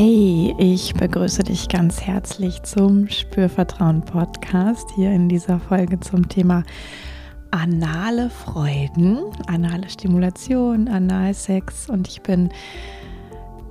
Hey, 0.00 0.54
ich 0.58 0.94
begrüße 0.94 1.42
dich 1.42 1.68
ganz 1.68 2.02
herzlich 2.02 2.62
zum 2.62 3.08
Spürvertrauen 3.08 4.02
Podcast 4.02 4.88
hier 4.94 5.10
in 5.10 5.28
dieser 5.28 5.58
Folge 5.58 5.98
zum 5.98 6.28
Thema 6.28 6.62
anale 7.50 8.30
Freuden, 8.30 9.18
anale 9.48 9.90
Stimulation, 9.90 10.86
Analsex 10.86 11.90
und 11.90 12.06
ich 12.06 12.22
bin 12.22 12.50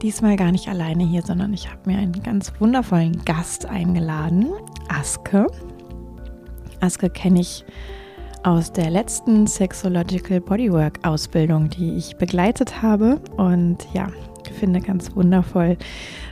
diesmal 0.01 0.35
gar 0.35 0.51
nicht 0.51 0.67
alleine 0.67 1.05
hier, 1.05 1.21
sondern 1.21 1.53
ich 1.53 1.71
habe 1.71 1.79
mir 1.85 1.97
einen 1.97 2.21
ganz 2.23 2.51
wundervollen 2.59 3.23
Gast 3.23 3.65
eingeladen, 3.65 4.49
Aske. 4.89 5.47
Aske 6.81 7.09
kenne 7.09 7.39
ich 7.39 7.63
aus 8.43 8.73
der 8.73 8.89
letzten 8.89 9.47
Sexological 9.47 10.41
Bodywork 10.41 11.07
Ausbildung, 11.07 11.69
die 11.69 11.95
ich 11.95 12.17
begleitet 12.17 12.81
habe 12.81 13.21
und 13.37 13.87
ja, 13.93 14.09
finde 14.57 14.81
ganz 14.81 15.15
wundervoll, 15.15 15.77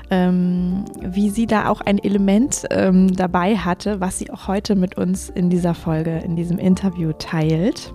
ähm, 0.10 0.86
wie 1.02 1.30
sie 1.30 1.46
da 1.48 1.70
auch 1.70 1.82
ein 1.82 2.00
Element 2.00 2.66
ähm, 2.72 3.16
dabei 3.16 3.58
hatte, 3.58 4.00
was 4.00 4.20
sie 4.20 4.32
auch 4.32 4.48
heute 4.48 4.76
mit 4.76 4.98
uns 4.98 5.30
in 5.30 5.50
dieser 5.50 5.74
Folge, 5.74 6.18
in 6.20 6.36
diesem 6.36 6.58
Interview 6.58 7.12
teilt. 7.14 7.94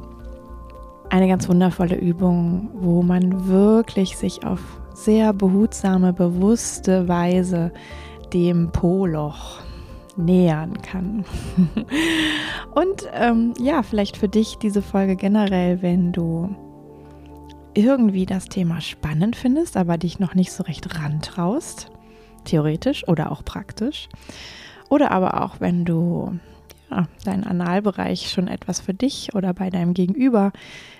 Eine 1.10 1.28
ganz 1.28 1.48
wundervolle 1.48 1.96
Übung, 1.96 2.70
wo 2.74 3.02
man 3.02 3.48
wirklich 3.48 4.16
sich 4.16 4.44
auf 4.44 4.60
sehr 4.94 5.32
behutsame, 5.32 6.12
bewusste 6.12 7.08
Weise 7.08 7.72
dem 8.32 8.70
Poloch 8.70 9.60
nähern 10.16 10.80
kann. 10.82 11.24
Und 12.74 13.08
ähm, 13.14 13.54
ja, 13.58 13.82
vielleicht 13.82 14.16
für 14.16 14.28
dich 14.28 14.58
diese 14.58 14.82
Folge 14.82 15.16
generell, 15.16 15.82
wenn 15.82 16.12
du 16.12 16.54
irgendwie 17.74 18.26
das 18.26 18.46
Thema 18.46 18.80
spannend 18.80 19.36
findest, 19.36 19.76
aber 19.76 19.98
dich 19.98 20.18
noch 20.18 20.34
nicht 20.34 20.52
so 20.52 20.62
recht 20.62 20.98
rantraust, 20.98 21.90
theoretisch 22.44 23.06
oder 23.08 23.32
auch 23.32 23.44
praktisch. 23.44 24.08
Oder 24.88 25.12
aber 25.12 25.42
auch, 25.42 25.60
wenn 25.60 25.84
du 25.84 26.38
ja, 26.90 27.06
deinen 27.24 27.44
Analbereich 27.44 28.30
schon 28.30 28.48
etwas 28.48 28.80
für 28.80 28.94
dich 28.94 29.34
oder 29.34 29.54
bei 29.54 29.70
deinem 29.70 29.94
Gegenüber 29.94 30.52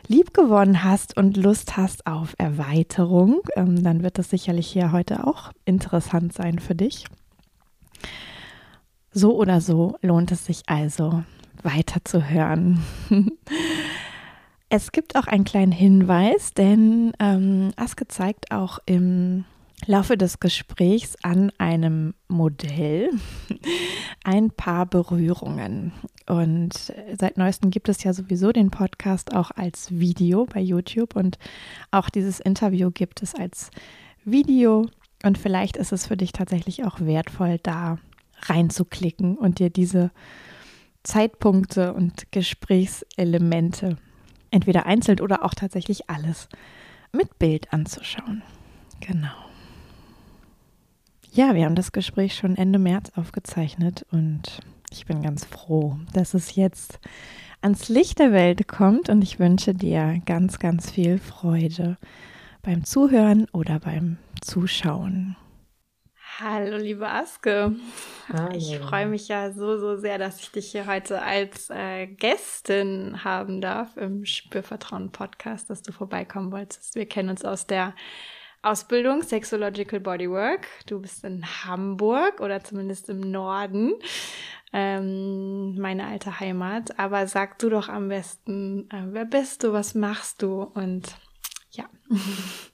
lieb 0.06 0.32
gewonnen 0.32 0.84
hast 0.84 1.16
und 1.16 1.36
Lust 1.36 1.76
hast 1.76 2.06
auf 2.06 2.34
Erweiterung, 2.38 3.40
ähm, 3.56 3.82
dann 3.82 4.02
wird 4.02 4.18
das 4.18 4.30
sicherlich 4.30 4.68
hier 4.68 4.92
heute 4.92 5.26
auch 5.26 5.52
interessant 5.64 6.32
sein 6.32 6.58
für 6.58 6.74
dich. 6.74 7.06
So 9.12 9.36
oder 9.36 9.60
so 9.60 9.96
lohnt 10.02 10.30
es 10.30 10.46
sich 10.46 10.62
also 10.66 11.24
weiter 11.62 12.00
zu 12.04 12.30
hören. 12.30 12.84
es 14.70 14.92
gibt 14.92 15.16
auch 15.16 15.26
einen 15.26 15.44
kleinen 15.44 15.72
Hinweis, 15.72 16.54
denn 16.54 17.12
ähm, 17.18 17.72
Aske 17.76 18.06
zeigt 18.06 18.52
auch 18.52 18.78
im 18.86 19.44
Laufe 19.86 20.16
des 20.16 20.38
Gesprächs 20.38 21.16
an 21.22 21.50
einem 21.58 22.14
Modell 22.28 23.10
ein 24.24 24.50
paar 24.50 24.86
Berührungen. 24.86 25.92
Und 26.28 26.92
seit 27.18 27.36
neuestem 27.36 27.70
gibt 27.70 27.88
es 27.88 28.04
ja 28.04 28.12
sowieso 28.12 28.52
den 28.52 28.70
Podcast 28.70 29.34
auch 29.34 29.50
als 29.50 29.90
Video 29.90 30.46
bei 30.46 30.60
YouTube 30.60 31.16
und 31.16 31.38
auch 31.90 32.08
dieses 32.08 32.38
Interview 32.38 32.90
gibt 32.92 33.22
es 33.22 33.34
als 33.34 33.70
Video. 34.24 34.86
Und 35.24 35.36
vielleicht 35.36 35.76
ist 35.76 35.92
es 35.92 36.06
für 36.06 36.16
dich 36.16 36.30
tatsächlich 36.30 36.84
auch 36.84 37.00
wertvoll, 37.00 37.58
da 37.60 37.98
reinzuklicken 38.42 39.36
und 39.36 39.58
dir 39.58 39.70
diese 39.70 40.12
Zeitpunkte 41.02 41.92
und 41.92 42.30
Gesprächselemente 42.30 43.96
entweder 44.50 44.86
einzeln 44.86 45.20
oder 45.20 45.44
auch 45.44 45.54
tatsächlich 45.54 46.08
alles 46.10 46.48
mit 47.12 47.38
Bild 47.38 47.72
anzuschauen. 47.72 48.42
Genau. 49.00 49.28
Ja, 51.32 51.54
wir 51.54 51.64
haben 51.64 51.76
das 51.76 51.92
Gespräch 51.92 52.34
schon 52.34 52.56
Ende 52.56 52.78
März 52.78 53.12
aufgezeichnet 53.16 54.04
und 54.10 54.60
ich 54.90 55.06
bin 55.06 55.22
ganz 55.22 55.44
froh, 55.44 55.96
dass 56.12 56.34
es 56.34 56.56
jetzt 56.56 56.98
ans 57.60 57.88
Licht 57.88 58.18
der 58.18 58.32
Welt 58.32 58.66
kommt 58.66 59.08
und 59.08 59.22
ich 59.22 59.38
wünsche 59.38 59.74
dir 59.74 60.20
ganz, 60.26 60.58
ganz 60.58 60.90
viel 60.90 61.18
Freude 61.18 61.98
beim 62.62 62.84
Zuhören 62.84 63.46
oder 63.52 63.78
beim 63.78 64.18
Zuschauen. 64.40 65.36
Hallo, 66.42 66.78
liebe 66.78 67.06
Aske. 67.06 67.76
Hallo. 68.32 68.56
Ich 68.56 68.78
freue 68.78 69.04
mich 69.04 69.28
ja 69.28 69.52
so, 69.52 69.76
so 69.76 69.98
sehr, 69.98 70.16
dass 70.16 70.40
ich 70.40 70.50
dich 70.50 70.70
hier 70.70 70.86
heute 70.86 71.20
als 71.20 71.68
äh, 71.68 72.06
Gästin 72.06 73.22
haben 73.24 73.60
darf 73.60 73.98
im 73.98 74.24
Spürvertrauen 74.24 75.12
Podcast, 75.12 75.68
dass 75.68 75.82
du 75.82 75.92
vorbeikommen 75.92 76.50
wolltest. 76.50 76.94
Wir 76.94 77.04
kennen 77.04 77.28
uns 77.28 77.44
aus 77.44 77.66
der 77.66 77.94
Ausbildung 78.62 79.22
Sexological 79.22 80.00
Bodywork. 80.00 80.66
Du 80.86 81.02
bist 81.02 81.24
in 81.24 81.44
Hamburg 81.66 82.40
oder 82.40 82.64
zumindest 82.64 83.10
im 83.10 83.20
Norden, 83.20 83.92
ähm, 84.72 85.78
meine 85.78 86.06
alte 86.06 86.40
Heimat. 86.40 86.98
Aber 86.98 87.26
sag 87.26 87.58
du 87.58 87.68
doch 87.68 87.90
am 87.90 88.08
besten, 88.08 88.88
äh, 88.90 89.02
wer 89.10 89.26
bist 89.26 89.62
du, 89.62 89.74
was 89.74 89.94
machst 89.94 90.40
du 90.40 90.62
und 90.62 91.14
ja. 91.72 91.84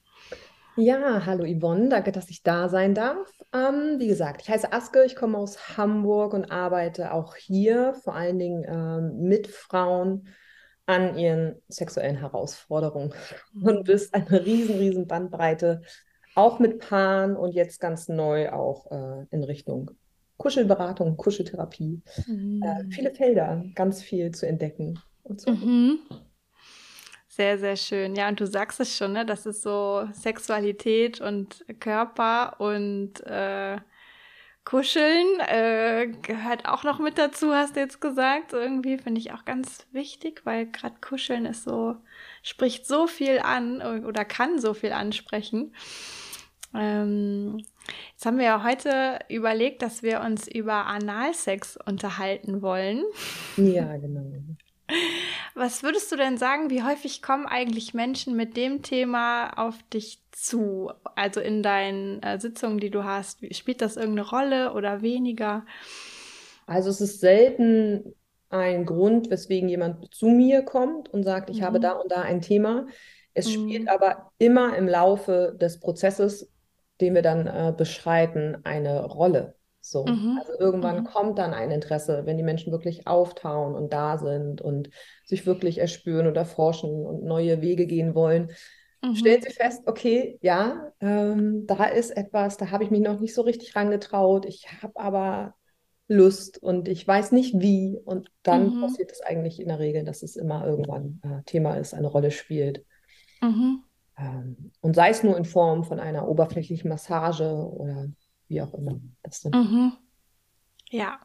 Ja, 0.79 1.25
hallo 1.25 1.45
Yvonne, 1.45 1.89
danke, 1.89 2.13
dass 2.13 2.29
ich 2.29 2.43
da 2.43 2.69
sein 2.69 2.95
darf. 2.95 3.31
Ähm, 3.55 3.99
wie 3.99 4.09
gesagt, 4.09 4.43
ich 4.43 4.51
heiße 4.51 4.73
Aske, 4.73 5.05
ich 5.05 5.17
komme 5.17 5.39
aus 5.39 5.79
Hamburg 5.79 6.35
und 6.35 6.51
arbeite 6.51 7.13
auch 7.13 7.35
hier 7.35 7.95
vor 7.95 8.15
allen 8.15 8.39
Dingen 8.39 8.65
ähm, 8.69 9.27
mit 9.27 9.47
Frauen 9.47 10.29
an 10.85 11.17
ihren 11.17 11.57
sexuellen 11.69 12.17
Herausforderungen. 12.17 13.13
Und 13.61 13.85
bist 13.85 14.15
eine 14.15 14.45
riesen, 14.45 14.77
riesen 14.77 15.07
Bandbreite, 15.07 15.83
auch 16.37 16.61
mit 16.61 16.79
Paaren 16.79 17.35
und 17.35 17.55
jetzt 17.55 17.81
ganz 17.81 18.09
neu 18.09 18.53
auch 18.53 18.91
äh, 18.93 19.27
in 19.31 19.43
Richtung 19.43 19.91
Kuschelberatung, 20.37 21.17
Kuscheltherapie. 21.17 22.03
Mhm. 22.27 22.63
Äh, 22.63 22.85
viele 22.91 23.13
Felder, 23.15 23.65
ganz 23.75 24.03
viel 24.03 24.31
zu 24.33 24.47
entdecken 24.47 25.01
und 25.23 25.41
so. 25.41 25.51
Mhm. 25.51 25.99
Sehr, 27.37 27.59
sehr 27.59 27.77
schön. 27.77 28.15
Ja, 28.15 28.29
und 28.29 28.41
du 28.41 28.47
sagst 28.47 28.81
es 28.81 28.97
schon, 28.97 29.13
ne? 29.13 29.27
Das 29.27 29.45
ist 29.45 29.61
so 29.61 30.09
Sexualität 30.13 31.21
und 31.21 31.67
Körper 31.81 32.59
und 32.63 33.21
äh, 33.27 33.77
Kuscheln 34.65 35.41
äh, 35.41 36.09
gehört 36.23 36.67
auch 36.67 36.83
noch 36.83 36.99
mit 36.99 37.19
dazu, 37.19 37.53
hast 37.53 37.77
du 37.77 37.81
jetzt 37.81 38.01
gesagt. 38.01 38.55
Irgendwie 38.55 38.97
finde 38.97 39.21
ich 39.21 39.35
auch 39.35 39.45
ganz 39.45 39.87
wichtig, 39.93 40.41
weil 40.45 40.65
gerade 40.65 40.97
Kuscheln 41.03 41.45
ist 41.45 41.65
so, 41.65 41.97
spricht 42.43 42.87
so 42.87 43.07
viel 43.07 43.41
an 43.41 43.83
oder 43.83 44.25
kann 44.25 44.59
so 44.59 44.73
viel 44.73 44.93
ansprechen. 44.93 45.75
Ähm, 46.75 47.63
jetzt 48.13 48.25
haben 48.25 48.39
wir 48.39 48.47
ja 48.47 48.65
heute 48.65 49.19
überlegt, 49.29 49.83
dass 49.83 50.03
wir 50.03 50.23
uns 50.23 50.49
über 50.49 50.87
Analsex 50.87 51.77
unterhalten 51.85 52.63
wollen. 52.63 53.05
Ja, 53.59 53.95
genau. 53.99 54.25
Was 55.59 55.83
würdest 55.83 56.13
du 56.13 56.17
denn 56.17 56.37
sagen, 56.37 56.69
wie 56.69 56.83
häufig 56.83 57.23
kommen 57.23 57.47
eigentlich 57.47 57.95
Menschen 57.95 58.37
mit 58.37 58.59
dem 58.59 58.83
Thema 58.83 59.59
auf 59.59 59.83
dich 59.91 60.21
zu? 60.31 60.93
Also 61.15 61.41
in 61.41 61.63
deinen 61.63 62.23
äh, 62.23 62.39
Sitzungen, 62.39 62.79
die 62.79 62.91
du 62.91 63.05
hast, 63.05 63.39
spielt 63.57 63.81
das 63.81 63.97
irgendeine 63.97 64.29
Rolle 64.29 64.75
oder 64.75 65.01
weniger? 65.01 65.65
Also 66.67 66.91
es 66.91 67.01
ist 67.01 67.21
selten 67.21 68.15
ein 68.51 68.85
Grund, 68.85 69.31
weswegen 69.31 69.71
jemand 69.71 70.15
zu 70.15 70.27
mir 70.27 70.61
kommt 70.61 71.09
und 71.09 71.25
sagt, 71.25 71.49
ich 71.49 71.61
mhm. 71.61 71.65
habe 71.65 71.81
da 71.81 71.93
und 71.93 72.13
da 72.13 72.21
ein 72.21 72.43
Thema. 72.43 72.87
Es 73.33 73.47
mhm. 73.47 73.53
spielt 73.53 73.89
aber 73.89 74.33
immer 74.37 74.77
im 74.77 74.87
Laufe 74.87 75.57
des 75.59 75.81
Prozesses, 75.81 76.53
den 77.01 77.15
wir 77.15 77.23
dann 77.23 77.47
äh, 77.47 77.73
beschreiten, 77.75 78.59
eine 78.65 79.07
Rolle. 79.07 79.56
So. 79.91 80.05
Mhm. 80.05 80.39
Also 80.39 80.59
irgendwann 80.59 81.01
mhm. 81.01 81.05
kommt 81.05 81.39
dann 81.39 81.55
ein 81.55 81.71
Interesse, 81.71 82.23
wenn 82.25 82.37
die 82.37 82.43
Menschen 82.43 82.73
wirklich 82.73 83.07
auftauen 83.07 83.75
und 83.75 83.93
da 83.93 84.19
sind 84.19 84.61
und 84.61 84.91
sich 85.25 85.47
wirklich 85.47 85.79
erspüren 85.79 86.27
und 86.27 86.37
erforschen 86.37 86.91
und 86.91 87.25
neue 87.25 87.63
Wege 87.63 87.87
gehen 87.87 88.15
wollen. 88.15 88.51
Mhm. 89.03 89.15
Stellen 89.15 89.43
sie 89.43 89.53
fest, 89.53 89.83
okay, 89.87 90.39
ja, 90.43 90.93
ähm, 91.01 91.67
da 91.67 91.85
ist 91.85 92.11
etwas, 92.11 92.57
da 92.57 92.71
habe 92.71 92.85
ich 92.85 92.91
mich 92.91 93.01
noch 93.01 93.21
nicht 93.21 93.35
so 93.35 93.43
richtig 93.43 93.77
rangetraut. 93.77 94.45
Ich 94.47 94.67
habe 94.83 94.97
aber 94.97 95.55
Lust 96.09 96.61
und 96.63 96.89
ich 96.89 97.07
weiß 97.07 97.33
nicht 97.33 97.61
wie. 97.61 97.99
Und 98.05 98.31
dann 98.43 98.77
mhm. 98.77 98.81
passiert 98.81 99.13
es 99.13 99.21
eigentlich 99.21 99.61
in 99.61 99.69
der 99.69 99.79
Regel, 99.79 100.05
dass 100.05 100.23
es 100.23 100.37
immer 100.37 100.67
irgendwann 100.67 101.21
äh, 101.23 101.43
Thema 101.45 101.75
ist, 101.75 101.95
eine 101.95 102.09
Rolle 102.09 102.33
spielt. 102.33 102.85
Mhm. 103.41 103.83
Ähm, 104.19 104.73
und 104.81 104.97
sei 104.97 105.11
es 105.11 105.23
nur 105.23 105.37
in 105.37 105.45
Form 105.45 105.85
von 105.85 106.01
einer 106.01 106.29
oberflächlichen 106.29 106.89
Massage 106.89 107.55
oder 107.55 108.09
wie 108.49 108.63
auch 108.63 108.75
immer 108.75 109.01
das 109.23 109.41
sind. 109.41 109.55
Mhm. 109.55 109.93
Ja. 110.91 111.21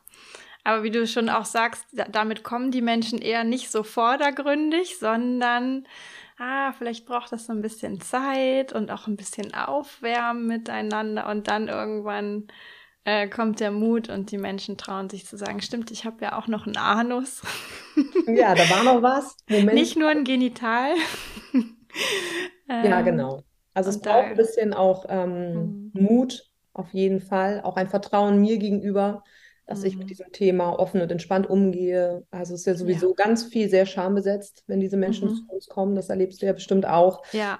Aber 0.63 0.83
wie 0.83 0.91
du 0.91 1.07
schon 1.07 1.29
auch 1.29 1.45
sagst, 1.45 1.85
damit 1.91 2.43
kommen 2.43 2.69
die 2.71 2.81
Menschen 2.81 3.19
eher 3.19 3.43
nicht 3.43 3.71
so 3.71 3.81
vordergründig, 3.83 4.99
sondern 4.99 5.87
ah, 6.37 6.71
vielleicht 6.73 7.05
braucht 7.05 7.31
das 7.31 7.47
so 7.47 7.53
ein 7.53 7.61
bisschen 7.61 7.99
Zeit 7.99 8.73
und 8.73 8.91
auch 8.91 9.07
ein 9.07 9.15
bisschen 9.15 9.53
Aufwärmen 9.53 10.47
miteinander 10.47 11.27
und 11.29 11.47
dann 11.47 11.67
irgendwann 11.67 12.47
äh, 13.03 13.27
kommt 13.27 13.59
der 13.59 13.71
Mut 13.71 14.09
und 14.09 14.31
die 14.31 14.37
Menschen 14.37 14.77
trauen 14.77 15.09
sich 15.09 15.25
zu 15.25 15.37
sagen, 15.37 15.61
stimmt, 15.61 15.89
ich 15.91 16.05
habe 16.05 16.23
ja 16.23 16.37
auch 16.37 16.47
noch 16.47 16.65
einen 16.65 16.77
Anus. 16.77 17.41
Ja, 18.25 18.55
da 18.55 18.69
war 18.69 18.83
noch 18.85 19.01
was. 19.01 19.35
Moment. 19.49 19.73
Nicht 19.73 19.97
nur 19.97 20.07
ein 20.07 20.23
Genital. 20.23 20.93
ja, 22.69 23.01
genau. 23.01 23.43
Also 23.73 23.89
es 23.89 23.99
braucht 23.99 24.27
ein 24.27 24.37
bisschen 24.37 24.73
auch 24.73 25.05
ähm, 25.09 25.91
mhm. 25.93 26.01
Mut, 26.01 26.50
auf 26.73 26.93
jeden 26.93 27.19
Fall. 27.19 27.61
Auch 27.61 27.75
ein 27.75 27.89
Vertrauen 27.89 28.41
mir 28.41 28.57
gegenüber, 28.57 29.23
dass 29.65 29.81
mhm. 29.81 29.85
ich 29.85 29.95
mit 29.95 30.05
mhm. 30.05 30.09
diesem 30.09 30.31
Thema 30.31 30.77
offen 30.77 31.01
und 31.01 31.11
entspannt 31.11 31.49
umgehe. 31.49 32.25
Also 32.31 32.53
es 32.53 32.61
ist 32.61 32.65
ja 32.65 32.75
sowieso 32.75 33.09
ja. 33.09 33.25
ganz 33.25 33.43
viel 33.43 33.69
sehr 33.69 33.85
schambesetzt, 33.85 34.63
wenn 34.67 34.79
diese 34.79 34.97
Menschen 34.97 35.29
mhm. 35.29 35.35
zu 35.35 35.43
uns 35.49 35.67
kommen. 35.67 35.95
Das 35.95 36.09
erlebst 36.09 36.41
du 36.41 36.45
ja 36.45 36.53
bestimmt 36.53 36.85
auch. 36.85 37.23
Ja. 37.33 37.59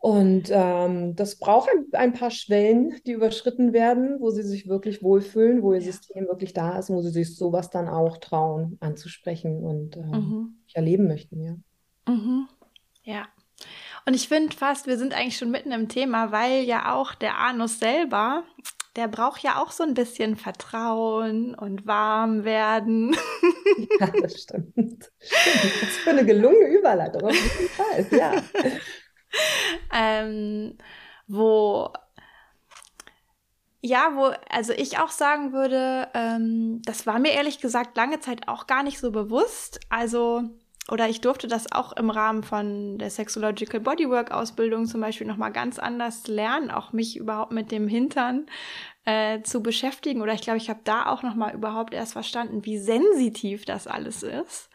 Und 0.00 0.48
ähm, 0.52 1.16
das 1.16 1.40
braucht 1.40 1.68
ein, 1.70 1.86
ein, 1.92 2.12
paar 2.12 2.30
Schwellen, 2.30 2.94
die 3.04 3.12
überschritten 3.12 3.72
werden, 3.72 4.20
wo 4.20 4.30
sie 4.30 4.44
sich 4.44 4.68
wirklich 4.68 5.02
wohlfühlen, 5.02 5.62
wo 5.62 5.72
ihr 5.72 5.80
ja. 5.80 5.86
System 5.86 6.28
wirklich 6.28 6.52
da 6.52 6.78
ist, 6.78 6.88
wo 6.88 7.02
sie 7.02 7.10
sich 7.10 7.34
sowas 7.36 7.70
dann 7.70 7.88
auch 7.88 8.18
trauen 8.18 8.78
anzusprechen 8.78 9.64
und 9.64 9.96
ähm, 9.96 10.10
mhm. 10.10 10.56
erleben 10.72 11.08
möchten, 11.08 11.42
ja. 11.42 11.56
Mhm. 12.06 12.46
Ja. 13.02 13.26
Und 14.06 14.14
ich 14.14 14.28
finde 14.28 14.56
fast, 14.56 14.86
wir 14.86 14.98
sind 14.98 15.14
eigentlich 15.14 15.36
schon 15.36 15.50
mitten 15.50 15.72
im 15.72 15.88
Thema, 15.88 16.32
weil 16.32 16.62
ja 16.62 16.94
auch 16.94 17.14
der 17.14 17.38
Anus 17.38 17.78
selber, 17.78 18.44
der 18.96 19.08
braucht 19.08 19.42
ja 19.42 19.62
auch 19.62 19.70
so 19.70 19.84
ein 19.84 19.94
bisschen 19.94 20.36
Vertrauen 20.36 21.54
und 21.54 21.86
warm 21.86 22.44
werden. 22.44 23.16
Ja, 24.00 24.08
das 24.22 24.40
stimmt. 24.42 24.72
stimmt. 24.74 25.10
Das 25.20 25.82
ist 25.82 25.98
für 25.98 26.10
eine 26.10 26.24
gelungene 26.24 26.76
Überleitung, 26.76 27.22
auf 27.22 27.32
jeden 27.32 27.68
Fall, 27.68 28.18
ja. 28.18 28.42
ähm, 29.94 30.78
wo 31.26 31.92
ja, 33.80 34.12
wo, 34.14 34.32
also 34.50 34.72
ich 34.72 34.98
auch 34.98 35.10
sagen 35.10 35.52
würde, 35.52 36.08
ähm, 36.14 36.82
das 36.84 37.06
war 37.06 37.18
mir 37.18 37.32
ehrlich 37.32 37.60
gesagt 37.60 37.96
lange 37.96 38.20
Zeit 38.20 38.48
auch 38.48 38.66
gar 38.66 38.82
nicht 38.82 38.98
so 38.98 39.12
bewusst. 39.12 39.80
Also, 39.88 40.42
oder 40.90 41.08
ich 41.08 41.20
durfte 41.20 41.48
das 41.48 41.70
auch 41.70 41.92
im 41.92 42.10
Rahmen 42.10 42.42
von 42.42 42.98
der 42.98 43.10
Sexological 43.10 43.80
Bodywork 43.80 44.30
Ausbildung 44.30 44.86
zum 44.86 45.00
Beispiel 45.00 45.26
nochmal 45.26 45.52
ganz 45.52 45.78
anders 45.78 46.26
lernen, 46.26 46.70
auch 46.70 46.92
mich 46.92 47.16
überhaupt 47.16 47.52
mit 47.52 47.70
dem 47.70 47.88
Hintern 47.88 48.46
äh, 49.04 49.42
zu 49.42 49.62
beschäftigen. 49.62 50.22
Oder 50.22 50.32
ich 50.32 50.40
glaube, 50.40 50.58
ich 50.58 50.70
habe 50.70 50.80
da 50.84 51.06
auch 51.06 51.22
nochmal 51.22 51.54
überhaupt 51.54 51.92
erst 51.92 52.14
verstanden, 52.14 52.64
wie 52.64 52.78
sensitiv 52.78 53.64
das 53.64 53.86
alles 53.86 54.22
ist. 54.22 54.70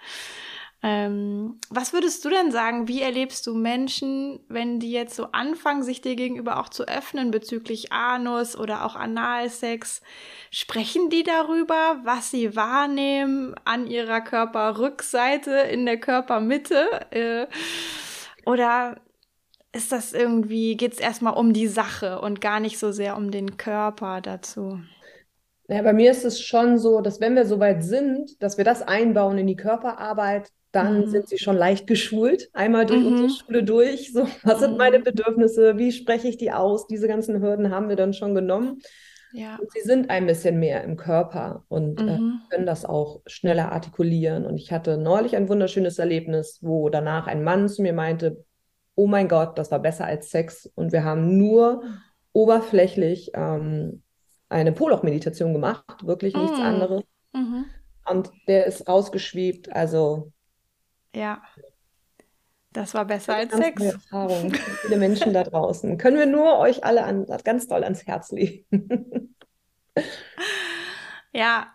Ähm, 0.86 1.60
was 1.70 1.94
würdest 1.94 2.26
du 2.26 2.30
denn 2.30 2.52
sagen? 2.52 2.90
Wie 2.90 3.02
erlebst 3.02 3.48
du 3.48 3.56
Menschen, 3.56 4.42
wenn 4.50 4.82
die 4.82 4.92
jetzt 4.92 5.16
so 5.16 5.28
anfangen, 5.32 5.82
sich 5.82 6.02
dir 6.02 6.18
gegenüber 6.18 6.60
auch 6.60 6.68
zu 6.68 6.86
öffnen 6.86 7.32
bezüglich 7.32 7.94
Anus 7.94 8.58
oder 8.58 8.86
auch 8.86 8.98
Analsex? 8.98 10.02
Sprechen 10.52 11.10
die 11.10 11.24
darüber, 11.24 12.02
was 12.04 12.32
sie 12.32 12.58
wahrnehmen 12.58 13.56
an 13.64 13.88
ihrer 13.88 14.20
Körperrückseite, 14.20 15.52
in 15.52 15.86
der 15.86 16.02
Körpermitte? 16.02 16.86
Äh, 17.12 17.48
oder 18.46 18.98
ist 19.72 19.94
das 19.94 20.12
irgendwie, 20.12 20.76
geht 20.76 20.94
es 20.94 21.00
erstmal 21.00 21.36
um 21.36 21.54
die 21.54 21.68
Sache 21.68 22.20
und 22.20 22.42
gar 22.42 22.60
nicht 22.60 22.78
so 22.78 22.92
sehr 22.92 23.16
um 23.16 23.32
den 23.32 23.56
Körper 23.56 24.20
dazu? 24.20 24.82
Ja, 25.70 25.82
bei 25.82 25.94
mir 25.94 26.12
ist 26.12 26.26
es 26.26 26.42
schon 26.42 26.78
so, 26.78 27.00
dass 27.00 27.22
wenn 27.22 27.36
wir 27.36 27.46
so 27.46 27.58
weit 27.60 27.86
sind, 27.86 28.44
dass 28.44 28.58
wir 28.58 28.66
das 28.66 28.82
einbauen 28.82 29.38
in 29.38 29.48
die 29.48 29.56
Körperarbeit, 29.56 30.52
dann 30.74 31.02
mhm. 31.02 31.08
sind 31.08 31.30
sie 31.30 31.38
schon 31.38 31.56
leicht 31.56 31.86
geschult, 31.88 32.50
einmal 32.52 32.86
durch 32.86 33.00
mhm. 33.00 33.08
unsere 33.08 33.30
Schule 33.30 33.64
durch. 33.64 34.12
So, 34.12 34.28
was 34.44 34.60
sind 34.60 34.78
meine 34.78 35.00
mhm. 35.00 35.04
Bedürfnisse? 35.04 35.78
Wie 35.78 35.92
spreche 35.92 36.28
ich 36.28 36.38
die 36.38 36.52
aus? 36.52 36.88
Diese 36.88 37.08
ganzen 37.08 37.42
Hürden 37.42 37.70
haben 37.70 37.90
wir 37.90 37.96
dann 37.96 38.14
schon 38.14 38.36
genommen. 38.36 38.82
Ja. 39.34 39.58
Und 39.58 39.72
sie 39.72 39.82
sind 39.82 40.10
ein 40.10 40.26
bisschen 40.26 40.60
mehr 40.60 40.84
im 40.84 40.98
Körper 40.98 41.64
und 41.68 42.00
äh, 42.02 42.04
mhm. 42.04 42.42
äh, 42.46 42.50
können 42.50 42.66
das 42.66 42.86
auch 42.86 43.22
schneller 43.28 43.72
artikulieren. 43.72 44.46
Und 44.46 44.58
ich 44.58 44.72
hatte 44.72 44.98
neulich 44.98 45.36
ein 45.36 45.48
wunderschönes 45.48 46.00
Erlebnis, 46.00 46.60
wo 46.62 46.90
danach 46.90 47.28
ein 47.28 47.44
Mann 47.44 47.70
zu 47.70 47.84
mir 47.84 47.94
meinte, 47.94 48.44
oh 48.96 49.08
mein 49.08 49.28
Gott, 49.28 49.58
das 49.58 49.72
war 49.72 49.80
besser 49.80 50.06
als 50.06 50.32
Sex. 50.32 50.72
Und 50.76 50.92
wir 50.92 51.04
haben 51.04 51.38
nur 51.38 51.84
oberflächlich 52.32 53.32
ähm, 53.36 54.02
eine 54.50 54.72
Poloch-Meditation 54.72 55.54
gemacht, 55.54 56.06
wirklich 56.06 56.36
nichts 56.36 56.58
mhm. 56.58 56.64
anderes. 56.64 57.04
Mhm. 57.34 57.66
Und 58.10 58.32
der 58.48 58.66
ist 58.66 58.88
rausgeschwebt. 58.88 59.72
Also 59.72 60.32
ja. 61.14 61.42
Das 62.72 62.94
war 62.96 63.06
besser 63.06 63.36
als 63.36 63.56
Sex. 63.56 63.82
Erfahrung. 63.84 64.54
Viele 64.82 64.98
Menschen 64.98 65.32
da 65.32 65.44
draußen. 65.44 65.98
Können 66.00 66.18
wir 66.18 66.26
nur 66.26 66.58
euch 66.58 66.84
alle 66.84 67.04
an, 67.04 67.28
ganz 67.44 67.68
doll 67.68 67.84
ans 67.84 68.08
Herz 68.08 68.32
legen. 68.32 68.66
ja. 71.32 71.68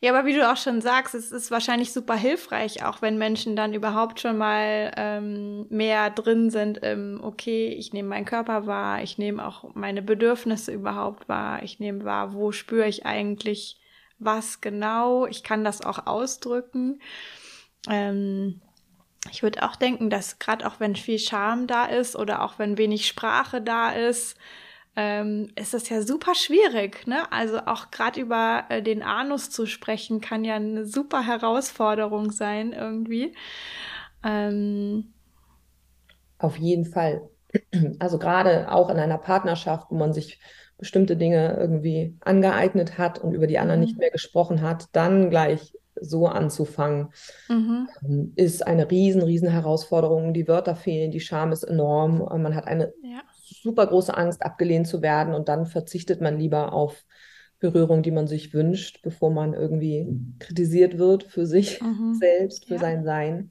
Ja, 0.00 0.12
aber 0.14 0.26
wie 0.26 0.32
du 0.34 0.48
auch 0.48 0.56
schon 0.56 0.80
sagst, 0.80 1.16
es 1.16 1.32
ist 1.32 1.50
wahrscheinlich 1.50 1.92
super 1.92 2.14
hilfreich, 2.14 2.84
auch 2.84 3.02
wenn 3.02 3.18
Menschen 3.18 3.56
dann 3.56 3.74
überhaupt 3.74 4.20
schon 4.20 4.38
mal 4.38 4.92
ähm, 4.96 5.66
mehr 5.70 6.10
drin 6.10 6.50
sind 6.50 6.78
im, 6.78 7.20
okay, 7.20 7.66
ich 7.66 7.92
nehme 7.92 8.10
meinen 8.10 8.24
Körper 8.24 8.68
wahr, 8.68 9.02
ich 9.02 9.18
nehme 9.18 9.44
auch 9.44 9.74
meine 9.74 10.00
Bedürfnisse 10.00 10.70
überhaupt 10.70 11.28
wahr, 11.28 11.64
ich 11.64 11.80
nehme 11.80 12.04
wahr, 12.04 12.32
wo 12.32 12.52
spüre 12.52 12.86
ich 12.86 13.06
eigentlich 13.06 13.80
was 14.20 14.60
genau, 14.60 15.26
ich 15.26 15.42
kann 15.42 15.64
das 15.64 15.80
auch 15.80 16.06
ausdrücken. 16.06 17.00
Ähm, 17.88 18.60
ich 19.30 19.42
würde 19.42 19.62
auch 19.62 19.76
denken, 19.76 20.10
dass 20.10 20.38
gerade 20.38 20.66
auch 20.66 20.80
wenn 20.80 20.96
viel 20.96 21.18
Scham 21.18 21.66
da 21.66 21.86
ist 21.86 22.16
oder 22.16 22.42
auch 22.42 22.58
wenn 22.58 22.78
wenig 22.78 23.06
Sprache 23.06 23.60
da 23.60 23.90
ist, 23.90 24.36
ähm, 24.96 25.50
ist 25.54 25.74
das 25.74 25.88
ja 25.88 26.02
super 26.02 26.34
schwierig. 26.34 27.06
Ne? 27.06 27.30
Also 27.30 27.60
auch 27.66 27.90
gerade 27.90 28.20
über 28.20 28.64
äh, 28.68 28.82
den 28.82 29.02
Anus 29.02 29.50
zu 29.50 29.66
sprechen, 29.66 30.20
kann 30.20 30.44
ja 30.44 30.56
eine 30.56 30.84
super 30.86 31.24
Herausforderung 31.24 32.30
sein 32.30 32.72
irgendwie. 32.72 33.34
Ähm, 34.24 35.12
Auf 36.38 36.56
jeden 36.56 36.84
Fall. 36.84 37.28
Also 37.98 38.18
gerade 38.18 38.70
auch 38.70 38.90
in 38.90 38.98
einer 38.98 39.16
Partnerschaft, 39.16 39.86
wo 39.90 39.94
man 39.94 40.12
sich 40.12 40.38
bestimmte 40.76 41.16
Dinge 41.16 41.56
irgendwie 41.58 42.16
angeeignet 42.20 42.98
hat 42.98 43.18
und 43.18 43.34
über 43.34 43.46
die 43.46 43.58
anderen 43.58 43.80
mhm. 43.80 43.86
nicht 43.86 43.98
mehr 43.98 44.10
gesprochen 44.10 44.62
hat, 44.62 44.86
dann 44.92 45.30
gleich 45.30 45.72
so 46.00 46.26
anzufangen, 46.26 47.08
mhm. 47.48 47.88
Ähm, 48.02 48.32
ist 48.36 48.66
eine 48.66 48.90
riesen, 48.90 49.22
riesen 49.22 49.48
Herausforderung. 49.48 50.34
Die 50.34 50.48
Wörter 50.48 50.76
fehlen, 50.76 51.10
die 51.10 51.20
Scham 51.20 51.52
ist 51.52 51.64
enorm. 51.64 52.18
Man 52.18 52.54
hat 52.54 52.66
eine 52.66 52.92
ja. 53.02 53.20
super 53.44 53.86
große 53.86 54.16
Angst, 54.16 54.42
abgelehnt 54.42 54.86
zu 54.86 55.02
werden 55.02 55.34
und 55.34 55.48
dann 55.48 55.66
verzichtet 55.66 56.20
man 56.20 56.38
lieber 56.38 56.72
auf 56.72 57.04
Berührung, 57.60 58.02
die 58.02 58.10
man 58.12 58.26
sich 58.26 58.54
wünscht, 58.54 59.02
bevor 59.02 59.30
man 59.30 59.52
irgendwie 59.52 60.06
kritisiert 60.38 60.98
wird 60.98 61.24
für 61.24 61.46
sich 61.46 61.80
mhm. 61.80 62.14
selbst, 62.20 62.66
für 62.66 62.74
ja. 62.74 62.80
sein 62.80 63.04
Sein. 63.04 63.50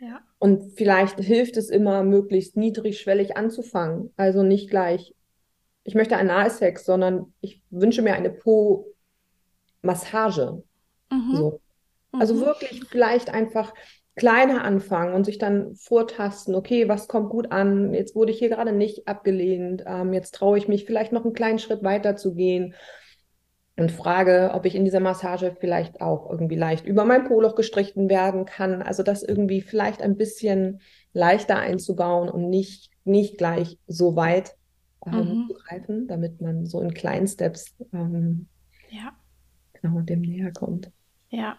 Ja. 0.00 0.20
Und 0.38 0.76
vielleicht 0.76 1.18
hilft 1.20 1.56
es 1.56 1.70
immer, 1.70 2.02
möglichst 2.02 2.56
niedrigschwellig 2.56 3.36
anzufangen. 3.36 4.12
Also 4.16 4.42
nicht 4.42 4.68
gleich, 4.68 5.14
ich 5.84 5.94
möchte 5.94 6.18
Analsex, 6.18 6.84
sondern 6.84 7.32
ich 7.40 7.62
wünsche 7.70 8.02
mir 8.02 8.14
eine 8.14 8.30
Po-Massage. 8.30 8.84
Mhm. 11.10 11.36
So. 11.36 11.60
Also 12.20 12.34
mhm. 12.34 12.40
wirklich 12.40 12.84
vielleicht 12.88 13.30
einfach 13.30 13.72
kleiner 14.16 14.64
anfangen 14.64 15.14
und 15.14 15.24
sich 15.24 15.38
dann 15.38 15.74
vortasten, 15.76 16.54
okay, 16.54 16.88
was 16.88 17.06
kommt 17.06 17.28
gut 17.28 17.52
an? 17.52 17.92
Jetzt 17.92 18.16
wurde 18.16 18.32
ich 18.32 18.38
hier 18.38 18.48
gerade 18.48 18.72
nicht 18.72 19.06
abgelehnt. 19.06 19.84
Ähm, 19.86 20.12
jetzt 20.14 20.34
traue 20.34 20.56
ich 20.56 20.68
mich 20.68 20.86
vielleicht 20.86 21.12
noch 21.12 21.24
einen 21.24 21.34
kleinen 21.34 21.58
Schritt 21.58 21.82
weiter 21.82 22.16
zu 22.16 22.34
gehen 22.34 22.74
und 23.76 23.92
frage, 23.92 24.52
ob 24.54 24.64
ich 24.64 24.74
in 24.74 24.86
dieser 24.86 25.00
Massage 25.00 25.54
vielleicht 25.60 26.00
auch 26.00 26.30
irgendwie 26.30 26.56
leicht 26.56 26.86
über 26.86 27.04
mein 27.04 27.24
Poloch 27.24 27.54
gestrichen 27.54 28.08
werden 28.08 28.46
kann. 28.46 28.80
Also 28.80 29.02
das 29.02 29.22
irgendwie 29.22 29.60
vielleicht 29.60 30.00
ein 30.00 30.16
bisschen 30.16 30.80
leichter 31.12 31.58
einzubauen 31.58 32.30
und 32.30 32.48
nicht, 32.48 32.90
nicht 33.04 33.36
gleich 33.36 33.78
so 33.86 34.16
weit 34.16 34.56
ähm, 35.06 35.12
mhm. 35.12 35.48
zu 35.48 35.54
greifen, 35.54 36.08
damit 36.08 36.40
man 36.40 36.64
so 36.64 36.80
in 36.80 36.94
kleinen 36.94 37.26
Steps 37.26 37.74
ähm, 37.92 38.48
ja. 38.88 39.12
genau 39.82 40.00
dem 40.00 40.22
näher 40.22 40.52
kommt. 40.52 40.90
Ja, 41.28 41.58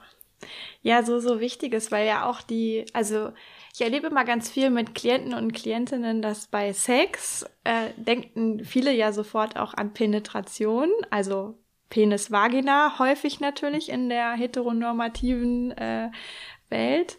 ja, 0.81 1.03
so, 1.03 1.19
so 1.19 1.39
wichtig 1.39 1.73
ist, 1.73 1.91
weil 1.91 2.07
ja 2.07 2.29
auch 2.29 2.41
die, 2.41 2.85
also 2.93 3.31
ich 3.73 3.81
erlebe 3.81 4.07
immer 4.07 4.25
ganz 4.25 4.49
viel 4.49 4.69
mit 4.69 4.95
Klienten 4.95 5.33
und 5.33 5.53
Klientinnen, 5.53 6.21
dass 6.21 6.47
bei 6.47 6.73
Sex 6.73 7.45
äh, 7.63 7.89
denken 7.97 8.63
viele 8.65 8.91
ja 8.91 9.11
sofort 9.11 9.57
auch 9.57 9.73
an 9.73 9.93
Penetration, 9.93 10.89
also 11.09 11.57
Penis-Vagina 11.89 12.99
häufig 12.99 13.39
natürlich 13.39 13.89
in 13.89 14.09
der 14.09 14.31
heteronormativen 14.31 15.71
äh, 15.71 16.09
Welt. 16.69 17.17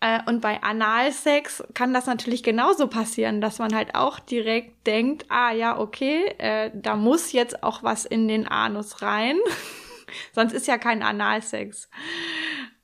Äh, 0.00 0.20
und 0.26 0.40
bei 0.40 0.62
Analsex 0.62 1.64
kann 1.74 1.94
das 1.94 2.06
natürlich 2.06 2.42
genauso 2.42 2.88
passieren, 2.88 3.40
dass 3.40 3.58
man 3.58 3.74
halt 3.74 3.94
auch 3.94 4.18
direkt 4.18 4.86
denkt, 4.86 5.26
ah 5.28 5.52
ja, 5.52 5.78
okay, 5.78 6.34
äh, 6.38 6.70
da 6.74 6.96
muss 6.96 7.32
jetzt 7.32 7.62
auch 7.62 7.82
was 7.82 8.04
in 8.04 8.28
den 8.28 8.46
Anus 8.46 9.02
rein. 9.02 9.36
Sonst 10.32 10.52
ist 10.52 10.66
ja 10.66 10.78
kein 10.78 11.02
Analsex. 11.02 11.88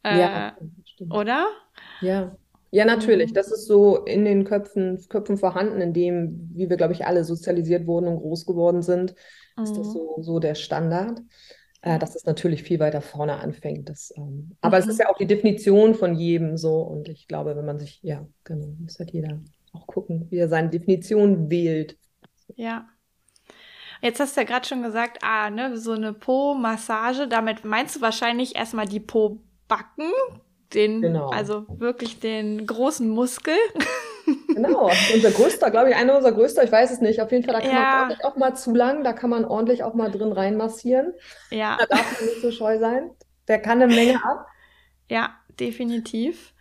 Äh, 0.04 0.20
ja, 0.20 0.56
oder? 1.10 1.46
Ja. 2.00 2.36
Ja, 2.74 2.86
natürlich. 2.86 3.30
Mhm. 3.30 3.34
Das 3.34 3.52
ist 3.52 3.66
so 3.66 3.98
in 3.98 4.24
den 4.24 4.44
Köpfen, 4.44 4.98
Köpfen 5.10 5.36
vorhanden, 5.36 5.82
in 5.82 5.92
dem, 5.92 6.50
wie 6.54 6.70
wir, 6.70 6.78
glaube 6.78 6.94
ich, 6.94 7.04
alle 7.04 7.22
sozialisiert 7.22 7.86
wurden 7.86 8.08
und 8.08 8.16
groß 8.16 8.46
geworden 8.46 8.80
sind, 8.80 9.14
mhm. 9.56 9.64
ist 9.64 9.76
das 9.76 9.88
mhm. 9.88 9.92
so, 9.92 10.16
so 10.20 10.38
der 10.38 10.54
Standard. 10.54 11.20
Äh, 11.84 11.98
dass 11.98 12.14
es 12.14 12.24
natürlich 12.24 12.62
viel 12.62 12.78
weiter 12.78 13.00
vorne 13.00 13.40
anfängt. 13.40 13.88
Das, 13.88 14.12
ähm, 14.16 14.52
aber 14.60 14.76
mhm. 14.76 14.82
es 14.84 14.88
ist 14.88 15.00
ja 15.00 15.10
auch 15.10 15.18
die 15.18 15.26
Definition 15.26 15.96
von 15.96 16.14
jedem 16.14 16.56
so. 16.56 16.80
Und 16.80 17.08
ich 17.08 17.26
glaube, 17.26 17.56
wenn 17.56 17.66
man 17.66 17.80
sich, 17.80 18.00
ja, 18.02 18.26
genau, 18.44 18.68
muss 18.78 19.00
halt 19.00 19.10
jeder 19.10 19.40
auch 19.72 19.86
gucken, 19.88 20.28
wie 20.30 20.38
er 20.38 20.48
seine 20.48 20.70
Definition 20.70 21.50
wählt. 21.50 21.98
Ja. 22.54 22.88
Jetzt 24.02 24.18
hast 24.18 24.36
du 24.36 24.40
ja 24.40 24.46
gerade 24.46 24.66
schon 24.66 24.82
gesagt, 24.82 25.18
ah, 25.22 25.48
ne, 25.48 25.76
so 25.78 25.92
eine 25.92 26.12
Po-Massage, 26.12 27.28
damit 27.28 27.64
meinst 27.64 27.96
du 27.96 28.00
wahrscheinlich 28.00 28.56
erstmal 28.56 28.86
die 28.86 28.98
Po-Backen, 28.98 30.10
den, 30.74 31.02
genau. 31.02 31.28
also 31.30 31.64
wirklich 31.68 32.18
den 32.18 32.66
großen 32.66 33.08
Muskel. 33.08 33.56
Genau, 34.54 34.88
unser 35.14 35.30
größter, 35.32 35.70
glaube 35.70 35.90
ich, 35.90 35.96
einer 35.96 36.14
unserer 36.14 36.32
größter, 36.32 36.62
ich 36.62 36.70
weiß 36.70 36.92
es 36.92 37.00
nicht. 37.00 37.20
Auf 37.20 37.32
jeden 37.32 37.44
Fall, 37.44 37.54
da 37.54 37.60
kann 37.60 37.70
ja. 37.70 37.80
man 37.80 38.00
ordentlich 38.00 38.24
auch 38.24 38.36
mal 38.36 38.54
zu 38.54 38.72
lang, 38.72 39.02
da 39.02 39.12
kann 39.12 39.30
man 39.30 39.44
ordentlich 39.44 39.82
auch 39.82 39.94
mal 39.94 40.10
drin 40.10 40.30
reinmassieren. 40.30 41.12
Ja. 41.50 41.76
Da 41.80 41.86
darf 41.86 42.20
man 42.20 42.28
nicht 42.28 42.40
so 42.40 42.52
scheu 42.52 42.78
sein. 42.78 43.10
Der 43.48 43.60
kann 43.60 43.82
eine 43.82 43.92
Menge 43.92 44.22
ab. 44.24 44.46
Ja, 45.08 45.30
definitiv. 45.58 46.54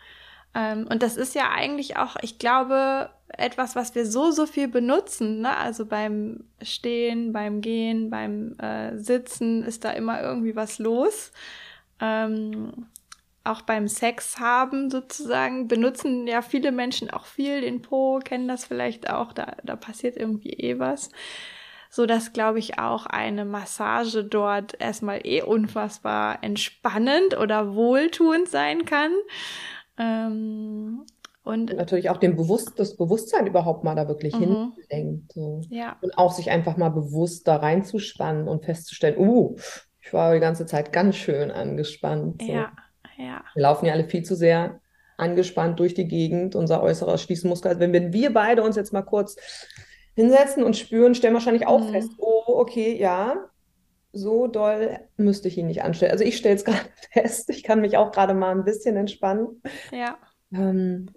Ähm, 0.55 0.87
und 0.89 1.03
das 1.03 1.17
ist 1.17 1.35
ja 1.35 1.51
eigentlich 1.51 1.97
auch, 1.97 2.15
ich 2.21 2.39
glaube, 2.39 3.11
etwas, 3.37 3.75
was 3.75 3.95
wir 3.95 4.05
so, 4.05 4.31
so 4.31 4.45
viel 4.45 4.67
benutzen. 4.67 5.41
Ne? 5.41 5.55
Also 5.55 5.85
beim 5.85 6.45
Stehen, 6.61 7.33
beim 7.33 7.61
Gehen, 7.61 8.09
beim 8.09 8.57
äh, 8.59 8.97
Sitzen 8.97 9.63
ist 9.63 9.85
da 9.85 9.91
immer 9.91 10.21
irgendwie 10.21 10.55
was 10.55 10.79
los. 10.79 11.31
Ähm, 11.99 12.87
auch 13.43 13.61
beim 13.61 13.87
Sex 13.87 14.39
haben 14.39 14.89
sozusagen 14.89 15.67
benutzen 15.67 16.27
ja 16.27 16.41
viele 16.41 16.71
Menschen 16.71 17.09
auch 17.09 17.25
viel 17.25 17.61
den 17.61 17.81
Po, 17.81 18.19
kennen 18.19 18.47
das 18.47 18.65
vielleicht 18.65 19.09
auch, 19.09 19.33
da, 19.33 19.55
da 19.63 19.75
passiert 19.75 20.15
irgendwie 20.15 20.51
eh 20.51 20.77
was. 20.77 21.09
So 21.89 22.05
dass, 22.05 22.33
glaube 22.33 22.59
ich, 22.59 22.79
auch 22.79 23.05
eine 23.05 23.43
Massage 23.43 24.23
dort 24.23 24.79
erstmal 24.79 25.21
eh 25.25 25.41
unfassbar 25.41 26.41
entspannend 26.41 27.37
oder 27.37 27.73
wohltuend 27.73 28.47
sein 28.47 28.85
kann. 28.85 29.11
Ähm, 29.97 31.05
und, 31.43 31.71
und, 31.71 31.77
natürlich 31.77 32.09
auch 32.09 32.17
den 32.17 32.35
Bewusst 32.35 32.73
das 32.77 32.95
Bewusstsein 32.97 33.47
überhaupt 33.47 33.83
mal 33.83 33.95
da 33.95 34.07
wirklich 34.07 34.35
mhm. 34.35 34.73
hinlenkt. 34.89 35.33
So. 35.33 35.61
Ja. 35.69 35.97
Und 36.01 36.17
auch 36.17 36.31
sich 36.31 36.51
einfach 36.51 36.77
mal 36.77 36.89
bewusst 36.89 37.47
da 37.47 37.55
reinzuspannen 37.55 38.47
und 38.47 38.65
festzustellen, 38.65 39.17
uh, 39.17 39.55
ich 39.99 40.13
war 40.13 40.33
die 40.33 40.39
ganze 40.39 40.65
Zeit 40.65 40.91
ganz 40.91 41.15
schön 41.15 41.51
angespannt. 41.51 42.41
So. 42.41 42.51
Ja, 42.51 42.71
ja. 43.17 43.43
Wir 43.53 43.63
laufen 43.63 43.85
ja 43.85 43.93
alle 43.93 44.05
viel 44.05 44.23
zu 44.23 44.35
sehr 44.35 44.79
angespannt 45.17 45.79
durch 45.79 45.93
die 45.93 46.07
Gegend, 46.07 46.55
unser 46.55 46.81
äußerer 46.81 47.17
Schließmuskel. 47.17 47.69
Also 47.69 47.79
wenn 47.79 48.13
wir 48.13 48.33
beide 48.33 48.63
uns 48.63 48.75
jetzt 48.75 48.93
mal 48.93 49.03
kurz 49.03 49.35
hinsetzen 50.15 50.63
und 50.63 50.75
spüren, 50.75 51.15
stellen 51.15 51.33
wahrscheinlich 51.33 51.67
auch 51.67 51.81
mhm. 51.81 51.91
fest, 51.91 52.11
oh, 52.17 52.43
okay, 52.47 52.97
ja, 52.97 53.49
so 54.13 54.47
doll 54.47 54.99
müsste 55.17 55.47
ich 55.47 55.57
ihn 55.57 55.67
nicht 55.67 55.83
anstellen. 55.83 56.11
Also 56.11 56.23
ich 56.23 56.37
stelle 56.37 56.55
es 56.55 56.65
gerade 56.65 56.89
fest, 57.11 57.49
ich 57.49 57.63
kann 57.63 57.81
mich 57.81 57.97
auch 57.97 58.11
gerade 58.11 58.33
mal 58.33 58.51
ein 58.51 58.65
bisschen 58.65 58.97
entspannen. 58.97 59.61
Ja. 59.91 60.17
Ähm, 60.53 61.07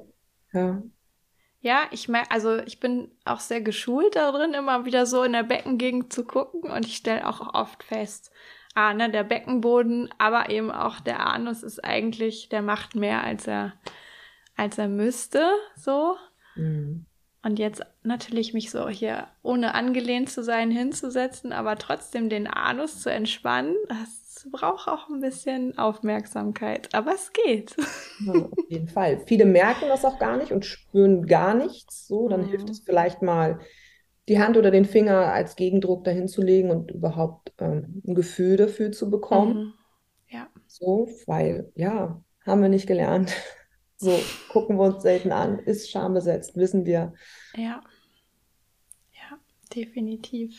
ja. 0.55 0.83
Ja, 1.61 1.85
ich 1.93 2.09
merke, 2.09 2.31
also 2.31 2.59
ich 2.59 2.79
bin 2.79 3.11
auch 3.25 3.41
sehr 3.41 3.63
geschult 3.63 4.17
darin, 4.17 4.53
immer 4.53 4.85
wieder 4.85 5.07
so 5.07 5.23
in 5.23 5.33
der 5.33 5.45
Beckengegend 5.45 6.13
zu 6.13 6.25
gucken 6.25 6.71
und 6.71 6.85
ich 6.85 6.97
stelle 6.97 7.27
auch 7.27 7.55
oft 7.55 7.83
fest, 7.83 8.31
ah, 8.75 8.93
ne, 8.93 9.11
der 9.11 9.25
Beckenboden, 9.25 10.11
aber 10.19 10.51
eben 10.51 10.71
auch 10.71 11.01
der 11.01 11.27
Anus 11.27 11.63
ist 11.63 11.83
eigentlich, 11.83 12.51
der 12.51 12.61
macht 12.61 12.97
mehr, 12.97 13.25
als 13.25 13.47
er, 13.47 13.73
als 14.57 14.77
er 14.77 14.89
müsste, 14.89 15.51
so. 15.75 16.17
Mhm. 16.55 17.07
Und 17.43 17.59
jetzt 17.59 17.83
natürlich 18.03 18.53
mich 18.53 18.71
so 18.71 18.89
hier 18.89 19.29
ohne 19.43 19.75
angelehnt 19.75 20.31
zu 20.31 20.43
sein 20.43 20.71
hinzusetzen, 20.71 21.53
aber 21.53 21.77
trotzdem 21.77 22.29
den 22.29 22.47
Anus 22.47 23.01
zu 23.01 23.11
entspannen, 23.11 23.75
das 23.89 24.24
braucht 24.51 24.89
auch 24.89 25.09
ein 25.09 25.21
bisschen 25.21 25.77
Aufmerksamkeit. 25.79 26.95
Aber 26.95 27.15
es 27.15 27.33
geht. 27.33 27.77
Ja, 28.25 28.33
auf 28.33 28.71
jeden 28.71 28.89
Fall. 28.89 29.21
Viele 29.27 29.45
merken 29.45 29.89
das 29.89 30.05
auch 30.05 30.19
gar 30.19 30.37
nicht 30.37 30.53
und 30.53 30.65
spüren 30.65 31.27
gar 31.27 31.55
nichts. 31.55 32.07
So, 32.07 32.29
dann 32.29 32.43
mhm. 32.43 32.49
hilft 32.49 32.71
es 32.71 32.81
vielleicht 32.81 33.23
mal, 33.23 33.61
die 34.29 34.39
Hand 34.39 34.57
oder 34.57 34.71
den 34.71 34.85
Finger 34.85 35.33
als 35.33 35.57
Gegendruck 35.57 36.05
dahin 36.05 36.29
zu 36.29 36.43
legen 36.43 36.71
und 36.71 36.91
überhaupt 36.91 37.53
ähm, 37.59 38.03
ein 38.07 38.15
Gefühl 38.15 38.57
dafür 38.57 38.93
zu 38.93 39.11
bekommen. 39.11 39.57
Mhm. 39.57 39.73
Ja. 40.29 40.49
So, 40.67 41.09
weil, 41.27 41.71
ja, 41.75 42.23
haben 42.47 42.63
wir 42.63 42.69
nicht 42.69 42.87
gelernt. 42.87 43.33
So 43.97 44.21
gucken 44.51 44.77
wir 44.77 44.87
uns 44.87 45.03
selten 45.03 45.31
an, 45.31 45.61
ist 45.61 45.89
schambesetzt, 45.89 46.57
wissen 46.57 46.85
wir. 46.85 47.15
Ja. 47.55 47.81
Ja, 49.13 49.39
definitiv. 49.75 50.59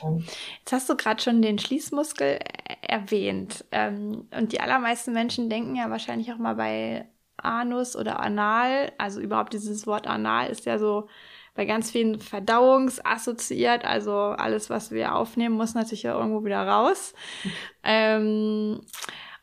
Jetzt 0.59 0.71
hast 0.71 0.89
du 0.89 0.95
gerade 0.95 1.21
schon 1.21 1.41
den 1.41 1.59
Schließmuskel 1.59 2.39
erwähnt. 2.87 3.65
Ähm, 3.71 4.27
und 4.35 4.51
die 4.51 4.59
allermeisten 4.59 5.13
Menschen 5.13 5.49
denken 5.49 5.75
ja 5.75 5.89
wahrscheinlich 5.89 6.31
auch 6.31 6.37
mal 6.37 6.55
bei 6.55 7.07
Anus 7.37 7.95
oder 7.95 8.19
Anal, 8.19 8.91
also 8.97 9.19
überhaupt 9.19 9.53
dieses 9.53 9.85
Wort 9.85 10.07
Anal 10.07 10.49
ist 10.49 10.65
ja 10.65 10.79
so 10.79 11.07
bei 11.53 11.65
ganz 11.65 11.91
vielen 11.91 12.19
verdauungsassoziiert. 12.19 13.85
Also 13.85 14.13
alles, 14.13 14.69
was 14.69 14.91
wir 14.91 15.15
aufnehmen, 15.15 15.55
muss 15.55 15.73
natürlich 15.73 16.03
ja 16.03 16.17
irgendwo 16.17 16.43
wieder 16.45 16.65
raus. 16.67 17.13
Ähm, 17.87 18.81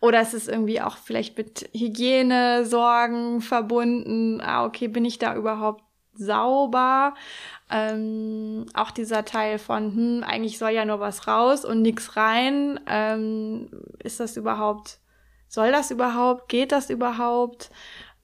oder 0.01 0.21
es 0.21 0.35
ist 0.35 0.49
irgendwie 0.49 0.81
auch 0.81 0.97
vielleicht 0.97 1.39
mit 1.39 1.71
Hygienesorgen 1.73 3.41
verbunden. 3.41 4.41
Ah, 4.41 4.65
okay, 4.65 4.89
bin 4.89 5.05
ich 5.05 5.21
da 5.21 5.37
überhaupt 5.37 5.85
sauber? 6.15 7.15
Ähm, 7.71 8.67
auch 8.75 8.91
dieser 8.91 9.25
Teil 9.25 9.59
von, 9.59 9.95
hm, 9.95 10.25
eigentlich 10.27 10.59
soll 10.59 10.71
ja 10.71 10.85
nur 10.85 11.01
was 11.01 11.27
raus 11.27 11.65
und 11.65 11.83
nichts 11.83 12.17
rein. 12.17 12.81
Ähm, 12.87 13.69
ist 13.99 14.21
das 14.21 14.37
überhaupt, 14.37 14.99
soll 15.49 15.73
das 15.73 15.91
überhaupt? 15.91 16.49
Geht 16.49 16.73
das 16.73 16.91
überhaupt? 16.91 17.71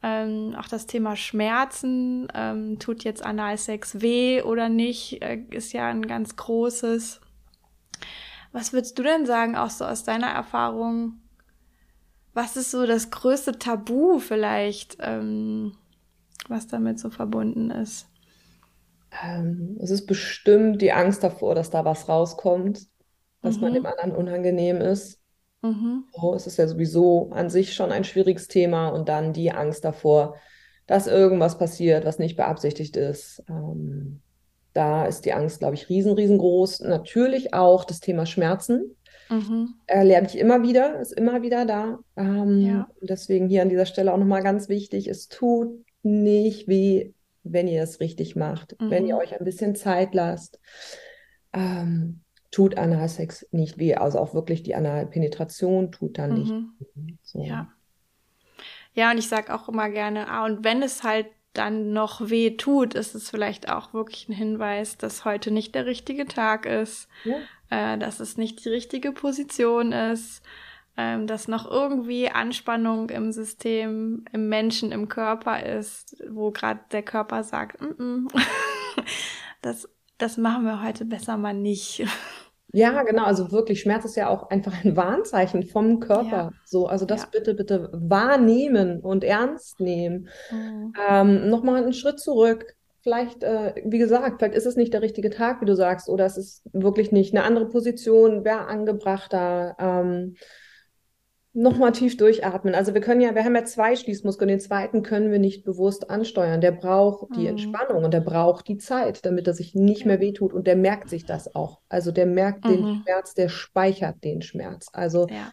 Ähm, 0.03 0.55
auch 0.57 0.69
das 0.69 0.87
Thema 0.87 1.17
Schmerzen, 1.17 2.29
ähm, 2.35 2.79
tut 2.79 3.03
jetzt 3.03 3.25
Analsex 3.25 4.01
weh 4.01 4.43
oder 4.43 4.69
nicht, 4.69 5.23
äh, 5.23 5.43
ist 5.51 5.73
ja 5.73 5.89
ein 5.89 6.07
ganz 6.07 6.37
großes. 6.37 7.21
Was 8.53 8.73
würdest 8.73 8.99
du 8.99 9.03
denn 9.03 9.27
sagen, 9.27 9.57
auch 9.57 9.71
so 9.71 9.85
aus 9.85 10.05
deiner 10.05 10.29
Erfahrung? 10.29 11.21
Was 12.33 12.57
ist 12.57 12.71
so 12.71 12.87
das 12.87 13.11
größte 13.11 13.59
Tabu 13.59 14.21
vielleicht, 14.21 14.99
ähm, 15.01 15.77
was 16.51 16.67
damit 16.67 16.99
so 16.99 17.11
verbunden 17.11 17.71
ist? 17.71 18.07
Ähm, 19.25 19.79
es 19.81 19.91
ist 19.91 20.07
bestimmt 20.07 20.83
die 20.83 20.93
Angst 20.93 21.23
davor, 21.25 21.55
dass 21.55 21.71
da 21.71 21.85
was 21.85 22.09
rauskommt, 22.09 22.87
dass 23.43 23.57
mhm. 23.57 23.63
man 23.63 23.75
dem 23.75 23.87
anderen 23.87 24.13
unangenehm 24.13 24.81
ist. 24.81 25.21
Mhm. 25.63 26.05
So, 26.13 26.35
es 26.35 26.47
ist 26.47 26.59
ja 26.59 26.69
sowieso 26.69 27.31
an 27.33 27.51
sich 27.51 27.75
schon 27.75 27.91
ein 27.91 28.05
schwieriges 28.05 28.49
Thema 28.49 28.89
und 28.89 29.09
dann 29.09 29.33
die 29.33 29.51
Angst 29.51 29.85
davor, 29.85 30.37
dass 30.87 31.07
irgendwas 31.07 31.59
passiert, 31.59 32.05
was 32.05 32.19
nicht 32.19 32.37
beabsichtigt 32.37 32.97
ist. 32.97 33.43
Ähm, 33.49 34.21
da 34.73 35.07
ist 35.07 35.25
die 35.25 35.33
Angst, 35.33 35.59
glaube 35.59 35.75
ich, 35.75 35.89
riesen, 35.89 36.13
riesengroß. 36.13 36.81
Natürlich 36.81 37.55
auch 37.55 37.85
das 37.85 38.01
Thema 38.01 38.27
Schmerzen. 38.27 38.95
Mhm. 39.29 39.75
Erlebe 39.87 40.27
ich 40.27 40.39
immer 40.39 40.63
wieder, 40.63 41.01
ist 41.01 41.13
immer 41.13 41.43
wieder 41.43 41.67
da. 41.67 41.99
Ähm, 42.17 42.61
ja. 42.61 42.89
Deswegen 43.01 43.49
hier 43.49 43.63
an 43.63 43.69
dieser 43.69 43.87
Stelle 43.87 44.13
auch 44.13 44.19
nochmal 44.19 44.43
ganz 44.43 44.69
wichtig, 44.69 45.09
es 45.09 45.29
tut 45.29 45.85
nicht 46.03 46.69
weh, 46.69 47.13
wenn 47.45 47.69
ihr 47.69 47.83
es 47.83 48.01
richtig 48.01 48.37
macht, 48.37 48.81
mhm. 48.81 48.91
wenn 48.91 49.07
ihr 49.07 49.15
mhm. 49.15 49.21
euch 49.21 49.39
ein 49.39 49.45
bisschen 49.45 49.75
Zeit 49.75 50.15
lasst. 50.15 50.61
Ähm, 51.53 52.21
tut 52.51 52.79
Analsex 52.79 53.47
nicht 53.53 53.79
weh, 53.79 53.95
also 53.95 54.19
auch 54.19 54.35
wirklich 54.35 54.63
die 54.63 54.75
Analpenetration 54.75 55.93
tut 55.93 56.19
dann 56.19 56.35
nicht 56.35 56.53
mhm. 56.53 56.73
weh. 56.95 57.15
So. 57.23 57.43
Ja. 57.45 57.69
Ja, 58.95 59.11
und 59.11 59.19
ich 59.19 59.29
sage 59.29 59.55
auch 59.55 59.69
immer 59.69 59.91
gerne, 59.91 60.29
ah, 60.29 60.45
und 60.45 60.65
wenn 60.65 60.83
es 60.83 61.03
halt 61.03 61.27
dann 61.53 61.93
noch 61.93 62.31
weh 62.31 62.57
tut, 62.57 62.95
ist 62.95 63.15
es 63.15 63.31
vielleicht 63.31 63.71
auch 63.71 63.93
wirklich 63.93 64.29
ein 64.29 64.33
Hinweis, 64.33 64.97
dass 64.97 65.25
heute 65.25 65.51
nicht 65.51 65.75
der 65.75 65.87
richtige 65.87 66.27
Tag 66.27 66.67
ist, 66.67 67.09
ja. 67.25 67.37
äh, 67.71 67.99
dass 67.99 68.21
es 68.21 68.37
nicht 68.37 68.65
die 68.65 68.69
richtige 68.69 69.13
Position 69.13 69.93
ist, 69.93 70.43
äh, 70.99 71.25
dass 71.25 71.47
noch 71.47 71.71
irgendwie 71.71 72.29
Anspannung 72.29 73.09
im 73.11 73.31
System, 73.31 74.25
im 74.33 74.49
Menschen, 74.49 74.91
im 74.91 75.09
Körper 75.09 75.65
ist, 75.65 76.17
wo 76.29 76.51
gerade 76.51 76.81
der 76.91 77.03
Körper 77.03 77.45
sagt, 77.45 77.81
mm 77.81 77.95
-mm, 78.27 78.43
das, 79.63 79.89
das 80.19 80.37
machen 80.37 80.65
wir 80.65 80.83
heute 80.83 81.05
besser 81.05 81.37
mal 81.37 81.55
nicht. 81.55 82.05
Ja, 82.73 83.03
genau. 83.05 83.25
Also 83.25 83.51
wirklich, 83.53 83.81
Schmerz 83.81 84.05
ist 84.05 84.17
ja 84.17 84.29
auch 84.29 84.51
einfach 84.51 84.85
ein 84.85 84.97
Warnzeichen 84.97 85.63
vom 85.63 86.01
Körper. 86.01 86.37
Ja. 86.37 86.53
So, 86.65 86.87
also 86.87 87.07
das 87.07 87.23
ja. 87.23 87.29
bitte, 87.31 87.55
bitte 87.55 87.91
wahrnehmen 87.93 89.01
und 89.01 89.25
ernst 89.25 89.81
nehmen. 89.81 90.29
Mhm. 90.51 90.93
Ähm, 91.09 91.49
Nochmal 91.49 91.83
einen 91.83 91.95
Schritt 91.95 92.19
zurück. 92.19 92.75
Vielleicht, 93.01 93.43
äh, 93.45 93.75
wie 93.87 93.99
gesagt, 93.99 94.39
vielleicht 94.39 94.57
ist 94.57 94.67
es 94.67 94.77
nicht 94.77 94.93
der 94.93 95.03
richtige 95.03 95.31
Tag, 95.31 95.61
wie 95.63 95.67
du 95.67 95.77
sagst, 95.77 96.09
oder 96.09 96.27
es 96.27 96.37
ist 96.37 96.69
wirklich 96.73 97.13
nicht 97.13 97.33
eine 97.33 97.45
andere 97.45 97.69
Position, 97.69 98.45
wäre 98.45 98.67
angebrachter. 98.67 99.77
Ähm, 99.79 100.35
Nochmal 101.61 101.91
tief 101.91 102.17
durchatmen. 102.17 102.77
Also 102.77 102.95
wir 102.95 103.01
können 103.01 103.21
ja, 103.21 103.35
wir 103.35 103.45
haben 103.45 103.57
ja 103.57 103.65
zwei 103.65 103.97
Schließmuskeln, 103.97 104.47
den 104.47 104.61
zweiten 104.61 105.03
können 105.03 105.33
wir 105.33 105.41
nicht 105.41 105.65
bewusst 105.65 106.09
ansteuern. 106.09 106.61
Der 106.61 106.71
braucht 106.71 107.35
die 107.35 107.41
mhm. 107.41 107.47
Entspannung 107.49 108.05
und 108.05 108.15
der 108.15 108.21
braucht 108.21 108.69
die 108.69 108.79
Zeit, 108.79 109.27
damit 109.27 109.49
er 109.49 109.55
sich 109.55 109.75
nicht 109.75 110.07
mehr 110.07 110.21
wehtut 110.21 110.53
und 110.53 110.69
der 110.69 110.77
merkt 110.77 111.09
sich 111.11 111.27
das 111.27 111.57
auch. 111.57 111.81
Also 111.89 112.13
der 112.13 112.27
merkt 112.27 112.65
mhm. 112.65 112.69
den 112.69 113.03
Schmerz, 113.03 113.35
der 113.35 113.49
speichert 113.49 114.23
den 114.23 114.41
Schmerz. 114.41 114.87
Also 114.93 115.27
ja. 115.27 115.51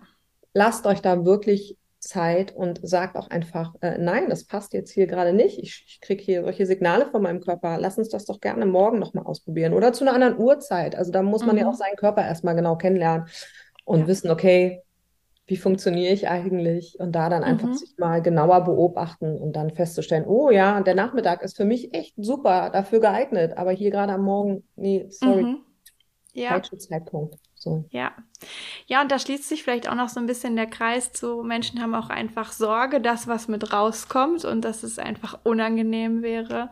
lasst 0.54 0.86
euch 0.86 1.02
da 1.02 1.26
wirklich 1.26 1.76
Zeit 1.98 2.56
und 2.56 2.88
sagt 2.88 3.18
auch 3.18 3.32
einfach, 3.32 3.74
äh, 3.82 3.98
nein, 3.98 4.30
das 4.30 4.46
passt 4.46 4.74
jetzt 4.74 4.92
hier 4.92 5.08
gerade 5.08 5.34
nicht. 5.34 5.58
Ich, 5.58 5.86
ich 5.88 6.02
kriege 6.02 6.22
hier 6.22 6.44
solche 6.44 6.68
Signale 6.68 7.08
von 7.08 7.24
meinem 7.24 7.42
Körper. 7.42 7.80
Lass 7.80 7.98
uns 7.98 8.10
das 8.10 8.26
doch 8.26 8.40
gerne 8.42 8.68
morgen 8.68 9.00
nochmal 9.00 9.26
ausprobieren 9.26 9.74
oder 9.74 9.92
zu 9.92 10.04
einer 10.04 10.14
anderen 10.14 10.38
Uhrzeit. 10.38 10.96
Also 10.96 11.12
da 11.12 11.24
muss 11.24 11.48
man 11.48 11.56
mhm. 11.56 11.62
ja 11.62 11.68
auch 11.68 11.74
seinen 11.74 11.96
Körper 11.96 12.24
erstmal 12.24 12.56
genau 12.56 12.76
kennenlernen 12.76 13.28
und 13.86 14.02
ja. 14.02 14.08
wissen, 14.08 14.30
okay, 14.30 14.84
wie 15.48 15.58
funktioniere 15.58 16.14
ich 16.14 16.28
eigentlich? 16.28 17.00
Und 17.00 17.12
da 17.12 17.30
dann 17.30 17.44
einfach 17.44 17.68
mhm. 17.68 17.76
sich 17.76 17.98
mal 17.98 18.22
genauer 18.22 18.64
beobachten 18.64 19.38
und 19.38 19.56
dann 19.56 19.70
festzustellen, 19.70 20.26
oh 20.26 20.50
ja, 20.50 20.82
der 20.82 20.96
Nachmittag 20.96 21.44
ist 21.44 21.56
für 21.56 21.66
mich 21.66 21.94
echt 21.94 22.16
super 22.18 22.70
dafür 22.72 23.00
geeignet, 23.00 23.58
aber 23.58 23.72
hier 23.72 23.92
gerade 23.92 24.14
am 24.14 24.24
Morgen, 24.24 24.64
nee, 24.76 25.06
sorry, 25.10 25.44
mhm. 25.44 25.58
ja. 26.34 26.50
falscher 26.50 26.80
Zeitpunkt. 26.80 27.36
So. 27.54 27.86
Ja. 27.90 28.12
Ja, 28.86 29.02
und 29.02 29.12
da 29.12 29.18
schließt 29.18 29.48
sich 29.48 29.64
vielleicht 29.64 29.90
auch 29.90 29.96
noch 29.96 30.10
so 30.10 30.20
ein 30.20 30.26
bisschen 30.26 30.56
der 30.56 30.68
Kreis 30.68 31.12
zu, 31.14 31.44
Menschen 31.44 31.82
haben 31.82 31.96
auch 31.96 32.10
einfach 32.10 32.52
Sorge, 32.52 33.02
dass 33.02 33.28
was 33.28 33.48
mit 33.48 33.72
rauskommt 33.72 34.46
und 34.46 34.62
dass 34.62 34.84
es 34.84 35.00
einfach 35.00 35.40
unangenehm 35.44 36.22
wäre 36.22 36.70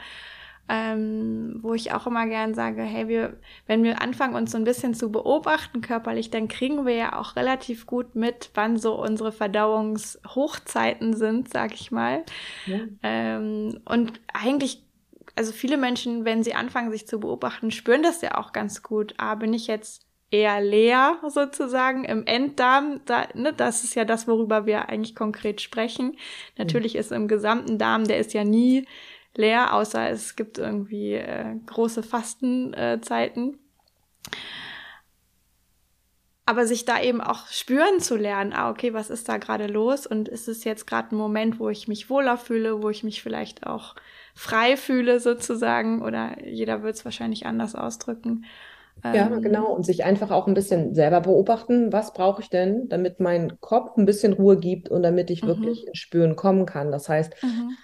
ähm, 0.70 1.60
wo 1.62 1.74
ich 1.74 1.92
auch 1.92 2.08
immer 2.08 2.26
gern 2.26 2.54
sage, 2.54 2.84
hey, 2.84 3.08
wir, 3.08 3.38
wenn 3.68 3.84
wir 3.84 4.02
anfangen, 4.02 4.36
uns 4.36 4.52
so 4.52 4.58
ein 4.58 4.64
bisschen 4.64 4.94
zu 4.94 5.12
beobachten 5.12 5.82
körperlich, 5.82 6.30
dann 6.30 6.48
kriegen 6.48 6.86
wir 6.86 6.96
ja 6.96 7.20
auch 7.20 7.36
relativ 7.36 7.86
gut 7.86 8.16
mit, 8.16 8.50
wann 8.54 8.78
so 8.78 8.94
unsere 9.02 9.32
Verdauungshochzeiten 9.32 11.16
sind, 11.16 11.52
sag 11.52 11.74
ich 11.74 11.92
mal. 11.92 12.24
Ja. 12.66 12.80
Ähm, 13.04 13.82
und 13.86 14.22
eigentlich, 14.34 14.84
also 15.36 15.52
viele 15.52 15.78
Menschen, 15.78 16.24
wenn 16.24 16.44
sie 16.44 16.54
anfangen, 16.54 16.92
sich 16.92 17.08
zu 17.08 17.20
beobachten, 17.20 17.70
spüren 17.70 18.04
das 18.04 18.22
ja 18.22 18.38
auch 18.38 18.54
ganz 18.54 18.82
gut. 18.82 19.16
Ah, 19.18 19.36
bin 19.36 19.54
ich 19.54 19.68
jetzt 19.68 20.06
eher 20.32 20.62
leer 20.62 21.20
sozusagen 21.28 22.06
im 22.06 22.26
Enddarm. 22.26 23.02
Da, 23.06 23.28
ne, 23.36 23.54
das 23.54 23.84
ist 23.84 23.96
ja 23.96 24.04
das, 24.06 24.28
worüber 24.28 24.66
wir 24.66 24.90
eigentlich 24.90 25.16
konkret 25.16 25.62
sprechen. 25.62 26.18
Natürlich 26.58 26.96
ist 26.96 27.12
im 27.12 27.28
gesamten 27.28 27.78
Darm, 27.78 28.06
der 28.06 28.18
ist 28.18 28.34
ja 28.34 28.44
nie 28.44 28.88
leer, 29.36 29.74
außer 29.74 30.10
es 30.10 30.36
gibt 30.36 30.58
irgendwie 30.58 31.14
äh, 31.14 31.56
große 31.66 32.04
Fastenzeiten. 32.04 33.54
Äh, 33.54 33.58
aber 36.46 36.68
sich 36.68 36.84
da 36.84 37.02
eben 37.02 37.22
auch 37.22 37.48
spüren 37.48 38.00
zu 38.00 38.18
lernen, 38.18 38.52
ah, 38.54 38.70
okay, 38.70 38.94
was 38.94 39.10
ist 39.10 39.30
da 39.30 39.38
gerade 39.38 39.68
los? 39.68 40.06
Und 40.06 40.28
ist 40.28 40.50
es 40.50 40.66
jetzt 40.66 40.86
gerade 40.86 41.16
ein 41.16 41.18
Moment, 41.18 41.58
wo 41.60 41.70
ich 41.70 41.88
mich 41.88 42.10
wohler 42.10 42.38
fühle, 42.38 42.84
wo 42.84 42.90
ich 42.90 43.04
mich 43.04 43.24
vielleicht 43.24 43.66
auch 43.66 43.96
frei 44.36 44.76
fühle 44.76 45.22
sozusagen? 45.22 46.02
Oder 46.02 46.46
jeder 46.46 46.84
wird 46.84 46.96
es 46.96 47.06
wahrscheinlich 47.06 47.46
anders 47.46 47.76
ausdrücken. 47.76 48.44
Ja, 49.06 49.14
ähm, 49.14 49.42
genau. 49.42 49.68
Und 49.68 49.86
sich 49.86 50.04
einfach 50.04 50.32
auch 50.32 50.48
ein 50.48 50.54
bisschen 50.54 50.94
selber 50.94 51.22
beobachten, 51.22 51.94
was 51.94 52.14
brauche 52.14 52.42
ich 52.42 52.50
denn, 52.50 52.90
damit 52.90 53.22
mein 53.22 53.60
Kopf 53.62 53.98
ein 53.98 54.06
bisschen 54.06 54.34
Ruhe 54.34 54.58
gibt 54.58 54.90
und 54.90 55.02
damit 55.02 55.30
ich 55.30 55.44
mhm. 55.44 55.48
wirklich 55.48 55.88
ins 55.88 55.98
Spüren 55.98 56.36
kommen 56.36 56.66
kann. 56.66 56.92
Das 56.92 57.08
heißt, 57.08 57.42
mhm. 57.42 57.78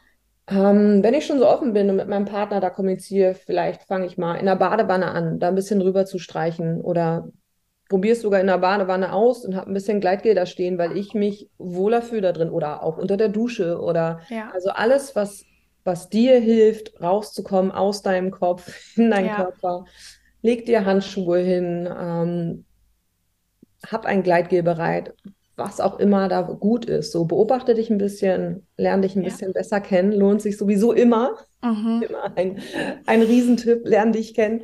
Ähm, 0.50 1.03
wenn 1.03 1.13
ich 1.13 1.25
schon 1.25 1.38
so 1.38 1.48
offen 1.48 1.74
bin 1.74 1.89
und 1.89 1.98
mit 1.98 2.08
meinem 2.08 2.25
Partner 2.25 2.60
da 2.60 2.70
kommuniziere, 2.70 3.36
vielleicht 3.36 3.84
fange 3.84 4.08
ich 4.08 4.18
mal 4.18 4.36
in 4.36 4.48
der 4.48 4.56
Badewanne 4.56 5.12
an, 5.12 5.39
da 5.39 5.50
ein 5.50 5.56
bisschen 5.56 5.82
rüber 5.82 6.06
zu 6.06 6.18
streichen 6.18 6.82
oder 6.82 7.29
probiere 7.88 8.13
es 8.13 8.22
sogar 8.22 8.39
in 8.39 8.48
der 8.48 8.58
Badewanne 8.58 9.13
aus 9.13 9.46
und 9.46 9.56
habe 9.56 9.70
ein 9.70 9.74
bisschen 9.74 10.00
Gleitgel 10.01 10.34
da 10.34 10.46
stehen, 10.46 10.77
weil 10.77 10.98
ich 10.98 11.13
mich 11.13 11.50
wohler 11.58 12.01
fühle 12.01 12.22
da 12.22 12.32
drin 12.32 12.50
oder 12.50 12.84
auch 12.84 12.98
unter 12.98 13.18
der 13.18 13.29
Dusche 13.29 13.79
oder 13.79 14.22
ja. 14.29 14.50
also 14.53 14.70
alles, 14.70 15.15
was, 15.15 15.44
was 15.84 16.10
dir 16.10 16.39
hilft, 16.39 17.00
rauszukommen 17.01 17.72
aus 17.72 18.01
deinem 18.01 18.32
Kopf 18.32 18.74
in 18.98 19.12
deinen 19.12 19.27
ja. 19.27 19.36
Körper. 19.36 19.86
Leg 20.41 20.65
dir 20.65 20.86
Handschuhe 20.86 21.39
hin, 21.39 21.88
ähm, 21.88 22.65
hab 23.86 24.06
ein 24.06 24.24
Gleitgel 24.24 24.63
bereit, 24.63 25.13
was 25.60 25.80
auch 25.80 26.00
immer 26.00 26.28
da 26.28 26.42
gut 26.42 26.86
ist. 26.86 27.12
So 27.12 27.25
beobachte 27.25 27.75
dich 27.75 27.89
ein 27.89 27.98
bisschen, 27.98 28.68
lerne 28.78 29.04
dich 29.04 29.16
ein 29.16 29.24
ja. 29.24 29.30
bisschen 29.30 29.54
besser 29.54 29.82
kennen, 29.82 30.12
lohnt 30.12 30.42
sich 30.42 30.58
sowieso 30.58 30.94
immer. 30.94 31.38
Mhm. 31.62 32.04
Immer 32.08 32.38
ein, 32.38 32.62
ein 33.06 33.22
Riesentipp, 33.22 33.86
lerne 33.86 34.13
dich 34.13 34.34
kennen. 34.34 34.63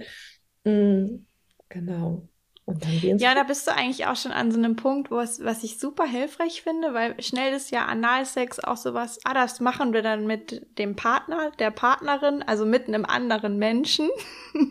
Mhm. 0.64 1.26
Genau. 1.70 2.30
ja, 2.68 3.36
da 3.36 3.44
bist 3.44 3.68
du 3.68 3.72
eigentlich 3.72 4.08
auch 4.08 4.16
schon 4.16 4.32
an 4.32 4.50
so 4.52 4.58
einem 4.58 4.76
Punkt, 4.76 5.12
wo 5.12 5.20
es, 5.20 5.44
was 5.44 5.64
ich 5.64 5.78
super 5.78 6.06
hilfreich 6.06 6.62
finde, 6.62 6.94
weil 6.94 7.22
schnell 7.22 7.54
ist 7.54 7.70
ja 7.70 7.86
Analsex 7.86 8.60
auch 8.60 8.78
sowas, 8.78 9.20
ah, 9.26 9.34
das 9.34 9.60
machen 9.60 9.94
wir 9.94 10.02
dann 10.02 10.26
mit 10.26 10.66
dem 10.80 10.96
Partner, 10.96 11.52
der 11.60 11.72
Partnerin, 11.72 12.44
also 12.44 12.66
mit 12.66 12.88
einem 12.88 13.04
anderen 13.04 13.58
Menschen. 13.58 14.10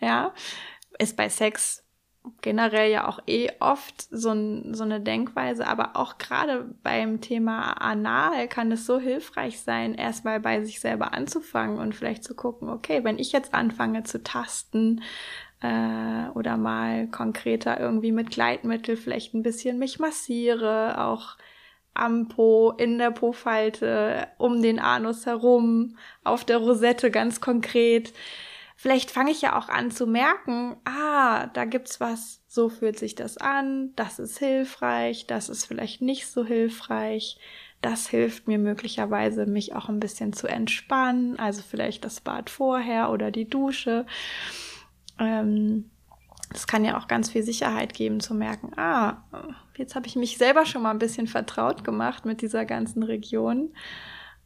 ja, 0.00 0.34
ist 0.98 1.16
bei 1.16 1.28
Sex 1.28 1.87
generell 2.40 2.90
ja 2.90 3.08
auch 3.08 3.20
eh 3.26 3.50
oft 3.60 4.02
so, 4.10 4.30
so 4.72 4.84
eine 4.84 5.00
Denkweise, 5.00 5.66
aber 5.66 5.96
auch 5.96 6.18
gerade 6.18 6.74
beim 6.82 7.20
Thema 7.20 7.72
Anal 7.80 8.48
kann 8.48 8.72
es 8.72 8.86
so 8.86 8.98
hilfreich 8.98 9.60
sein, 9.60 9.94
erstmal 9.94 10.40
bei 10.40 10.64
sich 10.64 10.80
selber 10.80 11.14
anzufangen 11.14 11.78
und 11.78 11.94
vielleicht 11.94 12.24
zu 12.24 12.34
gucken, 12.34 12.68
okay, 12.68 13.04
wenn 13.04 13.18
ich 13.18 13.32
jetzt 13.32 13.54
anfange 13.54 14.04
zu 14.04 14.22
tasten 14.22 15.02
äh, 15.60 16.28
oder 16.34 16.56
mal 16.56 17.08
konkreter 17.08 17.78
irgendwie 17.80 18.12
mit 18.12 18.30
Gleitmittel 18.30 18.96
vielleicht 18.96 19.34
ein 19.34 19.42
bisschen 19.42 19.78
mich 19.78 19.98
massiere, 19.98 21.04
auch 21.04 21.36
am 21.94 22.28
Po, 22.28 22.72
in 22.76 22.98
der 22.98 23.10
Po-Falte, 23.10 24.28
um 24.38 24.62
den 24.62 24.78
Anus 24.78 25.26
herum, 25.26 25.96
auf 26.24 26.44
der 26.44 26.58
Rosette 26.58 27.10
ganz 27.10 27.40
konkret 27.40 28.12
vielleicht 28.78 29.10
fange 29.10 29.32
ich 29.32 29.42
ja 29.42 29.58
auch 29.58 29.68
an 29.68 29.90
zu 29.90 30.06
merken, 30.06 30.76
ah, 30.84 31.48
da 31.48 31.64
gibt's 31.64 31.98
was, 31.98 32.42
so 32.46 32.68
fühlt 32.68 32.96
sich 32.96 33.16
das 33.16 33.36
an, 33.36 33.92
das 33.96 34.20
ist 34.20 34.38
hilfreich, 34.38 35.26
das 35.26 35.48
ist 35.48 35.64
vielleicht 35.64 36.00
nicht 36.00 36.28
so 36.28 36.44
hilfreich. 36.44 37.38
Das 37.82 38.08
hilft 38.08 38.46
mir 38.46 38.58
möglicherweise, 38.58 39.46
mich 39.46 39.74
auch 39.74 39.88
ein 39.88 40.00
bisschen 40.00 40.32
zu 40.32 40.46
entspannen, 40.46 41.38
also 41.38 41.62
vielleicht 41.62 42.04
das 42.04 42.20
Bad 42.20 42.50
vorher 42.50 43.10
oder 43.10 43.32
die 43.32 43.48
Dusche. 43.48 44.06
Ähm, 45.18 45.90
das 46.50 46.68
kann 46.68 46.84
ja 46.84 46.98
auch 46.98 47.08
ganz 47.08 47.30
viel 47.30 47.42
Sicherheit 47.42 47.94
geben, 47.94 48.20
zu 48.20 48.32
merken, 48.32 48.78
ah, 48.78 49.24
jetzt 49.76 49.96
habe 49.96 50.06
ich 50.06 50.14
mich 50.14 50.38
selber 50.38 50.66
schon 50.66 50.82
mal 50.82 50.90
ein 50.92 51.00
bisschen 51.00 51.26
vertraut 51.26 51.82
gemacht 51.82 52.24
mit 52.24 52.42
dieser 52.42 52.64
ganzen 52.64 53.02
Region. 53.02 53.74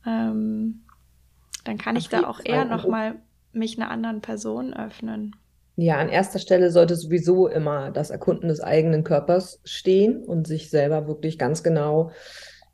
Ähm, 0.06 0.84
dann 1.64 1.76
kann 1.76 1.96
ich 1.96 2.08
da 2.08 2.24
auch 2.26 2.40
eher 2.42 2.64
noch 2.64 2.88
mal 2.88 3.20
mich 3.52 3.78
einer 3.78 3.90
anderen 3.90 4.20
Person 4.20 4.74
öffnen? 4.74 5.34
Ja, 5.76 5.96
an 5.98 6.08
erster 6.08 6.38
Stelle 6.38 6.70
sollte 6.70 6.96
sowieso 6.96 7.48
immer 7.48 7.90
das 7.90 8.10
Erkunden 8.10 8.48
des 8.48 8.60
eigenen 8.60 9.04
Körpers 9.04 9.60
stehen 9.64 10.22
und 10.22 10.46
sich 10.46 10.68
selber 10.68 11.06
wirklich 11.06 11.38
ganz 11.38 11.62
genau 11.62 12.10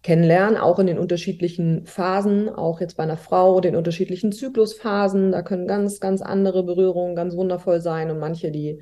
kennenlernen, 0.02 0.56
auch 0.56 0.78
in 0.78 0.86
den 0.86 0.98
unterschiedlichen 0.98 1.86
Phasen, 1.86 2.48
auch 2.48 2.80
jetzt 2.80 2.96
bei 2.96 3.02
einer 3.02 3.16
Frau, 3.16 3.60
den 3.60 3.76
unterschiedlichen 3.76 4.32
Zyklusphasen. 4.32 5.32
Da 5.32 5.42
können 5.42 5.66
ganz, 5.66 6.00
ganz 6.00 6.22
andere 6.22 6.64
Berührungen 6.64 7.14
ganz 7.14 7.36
wundervoll 7.36 7.80
sein 7.80 8.10
und 8.10 8.18
manche, 8.18 8.50
die 8.50 8.80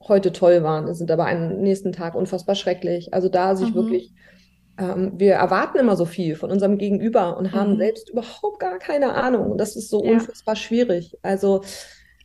heute 0.00 0.32
toll 0.32 0.62
waren, 0.62 0.92
sind 0.94 1.10
aber 1.10 1.28
am 1.28 1.60
nächsten 1.60 1.92
Tag 1.92 2.14
unfassbar 2.14 2.54
schrecklich. 2.54 3.14
Also 3.14 3.28
da 3.28 3.56
sich 3.56 3.70
mhm. 3.70 3.74
wirklich 3.74 4.12
ähm, 4.78 5.12
wir 5.16 5.34
erwarten 5.34 5.78
immer 5.78 5.96
so 5.96 6.04
viel 6.04 6.36
von 6.36 6.50
unserem 6.50 6.78
Gegenüber 6.78 7.36
und 7.36 7.52
haben 7.52 7.74
mhm. 7.74 7.78
selbst 7.78 8.10
überhaupt 8.10 8.58
gar 8.58 8.78
keine 8.78 9.14
Ahnung. 9.14 9.52
Und 9.52 9.58
das 9.58 9.76
ist 9.76 9.90
so 9.90 10.04
ja. 10.04 10.12
unfassbar 10.12 10.56
schwierig. 10.56 11.16
Also 11.22 11.62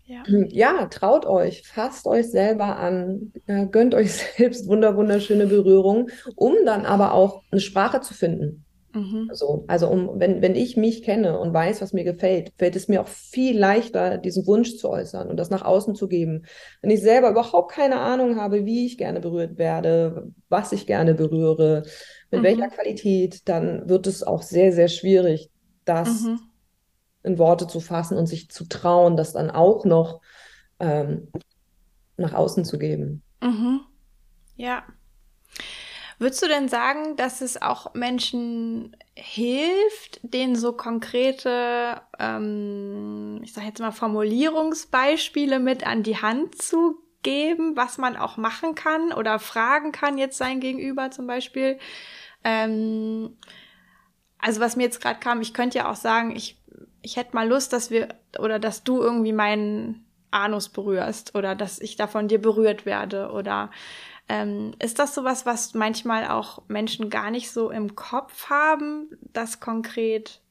ja. 0.06 0.24
ja. 0.28 0.86
traut 0.88 1.26
euch, 1.26 1.64
fasst 1.68 2.08
euch 2.08 2.32
selber 2.32 2.78
an, 2.78 3.32
äh, 3.46 3.68
gönnt 3.68 3.94
euch 3.94 4.14
selbst 4.38 4.68
wunder 4.68 4.96
wunderschöne 4.98 5.48
Berührungen, 5.48 6.10
um 6.36 6.56
dann 6.66 6.86
aber 6.86 7.14
auch 7.14 7.44
eine 7.52 7.62
Sprache 7.62 8.02
zu 8.02 8.14
finden. 8.14 8.66
Mhm. 8.94 9.28
Also, 9.30 9.66
also 9.68 9.88
um, 9.88 10.20
wenn, 10.20 10.42
wenn 10.42 10.56
ich 10.56 10.76
mich 10.76 11.04
kenne 11.04 11.40
und 11.40 11.54
weiß, 11.54 11.82
was 11.82 11.94
mir 11.94 12.04
gefällt, 12.04 12.54
fällt 12.58 12.76
es 12.76 12.88
mir 12.88 13.02
auch 13.02 13.08
viel 13.08 13.58
leichter, 13.58 14.18
diesen 14.18 14.48
Wunsch 14.48 14.78
zu 14.78 14.90
äußern 14.90 15.30
und 15.30 15.38
das 15.38 15.52
nach 15.52 15.64
außen 15.64 15.94
zu 15.94 16.08
geben. 16.08 16.46
Wenn 16.82 16.90
ich 16.90 17.02
selber 17.02 17.30
überhaupt 17.30 17.72
keine 17.72 18.00
Ahnung 18.00 18.38
habe, 18.38 18.66
wie 18.66 18.88
ich 18.88 18.98
gerne 18.98 19.20
berührt 19.20 19.58
werde, 19.58 20.32
was 20.50 20.72
ich 20.72 20.88
gerne 20.88 21.14
berühre, 21.14 21.84
mit 22.32 22.42
mhm. 22.42 22.46
welcher 22.46 22.70
Qualität, 22.70 23.48
dann 23.48 23.90
wird 23.90 24.08
es 24.08 24.24
auch 24.24 24.42
sehr, 24.42 24.72
sehr 24.72 24.88
schwierig, 24.88 25.50
das 25.86 26.22
mhm. 26.22 26.40
in 27.24 27.38
Worte 27.38 27.68
zu 27.68 27.80
fassen 27.80 28.18
und 28.18 28.28
sich 28.28 28.50
zu 28.50 28.66
trauen, 28.66 29.18
das 29.18 29.34
dann 29.34 29.50
auch 29.50 29.86
noch 29.86 30.22
ähm, 30.80 31.30
nach 32.18 32.34
außen 32.34 32.66
zu 32.66 32.78
geben. 32.78 33.24
Mhm. 33.42 33.82
Ja. 34.56 34.84
Würdest 36.20 36.44
du 36.44 36.48
denn 36.48 36.68
sagen, 36.68 37.16
dass 37.16 37.40
es 37.40 37.62
auch 37.62 37.94
Menschen 37.94 38.96
hilft, 39.16 40.20
denen 40.22 40.58
so 40.58 40.74
konkrete, 40.74 42.02
ähm, 42.20 43.40
ich 43.42 43.54
sage 43.54 43.68
jetzt 43.68 43.80
mal 43.80 43.94
Formulierungsbeispiele 43.94 45.60
mit 45.60 45.88
an 45.88 46.04
die 46.04 46.18
Hand 46.18 46.62
zu 46.62 46.98
geben, 47.24 47.78
was 47.78 47.98
man 47.98 48.18
auch 48.18 48.36
machen 48.36 48.76
kann 48.76 49.14
oder 49.14 49.40
fragen 49.40 49.94
kann 49.94 50.18
jetzt 50.18 50.38
sein 50.38 50.60
Gegenüber 50.60 51.10
zum 51.10 51.26
Beispiel? 51.26 51.80
Ähm, 52.44 53.38
also 54.40 54.62
was 54.62 54.76
mir 54.76 54.84
jetzt 54.84 55.02
gerade 55.02 55.20
kam, 55.20 55.42
ich 55.42 55.54
könnte 55.54 55.80
ja 55.80 55.92
auch 55.92 55.96
sagen, 55.96 56.36
ich, 56.36 56.58
ich 57.02 57.18
hätte 57.18 57.36
mal 57.36 57.48
Lust, 57.48 57.74
dass 57.74 57.92
wir 57.92 58.10
oder 58.40 58.60
dass 58.60 58.84
du 58.84 59.02
irgendwie 59.02 59.34
meinen 59.34 60.06
Anus 60.32 60.70
berührst 60.70 61.36
oder 61.36 61.56
dass 61.56 61.80
ich 61.80 61.96
da 61.96 62.08
von 62.08 62.28
dir 62.28 62.40
berührt 62.42 62.86
werde 62.86 63.32
oder 63.32 63.72
Ähm, 64.32 64.76
ist 64.78 65.00
das 65.00 65.16
sowas, 65.16 65.48
was 65.48 65.74
manchmal 65.74 66.28
auch 66.28 66.62
Menschen 66.68 67.10
gar 67.10 67.32
nicht 67.32 67.50
so 67.50 67.72
im 67.72 67.96
Kopf 67.96 68.52
haben, 68.52 69.10
das 69.34 69.60
konkret 69.60 70.42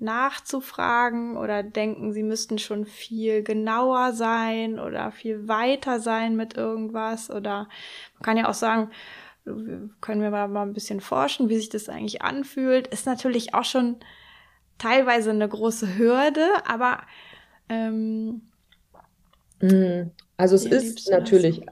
nachzufragen 0.00 1.36
oder 1.36 1.62
denken, 1.62 2.12
sie 2.12 2.24
müssten 2.24 2.58
schon 2.58 2.86
viel 2.86 3.44
genauer 3.44 4.12
sein 4.12 4.80
oder 4.80 5.12
viel 5.12 5.46
weiter 5.46 6.00
sein 6.00 6.34
mit 6.34 6.56
irgendwas? 6.56 7.30
Oder 7.30 7.68
man 8.14 8.22
kann 8.22 8.36
ja 8.36 8.48
auch 8.48 8.54
sagen, 8.54 8.90
können 10.00 10.22
wir 10.22 10.30
mal 10.30 10.62
ein 10.62 10.72
bisschen 10.72 11.00
forschen, 11.00 11.48
wie 11.48 11.56
sich 11.56 11.68
das 11.68 11.88
eigentlich 11.88 12.22
anfühlt, 12.22 12.86
ist 12.88 13.06
natürlich 13.06 13.54
auch 13.54 13.64
schon 13.64 13.96
teilweise 14.78 15.30
eine 15.30 15.48
große 15.48 15.98
Hürde, 15.98 16.46
aber 16.66 17.00
ähm, 17.68 18.42
mhm. 19.60 20.10
also 20.36 20.56
es 20.56 20.64
ist 20.64 21.10
natürlich 21.10 21.62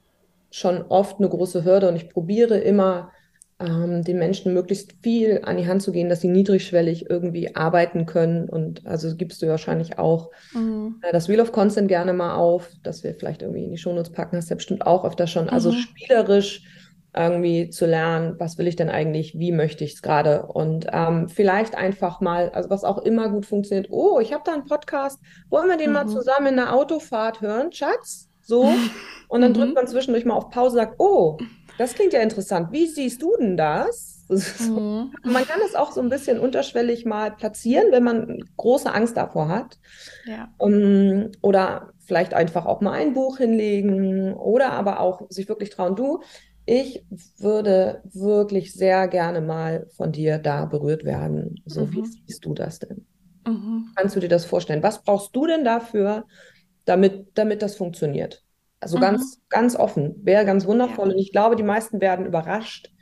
schon 0.50 0.82
oft 0.82 1.18
eine 1.18 1.28
große 1.28 1.64
Hürde 1.64 1.88
und 1.88 1.96
ich 1.96 2.08
probiere 2.10 2.58
immer 2.58 3.12
ähm, 3.60 4.04
den 4.04 4.18
Menschen 4.18 4.54
möglichst 4.54 4.94
viel 5.02 5.40
an 5.44 5.56
die 5.56 5.66
Hand 5.66 5.82
zu 5.82 5.90
gehen, 5.90 6.08
dass 6.08 6.20
sie 6.20 6.28
niedrigschwellig 6.28 7.10
irgendwie 7.10 7.56
arbeiten 7.56 8.06
können. 8.06 8.48
Und 8.48 8.86
also 8.86 9.14
gibst 9.16 9.42
du 9.42 9.48
wahrscheinlich 9.48 9.98
auch 9.98 10.30
mhm. 10.52 11.00
äh, 11.02 11.12
das 11.12 11.28
Wheel 11.28 11.40
of 11.40 11.52
Consent 11.52 11.88
gerne 11.88 12.12
mal 12.12 12.36
auf, 12.36 12.70
dass 12.82 13.02
wir 13.02 13.14
vielleicht 13.14 13.42
irgendwie 13.42 13.64
in 13.64 13.70
die 13.70 13.78
Shownotes 13.78 14.12
packen, 14.12 14.36
hast 14.36 14.48
du 14.48 14.52
ja 14.52 14.56
bestimmt 14.56 14.86
auch 14.86 15.04
öfter 15.04 15.26
schon. 15.26 15.48
Also 15.48 15.72
mhm. 15.72 15.76
spielerisch 15.76 16.62
irgendwie 17.18 17.70
zu 17.70 17.86
lernen, 17.86 18.36
was 18.38 18.58
will 18.58 18.66
ich 18.66 18.76
denn 18.76 18.88
eigentlich, 18.88 19.38
wie 19.38 19.52
möchte 19.52 19.84
ich 19.84 19.94
es 19.94 20.02
gerade 20.02 20.46
und 20.46 20.86
ähm, 20.92 21.28
vielleicht 21.28 21.74
einfach 21.74 22.20
mal, 22.20 22.50
also 22.50 22.70
was 22.70 22.84
auch 22.84 22.98
immer 22.98 23.28
gut 23.28 23.46
funktioniert, 23.46 23.88
oh, 23.90 24.20
ich 24.20 24.32
habe 24.32 24.42
da 24.46 24.54
einen 24.54 24.66
Podcast, 24.66 25.20
wollen 25.50 25.68
wir 25.68 25.76
den 25.76 25.88
mhm. 25.88 25.94
mal 25.94 26.06
zusammen 26.06 26.48
in 26.48 26.56
der 26.56 26.74
Autofahrt 26.74 27.40
hören, 27.40 27.72
Schatz? 27.72 28.28
So. 28.42 28.72
Und 29.28 29.42
dann 29.42 29.52
drückt 29.52 29.68
mhm. 29.68 29.74
man 29.74 29.86
zwischendurch 29.86 30.24
mal 30.24 30.34
auf 30.34 30.48
Pause 30.48 30.78
und 30.78 30.84
sagt, 30.84 30.94
oh, 30.98 31.36
das 31.76 31.94
klingt 31.94 32.14
ja 32.14 32.20
interessant. 32.20 32.72
Wie 32.72 32.86
siehst 32.86 33.20
du 33.22 33.36
denn 33.38 33.56
das? 33.56 34.16
Mhm. 34.28 35.14
Man 35.22 35.46
kann 35.46 35.60
es 35.64 35.74
auch 35.74 35.90
so 35.90 36.02
ein 36.02 36.10
bisschen 36.10 36.38
unterschwellig 36.38 37.06
mal 37.06 37.30
platzieren, 37.30 37.86
wenn 37.92 38.04
man 38.04 38.44
große 38.58 38.92
Angst 38.92 39.16
davor 39.16 39.48
hat. 39.48 39.78
Ja. 40.26 40.50
Um, 40.58 41.30
oder 41.40 41.94
vielleicht 42.04 42.34
einfach 42.34 42.66
auch 42.66 42.82
mal 42.82 42.92
ein 42.92 43.14
Buch 43.14 43.38
hinlegen 43.38 44.34
oder 44.34 44.72
aber 44.72 45.00
auch 45.00 45.22
sich 45.30 45.48
wirklich 45.48 45.70
trauen, 45.70 45.96
du, 45.96 46.20
ich 46.68 47.02
würde 47.38 48.02
wirklich 48.12 48.74
sehr 48.74 49.08
gerne 49.08 49.40
mal 49.40 49.86
von 49.96 50.12
dir 50.12 50.36
da 50.36 50.66
berührt 50.66 51.02
werden. 51.02 51.62
So, 51.64 51.86
mhm. 51.86 51.92
wie 51.92 52.04
siehst 52.04 52.44
du 52.44 52.52
das 52.52 52.78
denn? 52.78 53.06
Mhm. 53.46 53.88
Kannst 53.96 54.14
du 54.14 54.20
dir 54.20 54.28
das 54.28 54.44
vorstellen? 54.44 54.82
Was 54.82 55.02
brauchst 55.02 55.34
du 55.34 55.46
denn 55.46 55.64
dafür, 55.64 56.26
damit, 56.84 57.28
damit 57.34 57.62
das 57.62 57.76
funktioniert? 57.76 58.44
Also 58.80 58.98
mhm. 58.98 59.00
ganz, 59.00 59.40
ganz 59.48 59.76
offen, 59.76 60.14
wäre 60.22 60.44
ganz 60.44 60.66
wundervoll. 60.66 61.08
Ja. 61.08 61.14
Und 61.14 61.18
ich 61.18 61.32
glaube, 61.32 61.56
die 61.56 61.62
meisten 61.62 62.02
werden 62.02 62.26
überrascht, 62.26 62.92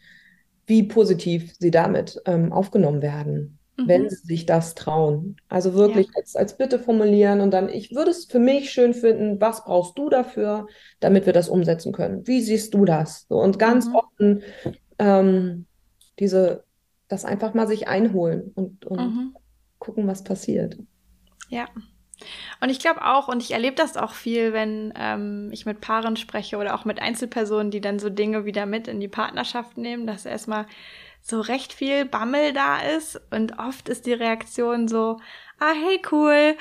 wie 0.67 0.85
positiv 0.85 1.53
sie 1.59 1.73
damit 1.73 2.23
ähm, 2.25 2.53
aufgenommen 2.53 3.03
werden, 3.03 3.59
mhm. 3.77 3.89
wenn 3.89 4.11
sie 4.11 4.17
sich 4.17 4.47
das 4.47 4.75
trauen. 4.75 5.37
Also 5.49 5.75
wirklich 5.75 6.07
ja. 6.07 6.13
als, 6.17 6.37
als 6.37 6.57
Bitte 6.57 6.79
formulieren 6.79 7.41
und 7.41 7.51
dann, 7.51 7.69
ich 7.69 7.95
würde 7.95 8.11
es 8.11 8.27
für 8.27 8.39
mich 8.39 8.71
schön 8.71 8.95
finden, 8.95 9.41
was 9.41 9.65
brauchst 9.65 9.97
du 9.99 10.09
dafür, 10.09 10.67
damit 11.01 11.27
wir 11.27 11.33
das 11.33 11.49
umsetzen 11.49 11.93
können? 11.93 12.27
Wie 12.27 12.41
siehst 12.41 12.75
du 12.75 12.85
das? 12.85 13.27
So, 13.29 13.37
und 13.37 13.59
ganz 13.59 13.87
mhm. 13.87 13.95
offen 13.95 14.43
ähm, 14.99 15.67
diese, 16.19 16.65
das 17.09 17.25
einfach 17.25 17.55
mal 17.55 17.69
sich 17.69 17.89
einholen 17.89 18.53
und, 18.55 18.85
und 18.87 18.99
mhm. 18.99 19.37
gucken, 19.79 20.07
was 20.07 20.25
passiert. 20.25 20.79
Ja. 21.49 21.67
Und 22.63 22.71
ich 22.71 22.79
glaube 22.79 23.05
auch, 23.05 23.29
und 23.29 23.43
ich 23.43 23.53
erlebe 23.53 23.77
das 23.77 23.99
auch 23.99 24.13
viel, 24.13 24.55
wenn 24.55 24.95
ähm, 24.97 25.51
ich 25.53 25.67
mit 25.67 25.83
Paaren 25.83 26.17
spreche 26.17 26.57
oder 26.57 26.75
auch 26.75 26.87
mit 26.87 27.01
Einzelpersonen, 27.01 27.71
die 27.71 27.83
dann 27.83 27.99
so 27.99 28.09
Dinge 28.09 28.47
wieder 28.47 28.65
mit 28.65 28.89
in 28.89 29.01
die 29.01 29.09
Partnerschaft 29.09 29.77
nehmen, 29.77 30.07
dass 30.07 30.25
erstmal 30.25 30.67
so 31.29 31.41
recht 31.41 31.73
viel 31.73 32.05
Bammel 32.05 32.53
da 32.53 32.79
ist. 32.81 33.21
Und 33.31 33.59
oft 33.59 33.89
ist 33.89 34.07
die 34.07 34.13
Reaktion 34.13 34.87
so, 34.89 35.19
ah, 35.59 35.73
hey, 35.73 36.01
cool, 36.11 36.57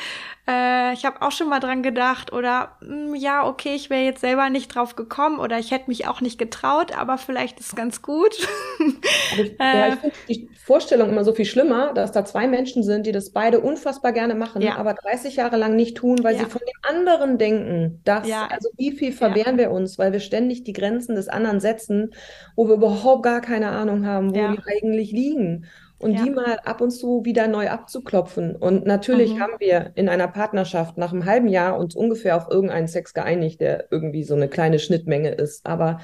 äh, 0.47 0.93
ich 0.93 1.05
habe 1.05 1.23
auch 1.23 1.31
schon 1.31 1.49
mal 1.49 1.59
dran 1.59 1.81
gedacht 1.81 2.31
oder 2.31 2.77
mh, 2.81 2.87
hm, 2.87 3.15
ja, 3.15 3.47
okay, 3.47 3.73
ich 3.73 3.89
wäre 3.89 4.03
jetzt 4.03 4.21
selber 4.21 4.49
nicht 4.49 4.73
drauf 4.73 4.95
gekommen 4.95 5.39
oder 5.39 5.57
ich 5.57 5.71
hätte 5.71 5.85
mich 5.87 6.07
auch 6.07 6.21
nicht 6.21 6.37
getraut, 6.37 6.95
aber 6.95 7.17
vielleicht 7.17 7.59
ist 7.59 7.69
es 7.69 7.75
ganz 7.75 8.03
gut. 8.03 8.35
ich, 9.37 9.55
ja, 9.59 9.87
ich 9.87 9.93
äh. 9.93 9.97
finde 9.97 10.15
die 10.29 10.49
Vorstellung 10.63 11.09
immer 11.09 11.23
so 11.23 11.33
viel 11.33 11.45
schlimmer, 11.45 11.93
dass 11.93 12.11
da 12.11 12.25
zwei 12.25 12.47
Menschen 12.47 12.83
sind, 12.83 13.07
die 13.07 13.11
das 13.11 13.31
beide 13.31 13.59
unfassbar 13.59 14.11
gerne 14.11 14.35
machen, 14.35 14.61
ja. 14.61 14.75
aber 14.75 14.93
30 14.93 15.35
Jahre 15.35 15.57
lang 15.57 15.75
nicht 15.75 15.97
tun, 15.97 16.23
weil 16.23 16.35
ja. 16.35 16.43
sie 16.43 16.49
von 16.49 16.61
dem 16.61 16.97
anderen 16.97 17.37
denken. 17.37 18.01
Dass. 18.03 18.29
Also 18.49 18.69
wie 18.77 18.91
viel 18.91 19.11
verwehren 19.11 19.57
wir 19.57 19.71
uns, 19.71 19.97
weil 19.97 20.11
wir 20.11 20.19
ständig 20.19 20.63
die 20.63 20.73
Grenzen 20.73 21.15
des 21.15 21.27
anderen 21.27 21.59
setzen, 21.59 22.13
wo 22.55 22.67
wir 22.67 22.75
überhaupt 22.75 23.23
gar 23.23 23.41
keine 23.41 23.69
Ahnung 23.69 24.05
haben, 24.05 24.29
wo 24.29 24.33
die 24.33 24.59
eigentlich 24.67 25.11
liegen 25.11 25.65
und 25.97 26.13
ja. 26.13 26.23
die 26.23 26.29
mal 26.29 26.59
ab 26.65 26.81
und 26.81 26.91
zu 26.91 27.23
wieder 27.23 27.47
neu 27.47 27.69
abzuklopfen. 27.69 28.55
Und 28.55 28.85
natürlich 28.85 29.35
mhm. 29.35 29.39
haben 29.39 29.53
wir 29.59 29.91
in 29.95 30.09
einer 30.09 30.27
Partnerschaft 30.27 30.97
nach 30.97 31.13
einem 31.13 31.25
halben 31.25 31.47
Jahr 31.47 31.79
uns 31.79 31.95
ungefähr 31.95 32.35
auf 32.35 32.47
irgendeinen 32.49 32.87
Sex 32.87 33.13
geeinigt, 33.13 33.61
der 33.61 33.87
irgendwie 33.91 34.23
so 34.23 34.35
eine 34.35 34.49
kleine 34.49 34.79
Schnittmenge 34.79 35.29
ist. 35.29 35.65
Aber 35.65 35.99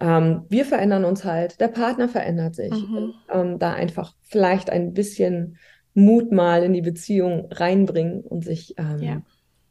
ähm, 0.00 0.44
wir 0.48 0.64
verändern 0.64 1.04
uns 1.04 1.24
halt, 1.24 1.60
der 1.60 1.68
Partner 1.68 2.08
verändert 2.08 2.54
sich. 2.54 2.72
Mhm. 2.72 2.96
Und, 2.96 3.14
ähm, 3.32 3.58
da 3.58 3.72
einfach 3.72 4.14
vielleicht 4.22 4.70
ein 4.70 4.92
bisschen 4.92 5.58
Mut 5.94 6.30
mal 6.30 6.62
in 6.62 6.72
die 6.72 6.82
Beziehung 6.82 7.48
reinbringen 7.50 8.20
und 8.20 8.44
sich 8.44 8.74
ähm, 8.78 9.02
ja. 9.02 9.22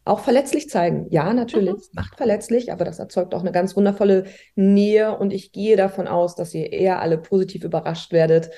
auch 0.04 0.20
verletzlich 0.20 0.70
zeigen. 0.70 1.08
Ja, 1.12 1.32
natürlich, 1.34 1.76
mhm. 1.76 1.82
macht 1.94 2.18
verletzlich, 2.18 2.72
aber 2.74 2.84
das 2.84 3.00
erzeugt 3.00 3.34
auch 3.34 3.42
eine 3.42 3.52
ganz 3.52 3.76
wundervolle 3.76 4.26
Nähe 4.56 5.18
und 5.18 5.32
ich 5.32 5.52
gehe 5.52 5.78
davon 5.78 6.08
aus, 6.08 6.36
dass 6.36 6.54
ihr 6.54 6.74
eher 6.74 7.00
alle 7.00 7.20
positiv 7.20 7.64
überrascht 7.64 8.12
werdet 8.12 8.50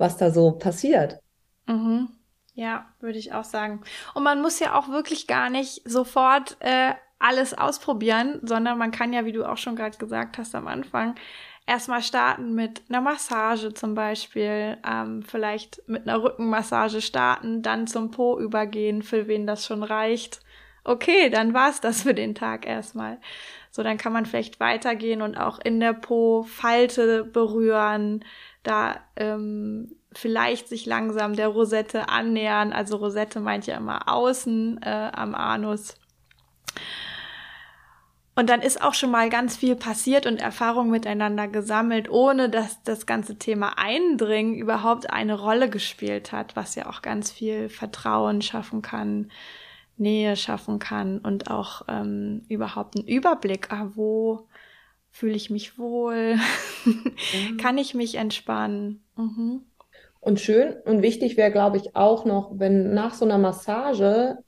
was 0.00 0.16
da 0.16 0.30
so 0.30 0.52
passiert. 0.52 1.20
Mhm. 1.66 2.08
Ja, 2.54 2.86
würde 3.00 3.18
ich 3.18 3.32
auch 3.32 3.44
sagen. 3.44 3.82
Und 4.14 4.24
man 4.24 4.42
muss 4.42 4.58
ja 4.58 4.76
auch 4.76 4.88
wirklich 4.88 5.26
gar 5.26 5.50
nicht 5.50 5.88
sofort 5.88 6.56
äh, 6.60 6.94
alles 7.18 7.54
ausprobieren, 7.54 8.40
sondern 8.42 8.78
man 8.78 8.90
kann 8.90 9.12
ja, 9.12 9.24
wie 9.24 9.32
du 9.32 9.44
auch 9.44 9.58
schon 9.58 9.76
gerade 9.76 9.96
gesagt 9.98 10.38
hast 10.38 10.54
am 10.54 10.66
Anfang, 10.66 11.14
erstmal 11.66 12.02
starten 12.02 12.54
mit 12.54 12.82
einer 12.88 13.00
Massage 13.00 13.72
zum 13.72 13.94
Beispiel, 13.94 14.78
ähm, 14.84 15.22
vielleicht 15.22 15.82
mit 15.86 16.08
einer 16.08 16.22
Rückenmassage 16.22 17.00
starten, 17.00 17.62
dann 17.62 17.86
zum 17.86 18.10
Po 18.10 18.38
übergehen, 18.38 19.02
für 19.02 19.28
wen 19.28 19.46
das 19.46 19.64
schon 19.64 19.82
reicht. 19.82 20.40
Okay, 20.82 21.30
dann 21.30 21.54
war's 21.54 21.80
das 21.80 22.02
für 22.02 22.14
den 22.14 22.34
Tag 22.34 22.66
erstmal. 22.66 23.18
So, 23.70 23.82
dann 23.82 23.98
kann 23.98 24.12
man 24.12 24.26
vielleicht 24.26 24.58
weitergehen 24.58 25.22
und 25.22 25.36
auch 25.36 25.60
in 25.60 25.78
der 25.78 25.92
Po-Falte 25.92 27.24
berühren, 27.24 28.24
da 28.62 29.00
ähm, 29.16 29.96
vielleicht 30.12 30.68
sich 30.68 30.86
langsam 30.86 31.34
der 31.34 31.48
Rosette 31.48 32.08
annähern. 32.08 32.72
Also 32.72 32.96
Rosette 32.96 33.40
meint 33.40 33.66
ja 33.66 33.76
immer 33.76 34.08
außen 34.08 34.80
äh, 34.82 35.10
am 35.12 35.34
Anus. 35.34 35.96
Und 38.36 38.48
dann 38.48 38.62
ist 38.62 38.82
auch 38.82 38.94
schon 38.94 39.10
mal 39.10 39.28
ganz 39.28 39.56
viel 39.56 39.76
passiert 39.76 40.24
und 40.24 40.40
Erfahrung 40.40 40.88
miteinander 40.90 41.46
gesammelt, 41.48 42.08
ohne 42.08 42.48
dass 42.48 42.82
das 42.84 43.04
ganze 43.04 43.36
Thema 43.36 43.76
Eindringen 43.76 44.54
überhaupt 44.54 45.10
eine 45.10 45.38
Rolle 45.38 45.68
gespielt 45.68 46.32
hat, 46.32 46.56
was 46.56 46.74
ja 46.74 46.88
auch 46.88 47.02
ganz 47.02 47.30
viel 47.30 47.68
Vertrauen 47.68 48.40
schaffen 48.40 48.82
kann, 48.82 49.30
Nähe 49.98 50.36
schaffen 50.36 50.78
kann 50.78 51.18
und 51.18 51.50
auch 51.50 51.82
ähm, 51.88 52.42
überhaupt 52.48 52.96
einen 52.96 53.06
Überblick, 53.06 53.70
ah, 53.72 53.90
wo 53.94 54.46
Fühle 55.10 55.34
ich 55.34 55.50
mich 55.50 55.78
wohl? 55.78 56.36
Mhm. 56.82 57.58
Kann 57.58 57.76
ich 57.76 57.92
mich 57.92 58.14
entspannen? 58.14 59.04
Mhm. 59.14 59.60
Und 60.20 60.40
schön 60.40 60.72
und 60.86 61.02
wichtig 61.02 61.36
wäre, 61.36 61.50
glaube 61.50 61.76
ich, 61.76 61.94
auch 61.94 62.24
noch, 62.24 62.58
wenn 62.58 62.94
nach 62.94 63.12
so 63.12 63.26
einer 63.26 63.36
Massage 63.36 64.38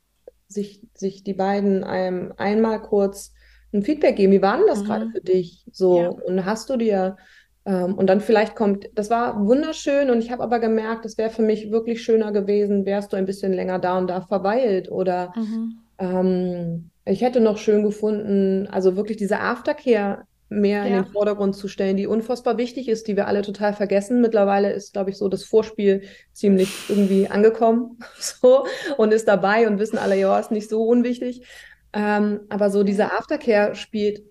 sich, 0.49 0.81
sich 0.95 1.25
die 1.25 1.35
beiden 1.35 1.85
einem 1.85 2.33
einmal 2.39 2.81
kurz 2.81 3.35
ein 3.73 3.83
Feedback 3.83 4.17
geben. 4.17 4.33
Wie 4.33 4.43
war 4.43 4.57
denn 4.57 4.67
das 4.67 4.81
mhm. 4.81 4.87
gerade 4.87 5.11
für 5.11 5.21
dich? 5.21 5.67
So, 5.73 5.99
ja. 5.99 6.09
und 6.09 6.45
hast 6.45 6.71
du 6.71 6.77
dir, 6.77 7.17
ähm, 7.65 7.95
und 7.95 8.07
dann 8.09 8.21
vielleicht 8.21 8.55
kommt, 8.55 8.91
das 8.95 9.09
war 9.11 9.47
wunderschön 9.47 10.11
und 10.11 10.19
ich 10.19 10.31
habe 10.31 10.43
aber 10.43 10.59
gemerkt, 10.59 11.05
es 11.05 11.17
wäre 11.17 11.31
für 11.31 11.43
mich 11.43 11.71
wirklich 11.71 12.03
schöner 12.03 12.33
gewesen, 12.33 12.85
wärst 12.85 13.13
du 13.13 13.17
ein 13.17 13.27
bisschen 13.27 13.53
länger 13.53 13.79
da 13.79 13.99
und 13.99 14.09
da 14.09 14.21
verweilt 14.21 14.91
oder 14.91 15.33
mhm. 15.37 15.79
ähm, 15.99 16.91
ich 17.05 17.23
hätte 17.23 17.41
noch 17.41 17.59
schön 17.59 17.83
gefunden, 17.83 18.69
also 18.69 18.97
wirklich 18.97 19.17
diese 19.17 19.41
Aftercare 19.41 20.25
mehr 20.61 20.81
ja. 20.81 20.87
in 20.87 20.93
den 20.95 21.07
Vordergrund 21.07 21.57
zu 21.57 21.69
stellen, 21.69 21.97
die 21.97 22.07
unfassbar 22.07 22.59
wichtig 22.59 22.89
ist, 22.89 23.09
die 23.09 23.17
wir 23.17 23.27
alle 23.27 23.43
total 23.43 23.73
vergessen. 23.73 24.21
Mittlerweile 24.21 24.73
ist, 24.73 24.93
glaube 24.93 25.11
ich, 25.11 25.17
so 25.17 25.29
das 25.29 25.45
Vorspiel 25.45 26.03
ziemlich 26.33 26.71
irgendwie 26.89 27.29
angekommen 27.29 27.99
so 28.19 28.67
und 28.97 29.13
ist 29.13 29.29
dabei 29.29 29.67
und 29.67 29.79
wissen 29.79 29.99
alle, 29.99 30.17
ja, 30.17 30.39
ist 30.39 30.51
nicht 30.51 30.69
so 30.69 30.85
unwichtig. 30.85 31.47
Ähm, 31.93 32.41
aber 32.49 32.71
so 32.71 32.85
dieser 32.85 33.13
Aftercare 33.19 33.75
spielt 33.75 34.23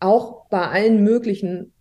auch 0.00 0.48
bei 0.48 0.68
allen 0.68 1.02
möglichen 1.02 1.72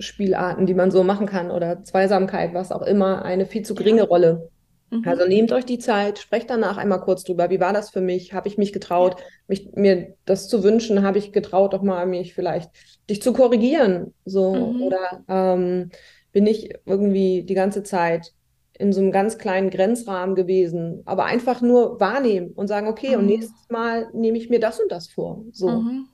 Spielarten, 0.00 0.66
die 0.66 0.74
man 0.74 0.90
so 0.90 1.04
machen 1.04 1.26
kann 1.26 1.50
oder 1.50 1.84
Zweisamkeit, 1.84 2.52
was 2.54 2.72
auch 2.72 2.82
immer, 2.82 3.24
eine 3.24 3.46
viel 3.46 3.62
zu 3.62 3.74
geringe. 3.74 4.02
Rolle. 4.02 4.50
Mhm. 4.90 5.02
Also 5.06 5.26
nehmt 5.26 5.52
euch 5.52 5.64
die 5.64 5.78
Zeit, 5.78 6.18
sprecht 6.18 6.50
danach 6.50 6.76
einmal 6.76 7.00
kurz 7.00 7.24
drüber. 7.24 7.50
Wie 7.50 7.60
war 7.60 7.72
das 7.72 7.90
für 7.90 8.00
mich? 8.00 8.32
Habe 8.32 8.48
ich 8.48 8.58
mich 8.58 8.72
getraut, 8.72 9.16
ja. 9.18 9.26
mich, 9.48 9.70
mir 9.74 10.14
das 10.24 10.48
zu 10.48 10.62
wünschen? 10.62 11.02
Habe 11.02 11.18
ich 11.18 11.32
getraut, 11.32 11.74
auch 11.74 11.82
mal 11.82 12.06
mich 12.06 12.34
vielleicht 12.34 12.70
dich 13.08 13.22
zu 13.22 13.32
korrigieren? 13.32 14.14
So 14.24 14.54
mhm. 14.54 14.82
oder 14.82 15.24
ähm, 15.28 15.90
bin 16.32 16.46
ich 16.46 16.74
irgendwie 16.84 17.42
die 17.42 17.54
ganze 17.54 17.82
Zeit 17.82 18.32
in 18.76 18.92
so 18.92 19.00
einem 19.00 19.12
ganz 19.12 19.38
kleinen 19.38 19.70
Grenzrahmen 19.70 20.34
gewesen, 20.34 21.02
aber 21.04 21.26
einfach 21.26 21.60
nur 21.60 22.00
wahrnehmen 22.00 22.50
und 22.52 22.66
sagen, 22.66 22.88
okay, 22.88 23.10
mhm. 23.10 23.20
und 23.20 23.26
nächstes 23.26 23.68
Mal 23.70 24.08
nehme 24.12 24.36
ich 24.36 24.50
mir 24.50 24.58
das 24.58 24.80
und 24.80 24.90
das 24.90 25.08
vor. 25.08 25.44
So. 25.52 25.68
Mhm. 25.68 26.08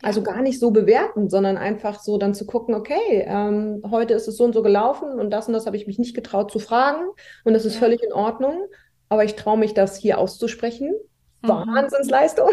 Also 0.00 0.22
gar 0.22 0.42
nicht 0.42 0.60
so 0.60 0.70
bewerten, 0.70 1.28
sondern 1.28 1.56
einfach 1.56 2.00
so 2.00 2.18
dann 2.18 2.34
zu 2.34 2.46
gucken, 2.46 2.74
okay, 2.74 3.24
ähm, 3.26 3.82
heute 3.90 4.14
ist 4.14 4.28
es 4.28 4.36
so 4.36 4.44
und 4.44 4.52
so 4.52 4.62
gelaufen 4.62 5.18
und 5.18 5.30
das 5.30 5.48
und 5.48 5.54
das 5.54 5.66
habe 5.66 5.76
ich 5.76 5.88
mich 5.88 5.98
nicht 5.98 6.14
getraut 6.14 6.52
zu 6.52 6.60
fragen 6.60 7.04
und 7.44 7.52
das 7.52 7.64
ist 7.64 7.74
ja. 7.74 7.80
völlig 7.80 8.02
in 8.04 8.12
Ordnung, 8.12 8.66
aber 9.08 9.24
ich 9.24 9.34
traue 9.34 9.58
mich, 9.58 9.74
das 9.74 9.96
hier 9.96 10.18
auszusprechen. 10.18 10.94
Mhm. 11.42 11.48
Wahnsinnsleistung. 11.48 12.50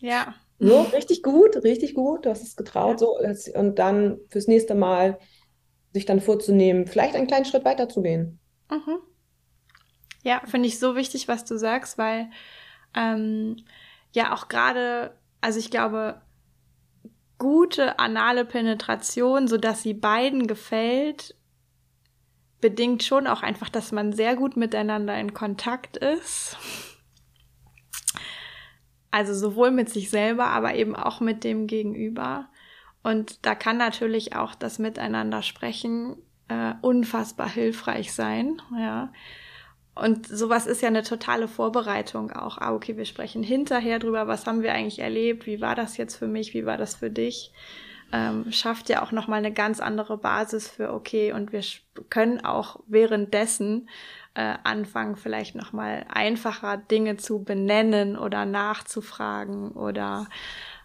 Ja. 0.00 0.34
So, 0.60 0.82
richtig 0.82 1.22
gut, 1.22 1.62
richtig 1.64 1.94
gut, 1.94 2.26
du 2.26 2.30
hast 2.30 2.42
es 2.42 2.56
getraut. 2.56 3.00
Ja. 3.00 3.34
So, 3.34 3.58
und 3.58 3.78
dann 3.78 4.18
fürs 4.28 4.46
nächste 4.46 4.74
Mal 4.74 5.18
sich 5.92 6.04
dann 6.04 6.20
vorzunehmen, 6.20 6.86
vielleicht 6.86 7.14
einen 7.14 7.26
kleinen 7.26 7.44
Schritt 7.44 7.64
weiter 7.64 7.88
zu 7.88 8.02
gehen. 8.02 8.38
Mhm. 8.70 8.98
Ja, 10.22 10.42
finde 10.44 10.68
ich 10.68 10.78
so 10.78 10.94
wichtig, 10.96 11.28
was 11.28 11.44
du 11.44 11.56
sagst, 11.56 11.96
weil 11.96 12.30
ähm, 12.94 13.56
ja 14.12 14.34
auch 14.34 14.48
gerade, 14.48 15.12
also 15.40 15.58
ich 15.58 15.70
glaube, 15.70 16.20
gute 17.38 17.98
anale 17.98 18.44
Penetration, 18.44 19.48
so 19.48 19.56
dass 19.56 19.82
sie 19.82 19.94
beiden 19.94 20.46
gefällt, 20.46 21.34
bedingt 22.60 23.04
schon 23.04 23.26
auch 23.26 23.42
einfach, 23.42 23.68
dass 23.68 23.92
man 23.92 24.12
sehr 24.12 24.36
gut 24.36 24.56
miteinander 24.56 25.18
in 25.18 25.32
Kontakt 25.32 25.96
ist. 25.96 26.56
Also 29.10 29.32
sowohl 29.32 29.70
mit 29.70 29.88
sich 29.88 30.10
selber, 30.10 30.46
aber 30.46 30.74
eben 30.74 30.94
auch 30.94 31.20
mit 31.20 31.44
dem 31.44 31.66
Gegenüber. 31.66 32.48
Und 33.02 33.46
da 33.46 33.54
kann 33.54 33.78
natürlich 33.78 34.34
auch 34.34 34.54
das 34.54 34.78
Miteinander 34.78 35.42
sprechen 35.42 36.16
äh, 36.48 36.74
unfassbar 36.82 37.48
hilfreich 37.48 38.12
sein, 38.12 38.60
ja. 38.76 39.12
Und 40.00 40.26
sowas 40.26 40.66
ist 40.66 40.82
ja 40.82 40.88
eine 40.88 41.02
totale 41.02 41.48
Vorbereitung 41.48 42.30
auch. 42.32 42.58
Ah, 42.58 42.72
okay, 42.72 42.96
wir 42.96 43.04
sprechen 43.04 43.42
hinterher 43.42 43.98
drüber, 43.98 44.26
was 44.26 44.46
haben 44.46 44.62
wir 44.62 44.72
eigentlich 44.72 45.00
erlebt, 45.00 45.46
wie 45.46 45.60
war 45.60 45.74
das 45.74 45.96
jetzt 45.96 46.16
für 46.16 46.28
mich, 46.28 46.54
wie 46.54 46.66
war 46.66 46.76
das 46.76 46.94
für 46.96 47.10
dich. 47.10 47.52
Ähm, 48.10 48.50
schafft 48.52 48.88
ja 48.88 49.02
auch 49.02 49.12
nochmal 49.12 49.38
eine 49.38 49.52
ganz 49.52 49.80
andere 49.80 50.16
Basis 50.16 50.68
für, 50.68 50.94
okay, 50.94 51.32
und 51.32 51.52
wir 51.52 51.62
können 52.08 52.42
auch 52.42 52.80
währenddessen 52.86 53.88
äh, 54.34 54.54
anfangen, 54.64 55.16
vielleicht 55.16 55.54
nochmal 55.54 56.06
einfacher 56.08 56.78
Dinge 56.78 57.16
zu 57.18 57.42
benennen 57.42 58.16
oder 58.16 58.46
nachzufragen 58.46 59.72
oder 59.72 60.26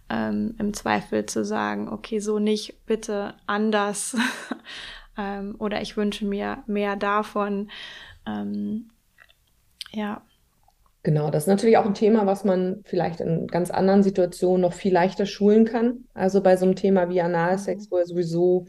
ähm, 0.10 0.56
im 0.60 0.74
Zweifel 0.74 1.26
zu 1.26 1.46
sagen, 1.46 1.88
okay, 1.88 2.20
so 2.20 2.40
nicht, 2.40 2.86
bitte 2.86 3.36
anders. 3.46 4.18
ähm, 5.18 5.56
oder 5.60 5.82
ich 5.82 5.96
wünsche 5.96 6.26
mir 6.26 6.64
mehr 6.68 6.96
davon. 6.96 7.70
Ähm, 8.26 8.90
ja. 9.94 10.22
Genau, 11.06 11.30
das 11.30 11.44
ist 11.44 11.48
natürlich 11.48 11.78
auch 11.78 11.86
ein 11.86 11.94
Thema, 11.94 12.26
was 12.26 12.46
man 12.46 12.82
vielleicht 12.86 13.20
in 13.20 13.48
ganz 13.48 13.72
anderen 13.72 14.04
Situationen 14.04 14.62
noch 14.62 14.72
viel 14.72 14.94
leichter 14.94 15.26
schulen 15.26 15.66
kann. 15.66 16.06
Also 16.14 16.42
bei 16.42 16.56
so 16.56 16.66
einem 16.66 16.76
Thema 16.76 17.10
wie 17.10 17.20
Analsex, 17.20 17.92
wo 17.92 17.98
ja 17.98 18.06
sowieso 18.06 18.68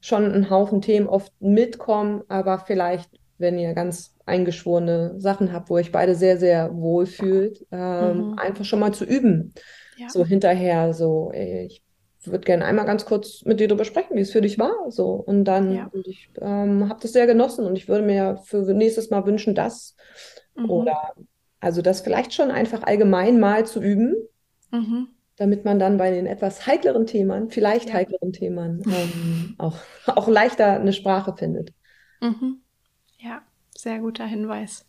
schon 0.00 0.32
ein 0.32 0.50
Haufen 0.50 0.80
Themen 0.80 1.06
oft 1.06 1.32
mitkommen, 1.40 2.22
aber 2.26 2.58
vielleicht, 2.58 3.08
wenn 3.38 3.60
ihr 3.60 3.74
ganz 3.74 4.16
eingeschworene 4.26 5.20
Sachen 5.20 5.52
habt, 5.52 5.70
wo 5.70 5.74
euch 5.74 5.92
beide 5.92 6.16
sehr, 6.16 6.36
sehr 6.36 6.74
wohl 6.74 7.06
fühlt, 7.06 7.64
ähm, 7.70 8.30
mhm. 8.30 8.38
einfach 8.38 8.64
schon 8.64 8.80
mal 8.80 8.92
zu 8.92 9.04
üben. 9.04 9.54
Ja. 9.96 10.08
So 10.08 10.26
hinterher, 10.26 10.92
so, 10.94 11.30
ey, 11.32 11.66
ich 11.66 11.82
würde 12.24 12.44
gerne 12.44 12.64
einmal 12.64 12.86
ganz 12.86 13.04
kurz 13.04 13.44
mit 13.44 13.60
dir 13.60 13.68
darüber 13.68 13.84
sprechen, 13.84 14.16
wie 14.16 14.20
es 14.20 14.32
für 14.32 14.40
dich 14.40 14.58
war. 14.58 14.90
So. 14.90 15.12
Und 15.12 15.44
dann, 15.44 15.72
ja. 15.72 15.88
und 15.92 16.06
ich 16.08 16.30
ähm, 16.40 16.88
habe 16.88 17.00
das 17.00 17.12
sehr 17.12 17.26
genossen 17.26 17.66
und 17.66 17.76
ich 17.76 17.88
würde 17.88 18.04
mir 18.04 18.38
für 18.44 18.62
nächstes 18.74 19.10
Mal 19.10 19.26
wünschen, 19.26 19.54
das. 19.54 19.94
Mhm. 20.54 20.70
Oder 20.70 21.14
also 21.60 21.80
das 21.80 22.00
vielleicht 22.00 22.34
schon 22.34 22.50
einfach 22.50 22.82
allgemein 22.82 23.38
mal 23.38 23.64
zu 23.66 23.80
üben, 23.80 24.16
mhm. 24.72 25.08
damit 25.36 25.64
man 25.64 25.78
dann 25.78 25.96
bei 25.96 26.10
den 26.10 26.26
etwas 26.26 26.66
heikleren 26.66 27.06
Themen, 27.06 27.50
vielleicht 27.50 27.88
ja. 27.88 27.94
heikleren 27.94 28.32
Themen, 28.32 28.82
ähm, 28.86 29.54
auch, 29.58 29.76
auch 30.06 30.28
leichter 30.28 30.80
eine 30.80 30.92
Sprache 30.92 31.36
findet. 31.36 31.72
Mhm. 32.20 32.62
Ja, 33.18 33.42
sehr 33.76 34.00
guter 34.00 34.26
Hinweis. 34.26 34.84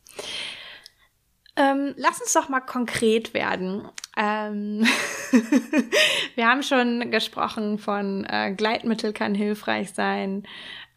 Ähm, 1.55 1.93
lass 1.97 2.19
uns 2.19 2.33
doch 2.33 2.49
mal 2.49 2.61
konkret 2.61 3.35
werden. 3.35 3.87
Ähm 4.17 4.83
wir 6.35 6.47
haben 6.47 6.63
schon 6.63 7.11
gesprochen 7.11 7.77
von 7.77 8.25
äh, 8.27 8.53
Gleitmittel 8.55 9.13
kann 9.13 9.35
hilfreich 9.35 9.93
sein. 9.93 10.47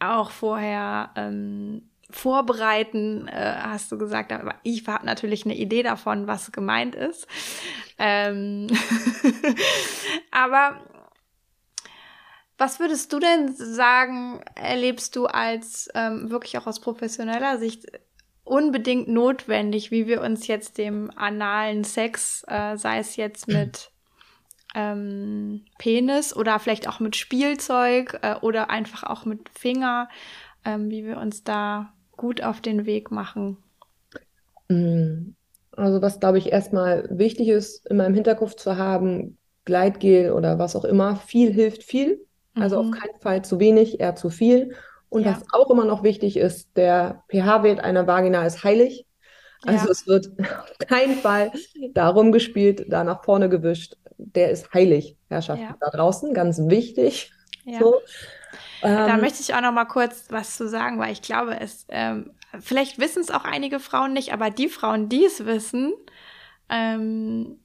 Auch 0.01 0.31
vorher 0.31 1.11
ähm, 1.17 1.91
vorbereiten, 2.11 3.29
äh, 3.29 3.55
hast 3.59 3.91
du 3.91 3.99
gesagt, 3.99 4.33
aber 4.33 4.55
ich 4.63 4.87
habe 4.87 5.05
natürlich 5.05 5.45
eine 5.45 5.57
Idee 5.57 5.83
davon, 5.83 6.27
was 6.27 6.53
gemeint 6.53 6.95
ist. 6.95 7.27
Ähm 7.99 8.69
aber 10.31 10.81
was 12.59 12.81
würdest 12.81 13.13
du 13.13 13.19
denn 13.19 13.55
sagen, 13.55 14.41
erlebst 14.55 15.15
du 15.17 15.27
als 15.27 15.89
ähm, 15.95 16.31
wirklich 16.31 16.57
auch 16.57 16.67
aus 16.67 16.81
professioneller 16.81 17.59
Sicht 17.59 17.87
unbedingt 18.45 19.09
notwendig, 19.09 19.91
wie 19.91 20.07
wir 20.07 20.23
uns 20.23 20.47
jetzt 20.47 20.79
dem 20.79 21.11
analen 21.17 21.85
Sex, 21.85 22.45
äh, 22.47 22.77
sei 22.77 22.99
es 22.99 23.17
jetzt 23.17 23.49
mit 23.49 23.91
ähm, 24.75 25.65
Penis 25.79 26.35
oder 26.35 26.59
vielleicht 26.59 26.89
auch 26.89 27.01
mit 27.01 27.17
Spielzeug 27.17 28.19
äh, 28.23 28.37
oder 28.41 28.71
einfach 28.71 29.03
auch 29.03 29.25
mit 29.25 29.49
Finger, 29.49 30.09
ähm, 30.65 30.91
wie 30.91 31.05
wir 31.05 31.19
uns 31.19 31.45
da 31.45 31.93
gut 32.17 32.43
auf 32.43 32.61
den 32.61 32.87
Weg 32.87 33.11
machen. 33.11 33.59
Mm. 34.69 35.35
Also 35.73 36.01
was, 36.01 36.21
glaube 36.21 36.39
ich, 36.39 36.53
erstmal 36.53 37.07
wichtig 37.11 37.49
ist, 37.49 37.87
immer 37.87 38.07
im 38.07 38.15
Hinterkopf 38.15 38.55
zu 38.55 38.79
haben, 38.79 39.37
Gleitgel 39.67 40.33
oder 40.33 40.59
was 40.59 40.75
auch 40.75 40.85
immer, 40.85 41.17
viel 41.17 41.53
hilft 41.53 41.83
viel. 41.83 42.25
Also 42.55 42.83
mhm. 42.83 42.89
auf 42.89 42.99
keinen 42.99 43.21
Fall 43.21 43.45
zu 43.45 43.61
wenig, 43.61 44.01
eher 44.01 44.17
zu 44.17 44.31
viel. 44.31 44.75
Und 45.11 45.25
ja. 45.25 45.33
was 45.33 45.45
auch 45.53 45.71
immer 45.71 45.85
noch 45.85 46.03
wichtig 46.03 46.37
ist, 46.37 46.77
der 46.77 47.23
pH-Wert 47.29 47.81
einer 47.81 48.07
Vagina 48.07 48.47
ist 48.47 48.65
heilig. 48.65 49.07
Also 49.65 49.87
ja. 49.87 49.93
es 49.93 50.07
wird 50.07 50.31
auf 50.39 50.79
keinen 50.79 51.17
Fall 51.17 51.53
darum 51.93 52.33
gespielt, 52.33 52.87
da 52.89 53.05
nach 53.05 53.25
vorne 53.25 53.49
gewischt. 53.49 53.97
Der 54.17 54.51
ist 54.51 54.73
heilig, 54.73 55.17
Herrschaften 55.29 55.65
ja. 55.65 55.77
da 55.79 55.91
draußen, 55.91 56.33
ganz 56.33 56.59
wichtig. 56.59 57.33
So. 57.79 57.97
Da 58.83 59.15
ähm, 59.15 59.21
möchte 59.21 59.41
ich 59.41 59.55
auch 59.55 59.61
noch 59.61 59.73
mal 59.73 59.85
kurz 59.85 60.27
was 60.31 60.57
zu 60.57 60.69
sagen, 60.69 60.99
weil 60.99 61.13
ich 61.13 61.23
glaube, 61.23 61.59
es 61.59 61.87
ähm, 61.89 62.31
vielleicht 62.61 62.99
wissen 62.99 63.21
es 63.21 63.31
auch 63.31 63.45
einige 63.45 63.81
Frauen 63.81 64.13
nicht, 64.13 64.33
aber 64.33 64.51
die 64.51 64.69
Frauen, 64.69 65.09
die 65.09 65.25
es 65.25 65.45
wissen, 65.45 65.93
ähm, 66.69 67.59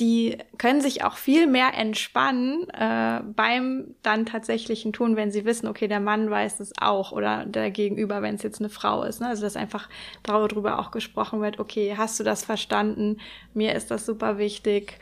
die 0.00 0.38
können 0.58 0.80
sich 0.80 1.02
auch 1.04 1.16
viel 1.16 1.46
mehr 1.46 1.74
entspannen 1.74 2.68
äh, 2.70 3.20
beim 3.34 3.96
dann 4.02 4.26
tatsächlichen 4.26 4.92
Tun, 4.92 5.16
wenn 5.16 5.32
sie 5.32 5.44
wissen, 5.44 5.66
okay, 5.66 5.88
der 5.88 6.00
Mann 6.00 6.30
weiß 6.30 6.60
es 6.60 6.72
auch 6.80 7.10
oder 7.10 7.44
der 7.46 7.70
Gegenüber, 7.70 8.22
wenn 8.22 8.36
es 8.36 8.42
jetzt 8.42 8.60
eine 8.60 8.68
Frau 8.68 9.02
ist. 9.02 9.20
Ne? 9.20 9.28
Also 9.28 9.42
dass 9.42 9.56
einfach 9.56 9.88
darüber 10.22 10.78
auch 10.78 10.92
gesprochen 10.92 11.40
wird, 11.40 11.58
okay, 11.58 11.96
hast 11.96 12.20
du 12.20 12.24
das 12.24 12.44
verstanden? 12.44 13.18
Mir 13.54 13.74
ist 13.74 13.90
das 13.90 14.06
super 14.06 14.38
wichtig. 14.38 14.98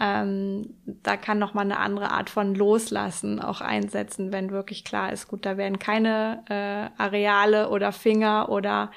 Ähm, 0.00 0.74
da 0.84 1.16
kann 1.16 1.38
noch 1.38 1.54
mal 1.54 1.62
eine 1.62 1.78
andere 1.78 2.10
Art 2.10 2.28
von 2.28 2.54
Loslassen 2.54 3.40
auch 3.40 3.60
einsetzen, 3.60 4.32
wenn 4.32 4.50
wirklich 4.50 4.84
klar 4.84 5.12
ist, 5.12 5.28
gut, 5.28 5.46
da 5.46 5.56
werden 5.56 5.78
keine 5.78 6.44
äh, 6.48 7.02
Areale 7.02 7.70
oder 7.70 7.92
Finger 7.92 8.50
oder 8.50 8.90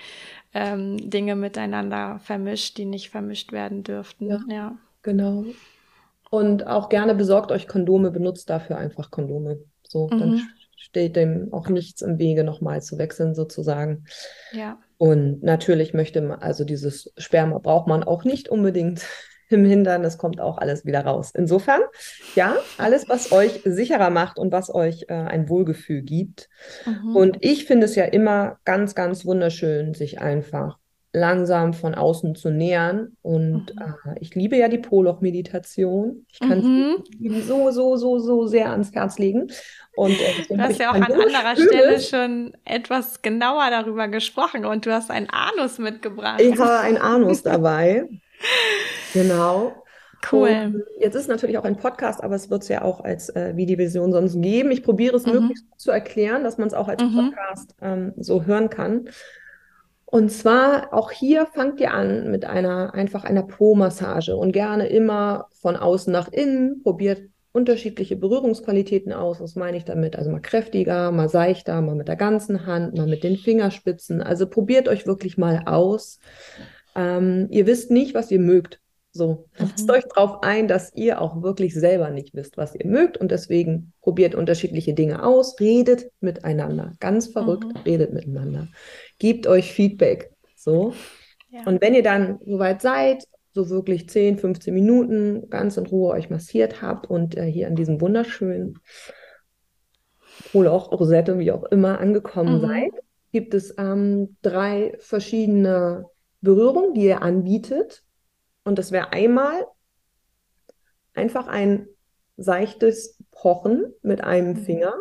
ähm, 0.53 1.09
Dinge 1.09 1.35
miteinander 1.35 2.19
vermischt, 2.19 2.77
die 2.77 2.85
nicht 2.85 3.09
vermischt 3.09 3.51
werden 3.51 3.83
dürften. 3.83 4.27
Ja. 4.27 4.39
ja. 4.49 4.77
Genau. 5.03 5.45
Und 6.29 6.67
auch 6.67 6.89
gerne 6.89 7.15
besorgt 7.15 7.51
euch 7.51 7.67
Kondome, 7.67 8.11
benutzt 8.11 8.49
dafür 8.49 8.77
einfach 8.77 9.09
Kondome. 9.09 9.59
So, 9.87 10.07
mhm. 10.07 10.19
dann 10.19 10.41
steht 10.75 11.15
dem 11.15 11.53
auch 11.53 11.69
nichts 11.69 12.01
im 12.01 12.19
Wege, 12.19 12.43
nochmal 12.43 12.81
zu 12.81 12.97
wechseln, 12.97 13.35
sozusagen. 13.35 14.05
Ja. 14.51 14.77
Und 14.97 15.43
natürlich 15.43 15.93
möchte 15.93 16.21
man, 16.21 16.39
also 16.39 16.65
dieses 16.65 17.11
Sperma 17.17 17.57
braucht 17.59 17.87
man 17.87 18.03
auch 18.03 18.23
nicht 18.23 18.49
unbedingt 18.49 19.05
im 19.49 19.65
Hintern, 19.65 20.03
das 20.03 20.17
kommt 20.17 20.39
auch 20.39 20.57
alles 20.57 20.85
wieder 20.85 21.05
raus. 21.05 21.31
Insofern, 21.35 21.81
ja, 22.35 22.55
alles, 22.77 23.09
was 23.09 23.31
euch 23.31 23.61
sicherer 23.65 24.09
macht 24.09 24.37
und 24.37 24.51
was 24.51 24.73
euch 24.73 25.05
äh, 25.09 25.13
ein 25.13 25.49
Wohlgefühl 25.49 26.01
gibt. 26.01 26.49
Mhm. 26.85 27.15
Und 27.15 27.37
ich 27.41 27.65
finde 27.65 27.85
es 27.85 27.95
ja 27.95 28.05
immer 28.05 28.59
ganz, 28.65 28.95
ganz 28.95 29.25
wunderschön, 29.25 29.93
sich 29.93 30.21
einfach 30.21 30.77
langsam 31.11 31.73
von 31.73 31.95
außen 31.95 32.35
zu 32.35 32.51
nähern. 32.51 33.17
Und 33.21 33.75
mhm. 33.75 33.81
äh, 33.81 34.19
ich 34.19 34.35
liebe 34.35 34.55
ja 34.55 34.67
die 34.67 34.77
Poloch-Meditation. 34.77 36.25
Ich 36.31 36.39
kann 36.39 36.59
mhm. 36.61 37.03
sie 37.19 37.41
so, 37.41 37.71
so, 37.71 37.97
so, 37.97 38.19
so 38.19 38.45
sehr 38.45 38.69
ans 38.71 38.93
Herz 38.93 39.17
legen. 39.17 39.47
Und, 39.95 40.11
äh, 40.11 40.45
du 40.47 40.57
hast 40.59 40.79
ja 40.79 40.91
auch 40.91 40.95
an 40.95 41.03
anderer 41.03 41.55
Stelle 41.55 41.99
schon 41.99 42.53
etwas 42.63 43.21
genauer 43.21 43.69
darüber 43.71 44.07
gesprochen 44.07 44.65
und 44.65 44.85
du 44.85 44.93
hast 44.93 45.09
einen 45.09 45.27
Anus 45.29 45.79
mitgebracht. 45.79 46.39
Ich 46.39 46.57
habe 46.59 46.79
einen 46.79 46.97
Anus 46.97 47.41
dabei. 47.41 48.07
Genau. 49.13 49.83
Cool. 50.31 50.49
Und 50.49 50.83
jetzt 50.99 51.15
ist 51.15 51.29
natürlich 51.29 51.57
auch 51.57 51.63
ein 51.63 51.77
Podcast, 51.77 52.23
aber 52.23 52.35
es 52.35 52.49
wird 52.49 52.63
es 52.63 52.67
ja 52.67 52.81
auch 52.81 53.01
als 53.01 53.29
äh, 53.29 53.55
Videovision 53.55 54.11
sonst 54.11 54.41
geben. 54.41 54.71
Ich 54.71 54.83
probiere 54.83 55.15
es 55.15 55.25
mhm. 55.25 55.33
möglichst 55.33 55.65
zu 55.77 55.91
erklären, 55.91 56.43
dass 56.43 56.57
man 56.57 56.67
es 56.67 56.73
auch 56.73 56.87
als 56.87 57.01
mhm. 57.01 57.31
Podcast 57.31 57.75
ähm, 57.81 58.13
so 58.17 58.43
hören 58.43 58.69
kann. 58.69 59.09
Und 60.05 60.31
zwar 60.31 60.93
auch 60.93 61.11
hier 61.11 61.45
fangt 61.45 61.79
ihr 61.79 61.93
an 61.93 62.31
mit 62.31 62.43
einer 62.43 62.95
einfach 62.95 63.23
einer 63.23 63.43
Po-Massage 63.43 64.35
und 64.35 64.51
gerne 64.51 64.87
immer 64.87 65.47
von 65.61 65.75
außen 65.75 66.11
nach 66.11 66.29
innen. 66.29 66.81
Probiert 66.81 67.21
unterschiedliche 67.51 68.15
Berührungsqualitäten 68.15 69.13
aus. 69.13 69.39
Was 69.39 69.55
meine 69.55 69.77
ich 69.77 69.85
damit? 69.85 70.15
Also 70.15 70.31
mal 70.31 70.41
kräftiger, 70.41 71.11
mal 71.11 71.29
seichter, 71.29 71.79
mal 71.81 71.95
mit 71.95 72.07
der 72.07 72.15
ganzen 72.15 72.65
Hand, 72.65 72.97
mal 72.97 73.07
mit 73.07 73.23
den 73.23 73.37
Fingerspitzen. 73.37 74.21
Also 74.21 74.47
probiert 74.47 74.87
euch 74.87 75.05
wirklich 75.05 75.37
mal 75.37 75.63
aus. 75.65 76.19
Ähm, 76.99 77.47
ihr 77.49 77.65
wisst 77.65 77.91
nicht, 77.91 78.13
was 78.13 78.29
ihr 78.29 78.39
mögt. 78.39 78.81
So, 79.11 79.47
lasst 79.57 79.89
euch 79.89 80.03
darauf 80.13 80.43
ein, 80.43 80.67
dass 80.67 80.93
ihr 80.93 81.19
auch 81.21 81.41
wirklich 81.41 81.73
selber 81.73 82.09
nicht 82.11 82.35
wisst, 82.35 82.57
was 82.57 82.75
ihr 82.75 82.85
mögt 82.85 83.17
und 83.17 83.31
deswegen 83.31 83.93
probiert 84.01 84.35
unterschiedliche 84.35 84.93
Dinge 84.93 85.23
aus, 85.23 85.59
redet 85.59 86.11
miteinander. 86.19 86.93
Ganz 86.99 87.27
verrückt, 87.27 87.65
mhm. 87.65 87.81
redet 87.85 88.13
miteinander. 88.13 88.67
Gebt 89.17 89.47
euch 89.47 89.71
Feedback. 89.71 90.31
So. 90.55 90.93
Ja. 91.49 91.61
Und 91.65 91.81
wenn 91.81 91.95
ihr 91.95 92.03
dann 92.03 92.39
soweit 92.45 92.81
seid, 92.81 93.23
so 93.51 93.69
wirklich 93.69 94.07
10, 94.09 94.37
15 94.37 94.73
Minuten 94.73 95.49
ganz 95.49 95.77
in 95.77 95.87
Ruhe 95.87 96.11
euch 96.11 96.29
massiert 96.29 96.81
habt 96.83 97.09
und 97.09 97.35
äh, 97.35 97.45
hier 97.45 97.67
an 97.67 97.75
diesem 97.75 98.01
wunderschönen 98.01 98.77
auch 100.53 100.91
Rosette, 100.91 101.39
wie 101.39 101.51
auch 101.51 101.63
immer, 101.65 101.99
angekommen 101.99 102.57
mhm. 102.57 102.67
seid, 102.67 102.91
gibt 103.31 103.53
es 103.53 103.73
ähm, 103.77 104.37
drei 104.41 104.95
verschiedene 104.99 106.05
Berührungen, 106.41 106.93
die 106.93 107.05
ihr 107.05 107.21
anbietet 107.21 108.03
und 108.63 108.77
das 108.77 108.91
wäre 108.91 109.11
einmal 109.13 109.65
einfach 111.13 111.47
ein 111.47 111.87
seichtes 112.37 113.17
Pochen 113.31 113.93
mit 114.01 114.23
einem 114.23 114.49
mhm. 114.49 114.57
Finger. 114.57 114.93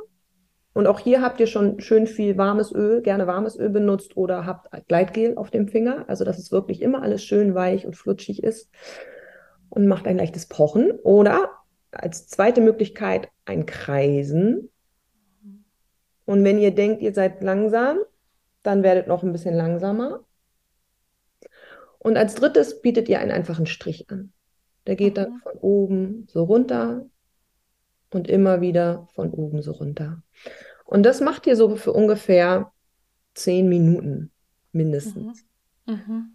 Und 0.73 0.87
auch 0.87 1.01
hier 1.01 1.23
habt 1.23 1.41
ihr 1.41 1.47
schon 1.47 1.81
schön 1.81 2.07
viel 2.07 2.37
warmes 2.37 2.73
Öl, 2.73 3.03
gerne 3.03 3.27
warmes 3.27 3.59
Öl 3.59 3.71
benutzt 3.71 4.17
oder 4.17 4.47
habt 4.47 4.69
Gleitgel 4.87 5.37
auf 5.37 5.51
dem 5.51 5.69
Finger. 5.69 6.05
Also, 6.09 6.25
dass 6.25 6.39
es 6.39 6.53
wirklich 6.53 6.83
immer 6.83 7.03
alles 7.03 7.25
schön 7.25 7.55
weich 7.55 7.85
und 7.85 7.97
flutschig 7.97 8.43
ist. 8.43 8.71
Und 9.71 9.87
macht 9.87 10.07
ein 10.07 10.17
leichtes 10.17 10.47
Pochen. 10.47 10.93
Oder 11.03 11.51
als 11.91 12.29
zweite 12.29 12.61
Möglichkeit 12.61 13.29
ein 13.45 13.67
Kreisen. 13.67 14.71
Und 16.25 16.45
wenn 16.45 16.59
ihr 16.59 16.75
denkt, 16.75 17.03
ihr 17.03 17.13
seid 17.13 17.43
langsam, 17.43 17.99
dann 18.63 18.83
werdet 18.83 19.09
noch 19.09 19.23
ein 19.23 19.33
bisschen 19.33 19.55
langsamer. 19.55 20.25
Und 22.09 22.17
als 22.17 22.35
drittes 22.35 22.81
bietet 22.81 23.09
ihr 23.11 23.21
einen 23.21 23.31
einfachen 23.31 23.67
Strich 23.67 24.11
an. 24.11 24.33
Der 24.87 24.97
geht 24.97 25.19
dann 25.19 25.31
mhm. 25.31 25.41
von 25.43 25.53
oben 25.61 26.27
so 26.29 26.45
runter 26.45 27.05
und 28.11 28.29
immer 28.29 28.63
wieder 28.63 29.07
von 29.15 29.31
oben 29.31 29.61
so 29.61 29.73
runter. 29.73 30.23
Und 30.87 31.03
das 31.05 31.21
macht 31.21 31.47
ihr 31.47 31.55
so 31.55 31.77
für 31.77 31.93
ungefähr 31.93 32.73
zehn 33.35 33.69
Minuten 33.69 34.31
mindestens. 34.73 35.45
Mhm. 35.85 35.93
Mhm. 35.93 36.31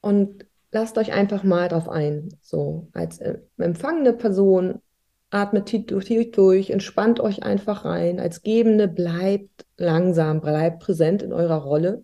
Und 0.00 0.46
lasst 0.70 0.96
euch 0.96 1.12
einfach 1.12 1.44
mal 1.44 1.68
drauf 1.68 1.90
ein. 1.90 2.30
So, 2.40 2.88
als 2.94 3.18
äh, 3.18 3.38
empfangene 3.58 4.14
Person 4.14 4.80
atmet 5.28 5.66
tief 5.66 6.30
durch, 6.30 6.70
entspannt 6.70 7.20
euch 7.20 7.42
einfach 7.42 7.84
rein. 7.84 8.18
Als 8.18 8.42
Gebende 8.42 8.88
bleibt 8.88 9.66
langsam, 9.76 10.40
bleibt 10.40 10.80
präsent 10.80 11.22
in 11.22 11.34
eurer 11.34 11.62
Rolle. 11.62 12.02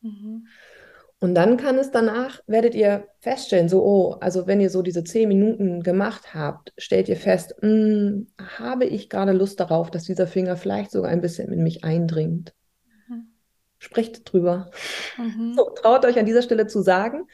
Mhm. 0.00 0.46
Und 1.20 1.34
dann 1.34 1.56
kann 1.56 1.76
es 1.78 1.90
danach, 1.90 2.40
werdet 2.46 2.76
ihr 2.76 3.08
feststellen, 3.18 3.68
so, 3.68 3.84
oh, 3.84 4.12
also 4.20 4.46
wenn 4.46 4.60
ihr 4.60 4.70
so 4.70 4.82
diese 4.82 5.02
zehn 5.02 5.28
Minuten 5.28 5.82
gemacht 5.82 6.32
habt, 6.32 6.72
stellt 6.78 7.08
ihr 7.08 7.16
fest, 7.16 7.56
mh, 7.60 7.68
hm, 7.68 8.26
habe 8.56 8.84
ich 8.84 9.10
gerade 9.10 9.32
Lust 9.32 9.58
darauf, 9.58 9.90
dass 9.90 10.04
dieser 10.04 10.28
Finger 10.28 10.56
vielleicht 10.56 10.92
sogar 10.92 11.10
ein 11.10 11.20
bisschen 11.20 11.52
in 11.52 11.64
mich 11.64 11.82
eindringt. 11.82 12.54
Mhm. 13.08 13.32
Sprecht 13.78 14.32
drüber. 14.32 14.70
Mhm. 15.16 15.54
So, 15.56 15.70
traut 15.70 16.04
euch 16.04 16.20
an 16.20 16.26
dieser 16.26 16.42
Stelle 16.42 16.68
zu 16.68 16.82
sagen, 16.82 17.26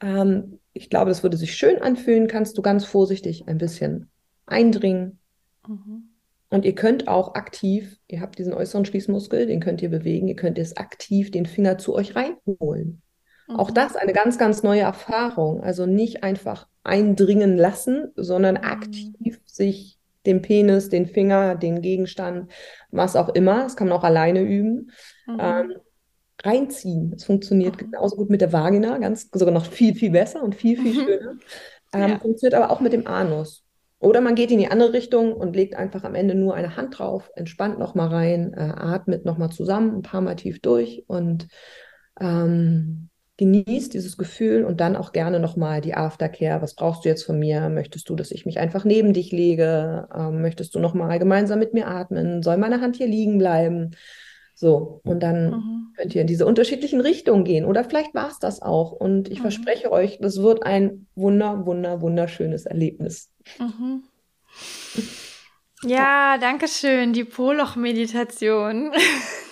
ähm, 0.00 0.58
ich 0.72 0.90
glaube, 0.90 1.10
das 1.10 1.22
würde 1.22 1.36
sich 1.36 1.54
schön 1.54 1.80
anfühlen, 1.80 2.26
kannst 2.26 2.58
du 2.58 2.62
ganz 2.62 2.84
vorsichtig 2.84 3.46
ein 3.46 3.58
bisschen 3.58 4.10
eindringen. 4.46 5.20
Mhm. 5.68 6.10
Und 6.48 6.64
ihr 6.64 6.74
könnt 6.74 7.06
auch 7.06 7.36
aktiv, 7.36 7.96
ihr 8.08 8.20
habt 8.20 8.40
diesen 8.40 8.54
äußeren 8.54 8.84
Schließmuskel, 8.84 9.46
den 9.46 9.60
könnt 9.60 9.82
ihr 9.82 9.88
bewegen, 9.88 10.26
ihr 10.26 10.34
könnt 10.34 10.58
jetzt 10.58 10.78
aktiv 10.78 11.30
den 11.30 11.46
Finger 11.46 11.78
zu 11.78 11.94
euch 11.94 12.16
reinholen. 12.16 13.02
Auch 13.56 13.70
mhm. 13.70 13.74
das 13.74 13.96
eine 13.96 14.12
ganz, 14.12 14.38
ganz 14.38 14.62
neue 14.62 14.82
Erfahrung. 14.82 15.62
Also 15.62 15.86
nicht 15.86 16.22
einfach 16.22 16.66
eindringen 16.84 17.56
lassen, 17.56 18.12
sondern 18.16 18.56
mhm. 18.56 18.64
aktiv 18.64 19.40
sich 19.46 19.98
den 20.26 20.42
Penis, 20.42 20.88
den 20.88 21.06
Finger, 21.06 21.54
den 21.54 21.80
Gegenstand, 21.80 22.50
was 22.90 23.16
auch 23.16 23.30
immer, 23.30 23.62
das 23.62 23.76
kann 23.76 23.88
man 23.88 23.98
auch 23.98 24.04
alleine 24.04 24.42
üben, 24.42 24.90
mhm. 25.26 25.38
ähm, 25.40 25.72
reinziehen. 26.42 27.12
Es 27.14 27.24
funktioniert 27.24 27.76
mhm. 27.76 27.90
genauso 27.90 28.16
gut 28.16 28.30
mit 28.30 28.40
der 28.40 28.52
Vagina, 28.52 28.98
ganz 28.98 29.28
sogar 29.32 29.54
noch 29.54 29.66
viel, 29.66 29.94
viel 29.94 30.10
besser 30.10 30.42
und 30.42 30.54
viel, 30.54 30.76
viel 30.80 30.92
mhm. 30.92 31.06
schöner. 31.06 31.34
Ähm, 31.92 32.10
ja. 32.10 32.18
Funktioniert 32.18 32.54
aber 32.54 32.70
auch 32.70 32.80
mit 32.80 32.92
dem 32.92 33.06
Anus. 33.06 33.64
Oder 33.98 34.22
man 34.22 34.34
geht 34.34 34.50
in 34.50 34.58
die 34.58 34.70
andere 34.70 34.94
Richtung 34.94 35.34
und 35.34 35.54
legt 35.54 35.74
einfach 35.74 36.04
am 36.04 36.14
Ende 36.14 36.34
nur 36.34 36.54
eine 36.54 36.76
Hand 36.76 36.98
drauf, 36.98 37.30
entspannt 37.36 37.78
nochmal 37.78 38.08
rein, 38.08 38.54
äh, 38.54 38.60
atmet 38.60 39.26
nochmal 39.26 39.50
zusammen, 39.50 39.96
ein 39.96 40.02
paar 40.02 40.22
Mal 40.22 40.36
tief 40.36 40.60
durch 40.60 41.04
und 41.06 41.48
ähm, 42.18 43.09
genießt 43.40 43.94
dieses 43.94 44.18
Gefühl 44.18 44.64
und 44.64 44.80
dann 44.80 44.96
auch 44.96 45.12
gerne 45.12 45.40
nochmal 45.40 45.80
die 45.80 45.94
Aftercare. 45.94 46.60
Was 46.60 46.74
brauchst 46.74 47.04
du 47.04 47.08
jetzt 47.08 47.24
von 47.24 47.38
mir? 47.38 47.70
Möchtest 47.70 48.10
du, 48.10 48.14
dass 48.14 48.30
ich 48.30 48.44
mich 48.44 48.58
einfach 48.58 48.84
neben 48.84 49.14
dich 49.14 49.32
lege? 49.32 50.06
Ähm, 50.14 50.42
möchtest 50.42 50.74
du 50.74 50.78
nochmal 50.78 51.18
gemeinsam 51.18 51.58
mit 51.58 51.72
mir 51.72 51.88
atmen? 51.88 52.42
Soll 52.42 52.58
meine 52.58 52.82
Hand 52.82 52.96
hier 52.96 53.06
liegen 53.06 53.38
bleiben? 53.38 53.96
So, 54.54 55.00
und 55.04 55.22
dann 55.22 55.52
mhm. 55.52 55.92
könnt 55.96 56.14
ihr 56.14 56.20
in 56.20 56.26
diese 56.26 56.44
unterschiedlichen 56.44 57.00
Richtungen 57.00 57.44
gehen. 57.44 57.64
Oder 57.64 57.82
vielleicht 57.82 58.14
war 58.14 58.28
es 58.28 58.38
das 58.38 58.60
auch. 58.60 58.92
Und 58.92 59.30
ich 59.30 59.38
mhm. 59.38 59.42
verspreche 59.42 59.90
euch, 59.90 60.18
das 60.20 60.42
wird 60.42 60.62
ein 60.62 61.06
wunder, 61.14 61.64
wunder, 61.64 62.02
wunderschönes 62.02 62.66
Erlebnis. 62.66 63.30
Mhm. 63.58 64.02
Ja, 65.82 66.36
danke 66.36 66.68
schön. 66.68 67.14
Die 67.14 67.24
Poloch-Meditation. 67.24 68.92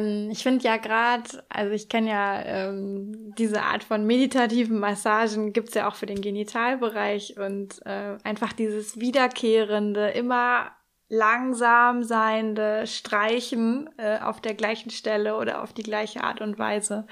Ähm, 0.00 0.30
ich 0.30 0.42
finde 0.42 0.64
ja 0.64 0.76
gerade, 0.76 1.44
also 1.48 1.72
ich 1.72 1.88
kenne 1.88 2.10
ja 2.10 2.42
ähm, 2.42 3.34
diese 3.36 3.62
Art 3.62 3.84
von 3.84 4.06
meditativen 4.06 4.78
Massagen 4.78 5.52
gibt's 5.52 5.74
ja 5.74 5.88
auch 5.88 5.94
für 5.94 6.06
den 6.06 6.20
Genitalbereich 6.20 7.36
und 7.38 7.84
äh, 7.86 8.16
einfach 8.24 8.52
dieses 8.52 9.00
wiederkehrende, 9.00 10.10
immer 10.10 10.72
langsam 11.08 12.04
seiende 12.04 12.86
Streichen 12.86 13.90
äh, 13.98 14.18
auf 14.20 14.40
der 14.40 14.54
gleichen 14.54 14.90
Stelle 14.90 15.36
oder 15.36 15.62
auf 15.62 15.72
die 15.72 15.82
gleiche 15.82 16.22
Art 16.22 16.40
und 16.40 16.58
Weise 16.58 17.06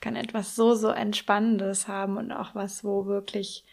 kann 0.00 0.16
etwas 0.16 0.56
so, 0.56 0.74
so 0.74 0.88
Entspannendes 0.88 1.88
haben 1.88 2.16
und 2.16 2.32
auch 2.32 2.54
was, 2.54 2.84
wo 2.84 3.06
wirklich 3.06 3.64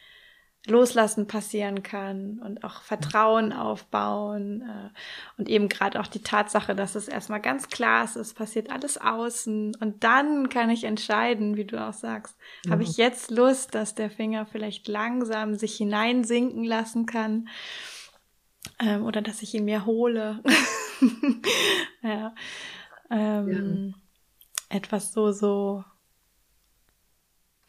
Loslassen 0.67 1.25
passieren 1.25 1.83
kann 1.83 2.39
und 2.39 2.63
auch 2.63 2.81
Vertrauen 2.81 3.53
aufbauen 3.53 4.61
äh, 4.61 4.89
und 5.37 5.47
eben 5.47 5.69
gerade 5.69 5.99
auch 5.99 6.07
die 6.07 6.21
Tatsache, 6.21 6.75
dass 6.75 6.95
es 6.95 7.07
erstmal 7.07 7.41
ganz 7.41 7.69
klar 7.69 8.03
ist, 8.03 8.17
es 8.17 8.33
passiert 8.33 8.69
alles 8.69 8.97
außen 8.97 9.77
und 9.79 10.03
dann 10.03 10.49
kann 10.49 10.69
ich 10.69 10.83
entscheiden, 10.83 11.55
wie 11.55 11.65
du 11.65 11.81
auch 11.81 11.93
sagst, 11.93 12.35
mhm. 12.65 12.71
habe 12.71 12.83
ich 12.83 12.97
jetzt 12.97 13.31
Lust, 13.31 13.73
dass 13.73 13.95
der 13.95 14.11
Finger 14.11 14.45
vielleicht 14.45 14.87
langsam 14.87 15.55
sich 15.55 15.77
hineinsinken 15.77 16.65
lassen 16.65 17.05
kann 17.05 17.47
ähm, 18.79 19.05
oder 19.05 19.21
dass 19.21 19.41
ich 19.41 19.53
ihn 19.53 19.65
mir 19.65 19.85
hole. 19.85 20.43
ja. 22.01 22.35
Ähm, 23.09 23.93
ja. 24.69 24.77
Etwas 24.77 25.13
so, 25.13 25.31
so 25.31 25.83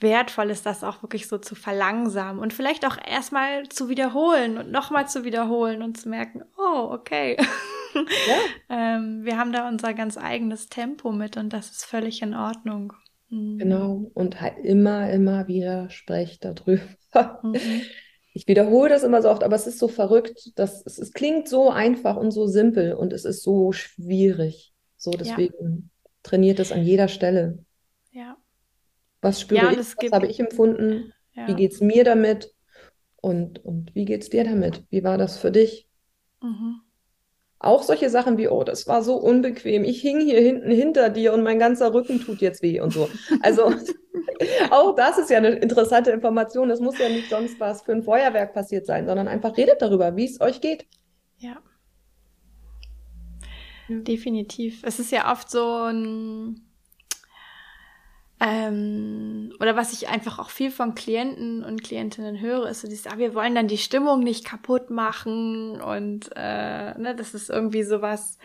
wertvoll 0.00 0.50
ist, 0.50 0.66
das 0.66 0.84
auch 0.84 1.02
wirklich 1.02 1.28
so 1.28 1.38
zu 1.38 1.54
verlangsamen 1.54 2.40
und 2.40 2.52
vielleicht 2.52 2.86
auch 2.86 2.96
erstmal 3.06 3.68
zu 3.68 3.88
wiederholen 3.88 4.58
und 4.58 4.70
nochmal 4.70 5.08
zu 5.08 5.24
wiederholen 5.24 5.82
und 5.82 5.98
zu 5.98 6.08
merken, 6.08 6.42
oh, 6.56 6.88
okay. 6.90 7.36
Ja. 7.94 7.96
ähm, 8.96 9.24
wir 9.24 9.36
haben 9.36 9.52
da 9.52 9.68
unser 9.68 9.94
ganz 9.94 10.16
eigenes 10.16 10.68
Tempo 10.68 11.12
mit 11.12 11.36
und 11.36 11.52
das 11.52 11.70
ist 11.70 11.84
völlig 11.84 12.22
in 12.22 12.34
Ordnung. 12.34 12.92
Mhm. 13.30 13.58
Genau, 13.58 14.10
und 14.14 14.40
halt 14.40 14.58
immer, 14.62 15.10
immer 15.10 15.48
wieder 15.48 15.90
sprecht 15.90 16.44
darüber. 16.44 16.82
Mhm. 17.42 17.82
Ich 18.32 18.46
wiederhole 18.46 18.90
das 18.90 19.02
immer 19.02 19.22
so 19.22 19.28
oft, 19.28 19.42
aber 19.42 19.56
es 19.56 19.66
ist 19.66 19.80
so 19.80 19.88
verrückt, 19.88 20.52
dass 20.54 20.86
es, 20.86 20.98
es 20.98 21.12
klingt 21.12 21.48
so 21.48 21.70
einfach 21.70 22.16
und 22.16 22.30
so 22.30 22.46
simpel 22.46 22.94
und 22.94 23.12
es 23.12 23.24
ist 23.24 23.42
so 23.42 23.72
schwierig. 23.72 24.72
So 24.96 25.10
deswegen 25.10 25.90
trainiert 26.22 26.60
es 26.60 26.70
an 26.70 26.84
jeder 26.84 27.08
Stelle. 27.08 27.64
Ja. 28.12 28.36
Was 29.22 29.40
spüre 29.40 29.66
Ja, 29.66 29.70
ich? 29.70 29.78
Was 29.78 29.96
gibt, 29.96 30.14
habe 30.14 30.26
ich 30.26 30.40
empfunden? 30.40 31.12
Wie 31.44 31.54
ja. 31.54 31.56
geht 31.56 31.72
es 31.72 31.80
mir 31.80 32.04
damit? 32.04 32.54
Und, 33.16 33.64
und 33.64 33.94
wie 33.94 34.04
geht 34.06 34.22
es 34.22 34.30
dir 34.30 34.44
damit? 34.44 34.84
Wie 34.90 35.04
war 35.04 35.18
das 35.18 35.38
für 35.38 35.50
dich? 35.52 35.88
Mhm. 36.42 36.80
Auch 37.58 37.82
solche 37.82 38.08
Sachen 38.10 38.38
wie, 38.38 38.48
oh, 38.48 38.64
das 38.64 38.86
war 38.86 39.02
so 39.02 39.16
unbequem. 39.16 39.84
Ich 39.84 40.00
hing 40.00 40.18
hier 40.20 40.40
hinten 40.40 40.70
hinter 40.70 41.10
dir 41.10 41.34
und 41.34 41.42
mein 41.42 41.58
ganzer 41.58 41.92
Rücken 41.92 42.20
tut 42.20 42.40
jetzt 42.40 42.62
weh 42.62 42.80
und 42.80 42.92
so. 42.92 43.10
Also 43.42 43.72
auch 44.70 44.94
das 44.96 45.18
ist 45.18 45.30
ja 45.30 45.38
eine 45.38 45.50
interessante 45.50 46.10
Information. 46.10 46.70
Das 46.70 46.80
muss 46.80 46.98
ja 46.98 47.08
nicht 47.10 47.28
sonst 47.28 47.60
was 47.60 47.82
für 47.82 47.92
ein 47.92 48.02
Feuerwerk 48.02 48.54
passiert 48.54 48.86
sein, 48.86 49.06
sondern 49.06 49.28
einfach 49.28 49.56
redet 49.58 49.82
darüber, 49.82 50.16
wie 50.16 50.24
es 50.26 50.40
euch 50.40 50.60
geht. 50.62 50.86
Ja, 51.38 51.62
Ja. 53.88 54.06
definitiv. 54.06 54.82
Es 54.84 54.98
ist 54.98 55.10
ja 55.12 55.30
oft 55.32 55.50
so 55.50 55.62
ein, 55.90 56.69
ähm, 58.40 59.52
oder 59.60 59.76
was 59.76 59.92
ich 59.92 60.08
einfach 60.08 60.38
auch 60.38 60.48
viel 60.48 60.70
von 60.70 60.94
Klienten 60.94 61.62
und 61.62 61.84
Klientinnen 61.84 62.40
höre, 62.40 62.68
ist 62.70 62.80
so 62.80 62.88
dieses, 62.88 63.06
ah, 63.06 63.18
wir 63.18 63.34
wollen 63.34 63.54
dann 63.54 63.68
die 63.68 63.78
Stimmung 63.78 64.20
nicht 64.20 64.46
kaputt 64.46 64.88
machen 64.90 65.80
und 65.80 66.30
äh, 66.34 66.98
ne, 66.98 67.14
das 67.14 67.34
ist 67.34 67.50
irgendwie 67.50 67.82
sowas, 67.82 68.38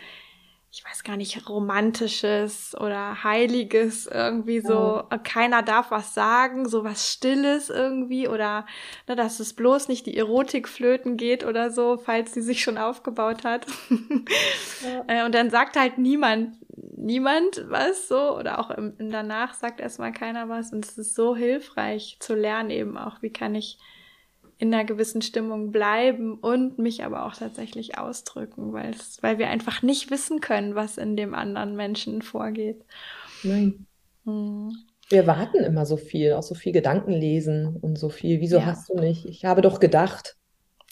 ich 0.70 0.84
weiß 0.84 1.02
gar 1.02 1.16
nicht, 1.16 1.48
romantisches 1.48 2.76
oder 2.78 3.24
heiliges, 3.24 4.06
irgendwie 4.06 4.60
so, 4.60 5.04
äh, 5.08 5.18
keiner 5.18 5.62
darf 5.62 5.90
was 5.90 6.12
sagen, 6.12 6.68
so 6.68 6.84
was 6.84 7.10
Stilles 7.10 7.70
irgendwie 7.70 8.28
oder 8.28 8.66
ne, 9.08 9.16
dass 9.16 9.40
es 9.40 9.54
bloß 9.54 9.88
nicht 9.88 10.04
die 10.04 10.18
Erotik 10.18 10.68
flöten 10.68 11.16
geht 11.16 11.42
oder 11.42 11.70
so, 11.70 11.96
falls 11.96 12.34
sie 12.34 12.42
sich 12.42 12.62
schon 12.62 12.76
aufgebaut 12.76 13.44
hat. 13.44 13.66
Ja. 14.84 15.04
Äh, 15.22 15.24
Und 15.24 15.34
dann 15.34 15.48
sagt 15.48 15.76
halt 15.76 15.96
niemand, 15.96 16.54
niemand 16.96 17.64
was 17.68 18.08
so 18.08 18.36
oder 18.36 18.58
auch 18.58 18.70
im, 18.70 18.94
im 18.98 19.10
danach 19.10 19.54
sagt 19.54 19.80
erstmal 19.80 20.12
keiner 20.12 20.48
was 20.48 20.72
und 20.72 20.84
es 20.84 20.98
ist 20.98 21.14
so 21.14 21.36
hilfreich 21.36 22.16
zu 22.20 22.34
lernen 22.34 22.70
eben 22.70 22.96
auch, 22.98 23.22
wie 23.22 23.30
kann 23.30 23.54
ich 23.54 23.78
in 24.58 24.72
einer 24.72 24.84
gewissen 24.84 25.20
Stimmung 25.20 25.70
bleiben 25.70 26.34
und 26.38 26.78
mich 26.78 27.04
aber 27.04 27.26
auch 27.26 27.34
tatsächlich 27.34 27.98
ausdrücken, 27.98 28.72
weil 28.72 28.90
es, 28.90 29.22
weil 29.22 29.38
wir 29.38 29.48
einfach 29.48 29.82
nicht 29.82 30.10
wissen 30.10 30.40
können, 30.40 30.74
was 30.74 30.96
in 30.96 31.16
dem 31.16 31.34
anderen 31.34 31.76
Menschen 31.76 32.22
vorgeht. 32.22 32.82
Nein. 33.42 33.86
Hm. 34.24 34.74
Wir 35.08 35.26
warten 35.26 35.58
immer 35.58 35.86
so 35.86 35.96
viel, 35.96 36.32
auch 36.32 36.42
so 36.42 36.54
viel 36.54 36.72
Gedanken 36.72 37.12
lesen 37.12 37.76
und 37.80 37.96
so 37.98 38.08
viel. 38.08 38.40
Wieso 38.40 38.58
Ja. 38.58 38.66
hast 38.66 38.88
du 38.88 38.94
nicht? 38.94 39.26
Ich 39.26 39.44
habe 39.44 39.60
doch 39.60 39.78
gedacht. 39.78 40.36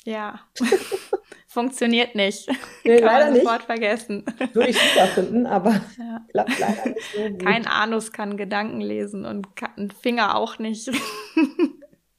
Ja, 0.05 0.41
funktioniert 1.55 2.15
nicht. 2.15 2.49
Nee, 2.85 2.97
Kann 2.99 3.05
leider 3.07 3.25
man 3.27 3.33
nicht. 3.33 3.43
sofort 3.45 3.63
vergessen. 3.63 4.25
Würde 4.53 4.69
ich 4.71 4.79
super 4.79 5.07
finden, 5.07 5.47
aber 5.47 5.81
Ja. 5.99 6.21
klappt 6.31 6.59
leider 6.59 6.89
nicht 6.91 7.13
so 7.15 7.23
gut. 7.31 7.43
Kein 7.45 7.67
Anus 7.67 8.13
kann 8.13 8.37
Gedanken 8.37 8.81
lesen 8.83 9.25
und 9.25 9.47
ein 9.79 9.91
Finger 9.91 10.37
auch 10.37 10.59
nicht. 10.59 10.91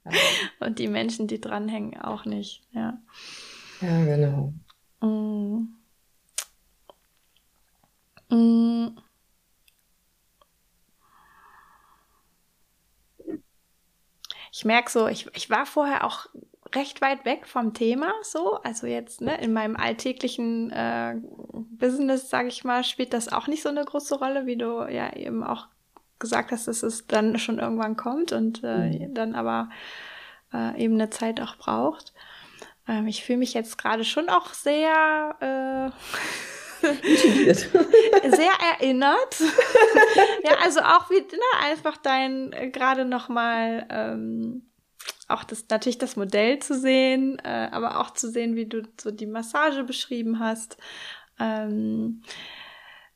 Ja, 0.08 0.12
Und 0.68 0.78
die 0.78 0.88
Menschen, 0.88 1.26
die 1.26 1.42
dranhängen, 1.42 2.00
auch 2.00 2.26
nicht. 2.26 2.62
Ja. 2.74 3.00
ja, 3.82 4.06
genau. 4.06 4.54
Mm. 5.02 5.70
Mm. 8.30 8.96
Ich 14.52 14.64
merke 14.64 14.92
so, 14.92 15.08
ich, 15.08 15.28
ich 15.36 15.50
war 15.50 15.66
vorher 15.66 16.04
auch 16.06 16.28
recht 16.74 17.02
weit 17.02 17.26
weg 17.26 17.48
vom 17.48 17.74
Thema, 17.74 18.12
so. 18.24 18.56
Also 18.64 18.88
jetzt, 18.88 19.22
ne, 19.22 19.40
in 19.42 19.54
meinem 19.54 19.76
alltäglichen 19.76 20.72
äh, 20.72 21.16
Business, 21.54 22.30
sage 22.30 22.48
ich 22.48 22.64
mal, 22.64 22.84
spielt 22.84 23.14
das 23.14 23.32
auch 23.32 23.48
nicht 23.48 23.62
so 23.64 23.70
eine 23.70 23.86
große 23.86 24.16
Rolle, 24.18 24.46
wie 24.46 24.58
du 24.58 24.86
ja 24.90 25.14
eben 25.16 25.44
auch 25.44 25.68
gesagt 26.20 26.52
hast, 26.52 26.68
dass 26.68 26.82
es 26.84 27.08
dann 27.08 27.38
schon 27.38 27.60
irgendwann 27.60 27.96
kommt 27.98 28.32
und 28.32 28.64
äh, 28.64 28.90
Mhm. 29.08 29.14
dann 29.14 29.36
aber 29.36 29.70
äh, 30.54 30.82
eben 30.82 30.96
eine 30.96 31.10
Zeit 31.10 31.42
auch 31.42 31.58
braucht. 31.58 32.14
Ähm, 32.88 33.08
ich 33.08 33.24
fühle 33.24 33.40
mich 33.40 33.54
jetzt 33.54 33.78
gerade 33.78 34.04
schon 34.06 34.30
auch 34.30 34.54
sehr, 34.54 35.92
äh, 36.82 36.86
sehr 38.36 38.52
erinnert. 38.80 39.40
ja, 40.44 40.58
also 40.64 40.80
auch 40.82 41.10
wie, 41.10 41.20
ne, 41.22 41.64
einfach 41.64 41.98
dein, 41.98 42.54
äh, 42.54 42.70
gerade 42.70 43.06
nochmal, 43.06 43.86
ähm, 43.90 44.64
auch 45.28 45.44
das, 45.44 45.66
natürlich 45.70 45.98
das 45.98 46.16
Modell 46.16 46.60
zu 46.60 46.78
sehen, 46.78 47.40
äh, 47.44 47.70
aber 47.72 48.00
auch 48.00 48.12
zu 48.12 48.30
sehen, 48.30 48.56
wie 48.56 48.66
du 48.66 48.84
so 49.00 49.12
die 49.12 49.26
Massage 49.26 49.84
beschrieben 49.84 50.40
hast. 50.40 50.78
Ähm, 51.40 52.22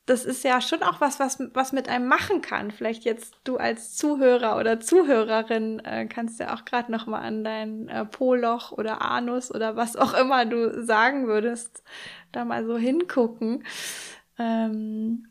das 0.10 0.26
ist 0.26 0.44
ja 0.44 0.60
schon 0.60 0.82
auch 0.82 1.02
was, 1.02 1.20
was, 1.20 1.38
was 1.54 1.72
mit 1.72 1.88
einem 1.88 2.08
machen 2.08 2.42
kann. 2.42 2.72
Vielleicht 2.72 3.04
jetzt 3.04 3.36
du 3.44 3.58
als 3.58 3.96
Zuhörer 3.96 4.58
oder 4.58 4.80
Zuhörerin 4.80 5.80
äh, 5.86 6.08
kannst 6.08 6.40
ja 6.40 6.56
auch 6.56 6.66
gerade 6.66 6.92
noch 6.92 7.06
mal 7.06 7.22
an 7.22 7.44
dein 7.44 7.88
äh, 7.90 8.06
Po-Loch 8.06 8.72
oder 8.72 9.04
Anus 9.04 9.54
oder 9.54 9.76
was 9.76 9.96
auch 9.96 10.16
immer 10.16 10.46
du 10.46 10.84
sagen 10.84 11.28
würdest, 11.28 11.84
da 12.32 12.44
mal 12.44 12.66
so 12.66 12.76
hingucken, 12.76 13.64
ähm, 14.40 15.28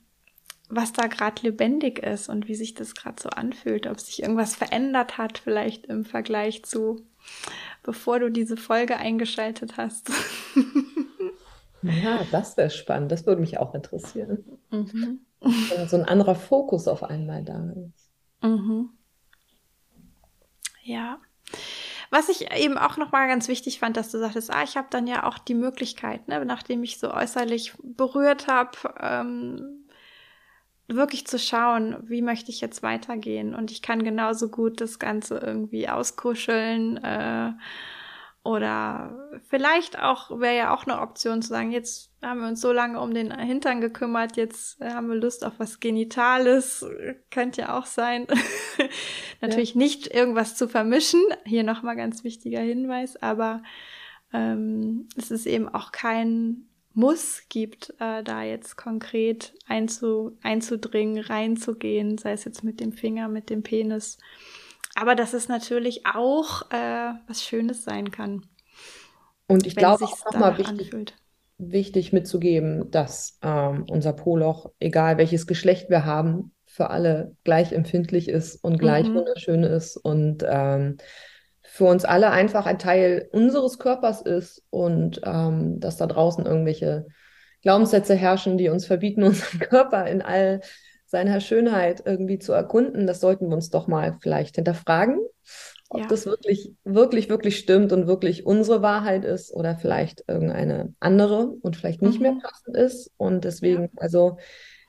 was 0.68 0.92
da 0.92 1.06
gerade 1.06 1.42
lebendig 1.42 1.98
ist 1.98 2.28
und 2.28 2.48
wie 2.48 2.54
sich 2.54 2.74
das 2.74 2.94
gerade 2.94 3.20
so 3.22 3.30
anfühlt, 3.30 3.86
ob 3.86 4.00
sich 4.00 4.22
irgendwas 4.22 4.54
verändert 4.54 5.18
hat, 5.18 5.38
vielleicht 5.38 5.86
im 5.86 6.04
Vergleich 6.04 6.64
zu 6.64 7.06
bevor 7.82 8.18
du 8.18 8.30
diese 8.30 8.56
Folge 8.56 8.96
eingeschaltet 8.96 9.76
hast. 9.76 10.10
Ja, 11.82 12.24
das 12.32 12.56
wäre 12.56 12.70
spannend. 12.70 13.12
Das 13.12 13.24
würde 13.24 13.40
mich 13.40 13.58
auch 13.58 13.72
interessieren. 13.72 14.44
mhm. 14.70 15.20
So 15.86 15.96
ein 15.96 16.04
anderer 16.04 16.34
Fokus 16.34 16.88
auf 16.88 17.04
einmal 17.04 17.44
da 17.44 17.70
ist. 17.70 18.10
Mhm. 18.42 18.90
Ja. 20.82 21.20
Was 22.10 22.28
ich 22.28 22.52
eben 22.52 22.78
auch 22.78 22.96
nochmal 22.96 23.28
ganz 23.28 23.46
wichtig 23.46 23.78
fand, 23.78 23.96
dass 23.96 24.10
du 24.10 24.18
sagtest, 24.18 24.50
ah, 24.52 24.64
ich 24.64 24.76
habe 24.76 24.88
dann 24.90 25.06
ja 25.06 25.22
auch 25.22 25.38
die 25.38 25.54
Möglichkeit, 25.54 26.26
ne, 26.26 26.44
nachdem 26.44 26.82
ich 26.82 26.98
so 26.98 27.12
äußerlich 27.12 27.74
berührt 27.80 28.48
habe, 28.48 28.76
ähm, 29.00 29.77
wirklich 30.88 31.26
zu 31.26 31.38
schauen, 31.38 31.96
wie 32.08 32.22
möchte 32.22 32.50
ich 32.50 32.60
jetzt 32.60 32.82
weitergehen. 32.82 33.54
Und 33.54 33.70
ich 33.70 33.82
kann 33.82 34.02
genauso 34.02 34.48
gut 34.48 34.80
das 34.80 34.98
Ganze 34.98 35.38
irgendwie 35.38 35.88
auskuscheln 35.88 36.96
äh, 36.98 37.52
oder 38.42 39.38
vielleicht 39.50 39.98
auch, 39.98 40.40
wäre 40.40 40.56
ja 40.56 40.74
auch 40.74 40.86
eine 40.86 41.00
Option 41.02 41.42
zu 41.42 41.48
sagen, 41.48 41.70
jetzt 41.70 42.10
haben 42.22 42.40
wir 42.40 42.48
uns 42.48 42.62
so 42.62 42.72
lange 42.72 42.98
um 43.00 43.12
den 43.12 43.30
Hintern 43.30 43.82
gekümmert, 43.82 44.36
jetzt 44.36 44.80
äh, 44.80 44.90
haben 44.90 45.08
wir 45.08 45.16
Lust 45.16 45.44
auf 45.44 45.52
was 45.58 45.80
Genitales, 45.80 46.86
könnte 47.30 47.62
ja 47.62 47.78
auch 47.78 47.84
sein. 47.84 48.26
Natürlich 49.42 49.74
nicht 49.74 50.14
irgendwas 50.14 50.56
zu 50.56 50.68
vermischen, 50.68 51.20
hier 51.44 51.62
nochmal 51.62 51.96
ganz 51.96 52.24
wichtiger 52.24 52.60
Hinweis, 52.60 53.20
aber 53.20 53.62
ähm, 54.32 55.08
es 55.16 55.30
ist 55.30 55.46
eben 55.46 55.68
auch 55.68 55.92
kein 55.92 56.67
Muss 56.98 57.42
gibt, 57.48 57.90
äh, 58.00 58.24
da 58.24 58.42
jetzt 58.42 58.76
konkret 58.76 59.54
einzu, 59.68 60.36
einzudringen, 60.42 61.24
reinzugehen, 61.24 62.18
sei 62.18 62.32
es 62.32 62.44
jetzt 62.44 62.64
mit 62.64 62.80
dem 62.80 62.92
Finger, 62.92 63.28
mit 63.28 63.50
dem 63.50 63.62
Penis. 63.62 64.18
Aber 64.96 65.14
dass 65.14 65.32
es 65.34 65.48
natürlich 65.48 66.06
auch 66.06 66.70
äh, 66.72 67.12
was 67.28 67.44
Schönes 67.44 67.84
sein 67.84 68.10
kann, 68.10 68.46
Und 69.46 69.66
ich 69.66 69.76
glaube 69.76 70.04
es 70.04 70.24
nochmal 70.24 70.58
wichtig, 70.58 70.94
anfühlt. 70.94 71.14
wichtig 71.58 72.12
mitzugeben, 72.12 72.90
dass 72.90 73.38
ähm, 73.42 73.84
unser 73.88 74.12
Po-Loch, 74.12 74.72
egal 74.80 75.18
welches 75.18 75.46
Geschlecht 75.46 75.90
wir 75.90 76.04
haben, 76.04 76.52
für 76.66 76.90
alle 76.90 77.36
gleich 77.44 77.72
empfindlich 77.72 78.28
ist 78.28 78.56
und 78.62 78.78
gleich 78.78 79.06
Mhm. 79.06 79.14
wunderschön 79.14 79.64
ist 79.64 79.96
und 79.96 80.44
ähm, 80.48 80.98
für 81.70 81.84
uns 81.84 82.04
alle 82.04 82.30
einfach 82.30 82.66
ein 82.66 82.78
Teil 82.78 83.28
unseres 83.32 83.78
Körpers 83.78 84.22
ist 84.22 84.62
und 84.70 85.20
ähm, 85.24 85.80
dass 85.80 85.96
da 85.96 86.06
draußen 86.06 86.46
irgendwelche 86.46 87.06
Glaubenssätze 87.62 88.14
herrschen, 88.14 88.58
die 88.58 88.68
uns 88.68 88.86
verbieten, 88.86 89.22
unseren 89.24 89.60
Körper 89.60 90.06
in 90.06 90.22
all 90.22 90.60
seiner 91.06 91.40
Schönheit 91.40 92.02
irgendwie 92.04 92.38
zu 92.38 92.52
erkunden. 92.52 93.06
Das 93.06 93.20
sollten 93.20 93.48
wir 93.48 93.54
uns 93.54 93.70
doch 93.70 93.86
mal 93.86 94.18
vielleicht 94.20 94.56
hinterfragen, 94.56 95.18
ob 95.88 96.00
Ja. 96.00 96.08
das 96.08 96.26
wirklich, 96.26 96.72
wirklich, 96.84 97.28
wirklich 97.28 97.58
stimmt 97.58 97.92
und 97.92 98.06
wirklich 98.06 98.44
unsere 98.46 98.82
Wahrheit 98.82 99.24
ist 99.24 99.52
oder 99.52 99.76
vielleicht 99.76 100.24
irgendeine 100.28 100.94
andere 101.00 101.48
und 101.62 101.76
vielleicht 101.76 102.02
nicht 102.02 102.20
mehr 102.20 102.32
Mhm. 102.32 102.40
passend 102.42 102.76
ist. 102.76 103.10
Und 103.16 103.44
deswegen, 103.44 103.90
also 103.96 104.36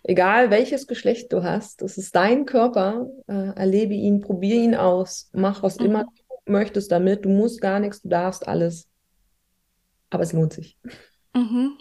egal 0.03 0.49
welches 0.51 0.87
Geschlecht 0.87 1.31
du 1.33 1.43
hast, 1.43 1.81
es 1.81 1.97
ist 1.97 2.15
dein 2.15 2.45
Körper, 2.45 3.07
äh, 3.27 3.51
erlebe 3.55 3.93
ihn, 3.93 4.21
probiere 4.21 4.59
ihn 4.59 4.75
aus, 4.75 5.29
mach 5.33 5.63
was 5.63 5.77
immer 5.77 6.03
Mhm. 6.03 6.09
du 6.17 6.28
möchtest 6.49 6.91
damit. 6.91 7.25
Du 7.25 7.29
musst 7.29 7.61
gar 7.61 7.79
nichts, 7.79 8.01
du 8.01 8.09
darfst 8.09 8.47
alles. 8.47 8.87
Aber 10.09 10.23
es 10.23 10.33
lohnt 10.33 10.53
sich. 10.53 10.77
Mhm. 11.33 11.77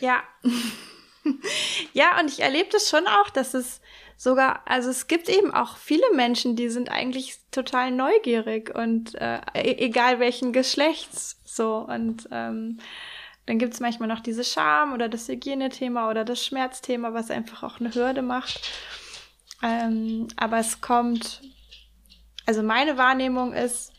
Ja. 0.00 0.22
Ja, 1.92 2.18
und 2.18 2.30
ich 2.30 2.40
erlebe 2.40 2.70
das 2.72 2.88
schon 2.88 3.06
auch, 3.06 3.30
dass 3.30 3.54
es 3.54 3.80
sogar, 4.16 4.62
also 4.66 4.90
es 4.90 5.06
gibt 5.06 5.28
eben 5.28 5.52
auch 5.52 5.76
viele 5.76 6.04
Menschen, 6.14 6.56
die 6.56 6.68
sind 6.70 6.90
eigentlich 6.90 7.36
total 7.50 7.90
neugierig 7.90 8.74
und 8.74 9.14
äh, 9.16 9.40
e- 9.54 9.84
egal 9.84 10.18
welchen 10.20 10.52
Geschlechts 10.52 11.40
so 11.44 11.76
und 11.78 12.28
ähm, 12.32 12.78
dann 13.46 13.58
gibt 13.58 13.74
es 13.74 13.80
manchmal 13.80 14.08
noch 14.08 14.20
diese 14.20 14.44
Scham 14.44 14.92
oder 14.94 15.08
das 15.08 15.28
Hygienethema 15.28 16.10
oder 16.10 16.24
das 16.24 16.44
Schmerzthema, 16.44 17.14
was 17.14 17.30
einfach 17.30 17.62
auch 17.62 17.80
eine 17.80 17.94
Hürde 17.94 18.22
macht. 18.22 18.60
Ähm, 19.62 20.28
aber 20.36 20.58
es 20.58 20.80
kommt, 20.80 21.42
also 22.46 22.62
meine 22.62 22.96
Wahrnehmung 22.98 23.52
ist, 23.52 23.92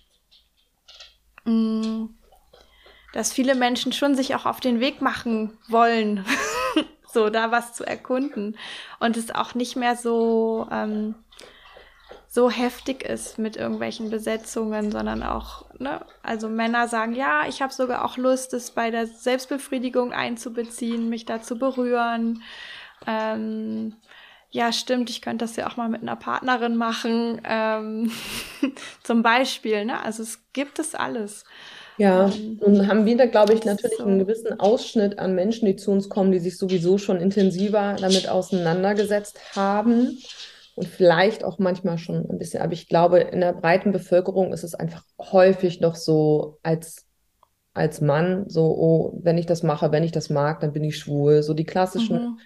dass 3.14 3.34
viele 3.34 3.56
Menschen 3.56 3.92
schon 3.92 4.16
sich 4.16 4.36
auch 4.36 4.46
auf 4.46 4.60
den 4.60 4.80
Weg 4.80 5.02
machen 5.02 5.58
wollen, 5.68 6.26
so 7.14 7.30
da 7.30 7.52
was 7.52 7.74
zu 7.74 7.86
erkunden 7.86 8.58
und 9.00 9.18
es 9.18 9.34
auch 9.34 9.56
nicht 9.56 9.76
mehr 9.76 9.96
so 9.96 10.68
ähm, 10.72 11.16
so 12.34 12.50
heftig 12.50 13.04
ist 13.04 13.40
mit 13.40 13.58
irgendwelchen 13.58 14.10
Besetzungen, 14.10 14.90
sondern 14.90 15.22
auch, 15.22 15.66
ne, 15.80 16.00
also 16.24 16.48
Männer 16.48 16.88
sagen, 16.88 17.14
ja, 17.14 17.46
ich 17.46 17.62
habe 17.62 17.74
sogar 17.74 18.06
auch 18.06 18.16
Lust, 18.16 18.54
es 18.54 18.72
bei 18.72 18.90
der 18.90 19.06
Selbstbefriedigung 19.06 20.14
einzubeziehen, 20.14 21.10
mich 21.10 21.26
da 21.26 21.42
zu 21.42 21.58
berühren. 21.58 22.42
Ähm, 23.06 23.98
ja, 24.52 24.74
stimmt, 24.74 25.10
ich 25.10 25.22
könnte 25.22 25.46
das 25.46 25.56
ja 25.56 25.70
auch 25.70 25.78
mal 25.78 25.90
mit 25.90 26.02
einer 26.02 26.18
Partnerin 26.18 26.76
machen, 26.76 27.42
ähm, 27.48 28.12
zum 29.04 29.24
Beispiel, 29.24 29.86
ne? 29.86 30.04
Also 30.04 30.24
es 30.24 30.40
gibt 30.52 30.78
es 30.78 30.94
alles. 30.94 31.46
Ja, 31.98 32.28
ähm, 32.28 32.60
und 32.62 32.88
haben 32.88 33.06
wir 33.06 33.16
da, 33.16 33.28
glaube 33.28 33.54
ich, 33.54 33.64
natürlich 33.64 33.98
so. 33.98 34.04
einen 34.04 34.20
gewissen 34.20 34.60
Ausschnitt 34.60 35.20
an 35.20 35.36
Menschen, 35.36 35.68
die 35.68 35.78
zu 35.78 35.92
uns 35.92 36.10
kommen, 36.10 36.32
die 36.32 36.40
sich 36.40 36.58
sowieso 36.58 36.98
schon 36.98 37.22
intensiver 37.22 37.96
damit 38.00 38.28
auseinandergesetzt 38.28 39.40
haben 39.56 40.18
und 40.76 40.88
vielleicht 40.88 41.46
auch 41.46 41.58
manchmal 41.58 41.98
schon 41.98 42.30
ein 42.30 42.38
bisschen, 42.38 42.62
aber 42.62 42.74
ich 42.74 42.90
glaube, 42.90 43.20
in 43.20 43.40
der 43.40 43.54
breiten 43.54 43.92
Bevölkerung 43.92 44.52
ist 44.52 44.64
es 44.64 44.76
einfach 44.76 45.04
häufig 45.20 45.80
noch 45.80 45.96
so 45.96 46.60
als, 46.64 47.06
als 47.74 48.02
Mann, 48.02 48.50
so, 48.50 48.66
oh, 48.66 49.20
wenn 49.22 49.38
ich 49.38 49.46
das 49.46 49.64
mache, 49.64 49.94
wenn 49.94 50.04
ich 50.04 50.12
das 50.12 50.30
mag, 50.30 50.60
dann 50.60 50.74
bin 50.74 50.84
ich 50.84 50.98
schwul. 50.98 51.42
So 51.44 51.54
die 51.54 51.66
klassischen 51.66 52.16
mhm. 52.18 52.40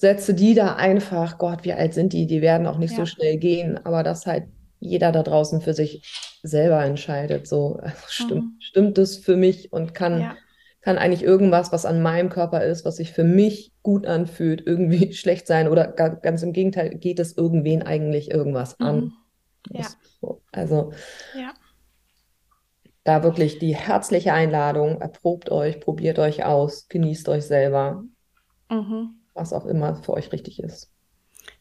Sätze, 0.00 0.32
die 0.32 0.54
da 0.54 0.76
einfach, 0.76 1.36
Gott, 1.36 1.64
wie 1.64 1.74
alt 1.74 1.92
sind 1.92 2.14
die? 2.14 2.26
Die 2.26 2.40
werden 2.40 2.66
auch 2.66 2.78
nicht 2.78 2.92
ja. 2.92 2.96
so 2.96 3.06
schnell 3.06 3.36
gehen, 3.36 3.78
aber 3.84 4.02
das 4.02 4.24
halt 4.24 4.44
jeder 4.78 5.12
da 5.12 5.22
draußen 5.22 5.60
für 5.60 5.74
sich 5.74 6.40
selber 6.42 6.82
entscheidet. 6.82 7.46
So, 7.46 7.78
also 7.82 7.98
stimmt, 8.08 8.44
mhm. 8.44 8.56
stimmt 8.60 8.96
es 8.96 9.18
für 9.18 9.36
mich 9.36 9.74
und 9.74 9.92
kann, 9.92 10.20
ja. 10.22 10.36
kann 10.80 10.96
eigentlich 10.96 11.22
irgendwas, 11.22 11.70
was 11.70 11.84
an 11.84 12.00
meinem 12.00 12.30
Körper 12.30 12.64
ist, 12.64 12.86
was 12.86 12.96
sich 12.96 13.12
für 13.12 13.24
mich 13.24 13.74
gut 13.82 14.06
anfühlt, 14.06 14.66
irgendwie 14.66 15.12
schlecht 15.12 15.46
sein 15.46 15.68
oder 15.68 15.88
ganz 15.88 16.42
im 16.42 16.54
Gegenteil, 16.54 16.94
geht 16.94 17.18
es 17.18 17.36
irgendwen 17.36 17.82
eigentlich 17.82 18.30
irgendwas 18.30 18.78
mhm. 18.78 18.86
an. 18.86 19.12
Ja. 19.68 19.86
Also 20.50 20.94
ja. 21.38 21.52
da 23.04 23.22
wirklich 23.22 23.58
die 23.58 23.76
herzliche 23.76 24.32
Einladung, 24.32 25.02
erprobt 25.02 25.50
euch, 25.50 25.78
probiert 25.78 26.18
euch 26.18 26.42
aus, 26.42 26.88
genießt 26.88 27.28
euch 27.28 27.44
selber, 27.44 28.02
mhm. 28.70 29.19
Was 29.34 29.52
auch 29.52 29.66
immer 29.66 29.96
für 29.96 30.12
euch 30.12 30.32
richtig 30.32 30.62
ist. 30.62 30.90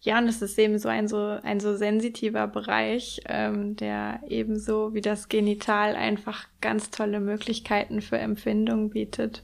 Ja, 0.02 0.18
und 0.18 0.28
es 0.28 0.42
ist 0.42 0.58
eben 0.58 0.78
so 0.78 0.88
ein 0.88 1.08
so 1.08 1.18
ein 1.18 1.60
so 1.60 1.76
sensitiver 1.76 2.48
Bereich, 2.48 3.22
ähm, 3.26 3.76
der 3.76 4.22
ebenso 4.28 4.94
wie 4.94 5.02
das 5.02 5.30
Genital 5.30 5.96
einfach 5.96 6.48
ganz 6.62 6.90
tolle 6.90 7.20
Möglichkeiten 7.20 8.02
für 8.02 8.18
Empfindung 8.18 8.92
bietet. 8.92 9.44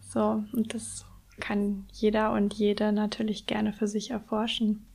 So, 0.00 0.44
und 0.52 0.74
das 0.74 1.06
kann 1.40 1.86
jeder 1.92 2.32
und 2.32 2.54
jede 2.54 2.92
natürlich 2.92 3.46
gerne 3.46 3.72
für 3.72 3.88
sich 3.88 4.10
erforschen. 4.10 4.86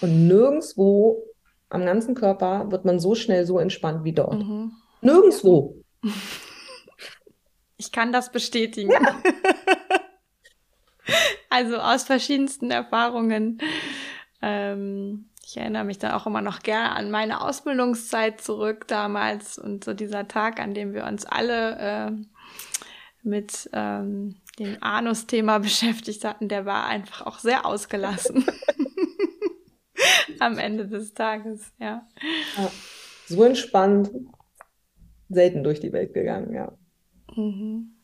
Und 0.00 0.26
nirgendwo 0.26 1.22
am 1.70 1.84
ganzen 1.84 2.14
Körper 2.14 2.70
wird 2.70 2.84
man 2.84 2.98
so 2.98 3.14
schnell 3.14 3.46
so 3.46 3.58
entspannt 3.58 4.04
wie 4.04 4.12
dort. 4.12 4.38
Mhm. 4.38 4.72
Nirgendwo. 5.00 5.76
Ich 7.80 7.92
kann 7.92 8.10
das 8.10 8.32
bestätigen. 8.32 8.90
Ja. 8.90 9.00
Also 11.48 11.78
aus 11.78 12.04
verschiedensten 12.04 12.70
Erfahrungen. 12.70 13.58
Ähm, 14.42 15.28
ich 15.44 15.56
erinnere 15.56 15.84
mich 15.84 15.98
dann 15.98 16.12
auch 16.12 16.26
immer 16.26 16.42
noch 16.42 16.60
gerne 16.60 16.94
an 16.94 17.10
meine 17.10 17.40
Ausbildungszeit 17.40 18.40
zurück 18.40 18.86
damals 18.86 19.58
und 19.58 19.82
so 19.82 19.94
dieser 19.94 20.28
Tag, 20.28 20.60
an 20.60 20.74
dem 20.74 20.92
wir 20.92 21.04
uns 21.04 21.24
alle 21.24 21.78
äh, 21.78 22.10
mit 23.22 23.70
ähm, 23.72 24.36
dem 24.58 24.76
Anus-Thema 24.80 25.58
beschäftigt 25.60 26.24
hatten, 26.24 26.48
der 26.48 26.66
war 26.66 26.86
einfach 26.86 27.26
auch 27.26 27.38
sehr 27.38 27.64
ausgelassen. 27.64 28.44
Am 30.38 30.58
Ende 30.58 30.86
des 30.86 31.14
Tages, 31.14 31.72
ja. 31.80 32.06
ja. 32.56 32.70
So 33.26 33.42
entspannt, 33.42 34.10
selten 35.28 35.64
durch 35.64 35.80
die 35.80 35.92
Welt 35.92 36.12
gegangen, 36.12 36.54
ja. 36.54 36.76
Mhm. 37.34 37.97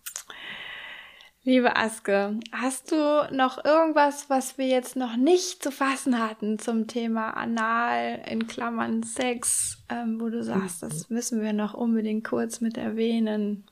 Liebe 1.46 1.76
Aske, 1.76 2.40
hast 2.52 2.90
du 2.90 2.96
noch 3.30 3.62
irgendwas, 3.62 4.30
was 4.30 4.56
wir 4.56 4.66
jetzt 4.66 4.96
noch 4.96 5.14
nicht 5.18 5.62
zu 5.62 5.70
fassen 5.70 6.18
hatten 6.18 6.58
zum 6.58 6.86
Thema 6.86 7.32
Anal 7.32 8.22
in 8.30 8.46
Klammern 8.46 9.02
Sex, 9.02 9.84
ähm, 9.90 10.18
wo 10.22 10.30
du 10.30 10.42
sagst, 10.42 10.82
das 10.82 11.10
müssen 11.10 11.42
wir 11.42 11.52
noch 11.52 11.74
unbedingt 11.74 12.24
kurz 12.24 12.62
mit 12.62 12.78
erwähnen? 12.78 13.66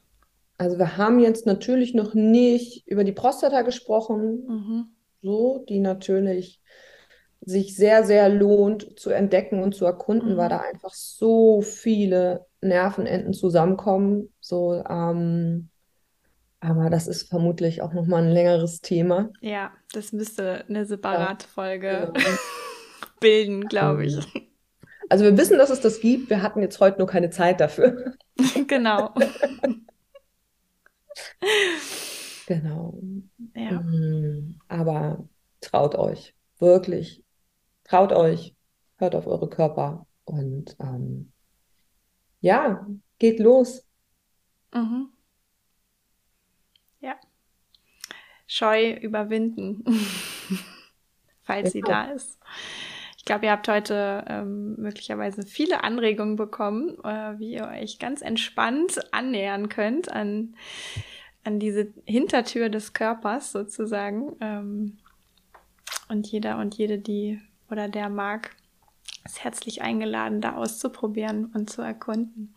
Also 0.59 0.77
wir 0.77 0.99
haben 0.99 1.19
jetzt 1.19 1.47
natürlich 1.47 1.95
noch 1.95 2.13
nicht 2.13 2.87
über 2.87 3.05
die 3.05 3.13
Prostata 3.13 3.63
gesprochen, 3.63 4.45
mhm. 4.47 4.87
so 5.23 5.65
die 5.67 5.81
natürlich 5.81 6.61
sich 7.41 7.75
sehr, 7.75 8.05
sehr 8.05 8.29
lohnt 8.29 9.01
zu 9.01 9.09
entdecken 9.09 9.63
und 9.63 9.75
zu 9.75 9.87
erkunden, 9.87 10.35
mhm. 10.35 10.37
weil 10.37 10.51
da 10.51 10.59
einfach 10.59 10.93
so 10.93 11.63
viele 11.63 12.45
Nervenenden 12.61 13.33
zusammenkommen. 13.33 14.29
So 14.41 14.75
ähm, 14.87 15.71
aber 16.63 16.91
das 16.91 17.09
ist 17.09 17.29
vermutlich 17.29 17.83
auch 17.83 17.93
nochmal 17.93 18.23
ein 18.23 18.31
längeres 18.31 18.81
Thema. 18.81 19.31
Ja, 19.41 19.73
das 19.93 20.13
müsste 20.13 20.65
eine 20.69 20.87
separate 20.87 21.47
ja, 21.47 21.53
Folge 21.53 22.13
genau. 22.15 22.21
bilden, 23.21 23.67
glaube 23.67 24.07
ich. 24.07 24.17
Also 25.09 25.25
wir 25.25 25.37
wissen, 25.37 25.59
dass 25.59 25.71
es 25.71 25.81
das 25.81 26.01
gibt. 26.01 26.31
Wir 26.31 26.41
hatten 26.41 26.63
jetzt 26.63 26.79
heute 26.79 26.99
nur 26.99 27.09
keine 27.09 27.31
Zeit 27.31 27.61
dafür. 27.61 28.15
genau. 28.69 29.13
genau. 32.47 32.97
Ja. 33.57 33.81
Mm, 33.81 34.61
aber 34.69 35.29
traut 35.61 35.97
euch, 35.97 36.33
wirklich. 36.61 37.25
Traut 37.83 38.13
euch, 38.13 38.55
hört 38.99 39.17
auf 39.17 39.27
eure 39.27 39.49
Körper 39.49 40.07
und 40.25 40.77
ähm, 40.79 41.33
ja, 42.41 42.87
geht 43.19 43.41
los. 43.41 43.85
Mhm. 44.73 45.12
Scheu 48.53 48.93
überwinden, 48.93 49.83
falls 51.43 51.69
ja. 51.69 51.71
sie 51.71 51.81
da 51.81 52.05
ist. 52.05 52.39
Ich 53.17 53.25
glaube, 53.25 53.47
ihr 53.47 53.51
habt 53.51 53.67
heute 53.67 54.27
ähm, 54.29 54.75
möglicherweise 54.77 55.47
viele 55.47 55.85
Anregungen 55.85 56.37
bekommen, 56.37 56.99
äh, 57.03 57.39
wie 57.39 57.55
ihr 57.55 57.67
euch 57.67 57.99
ganz 57.99 58.21
entspannt 58.21 59.01
annähern 59.11 59.71
könnt 59.71 60.13
an, 60.13 60.55
an 61.45 61.61
diese 61.61 61.95
Hintertür 62.05 62.69
des 62.69 62.93
Körpers 62.93 63.53
sozusagen. 63.53 64.37
Ähm, 64.41 64.99
und 66.11 66.27
jeder 66.27 66.59
und 66.59 66.75
jede, 66.75 66.99
die 66.99 67.41
oder 67.71 67.89
der 67.89 68.11
mag, 68.11 68.55
ist 69.25 69.43
herzlich 69.43 69.81
eingeladen, 69.81 70.43
da 70.43 70.57
auszuprobieren 70.57 71.47
und 71.55 71.71
zu 71.71 71.81
erkunden. 71.81 72.55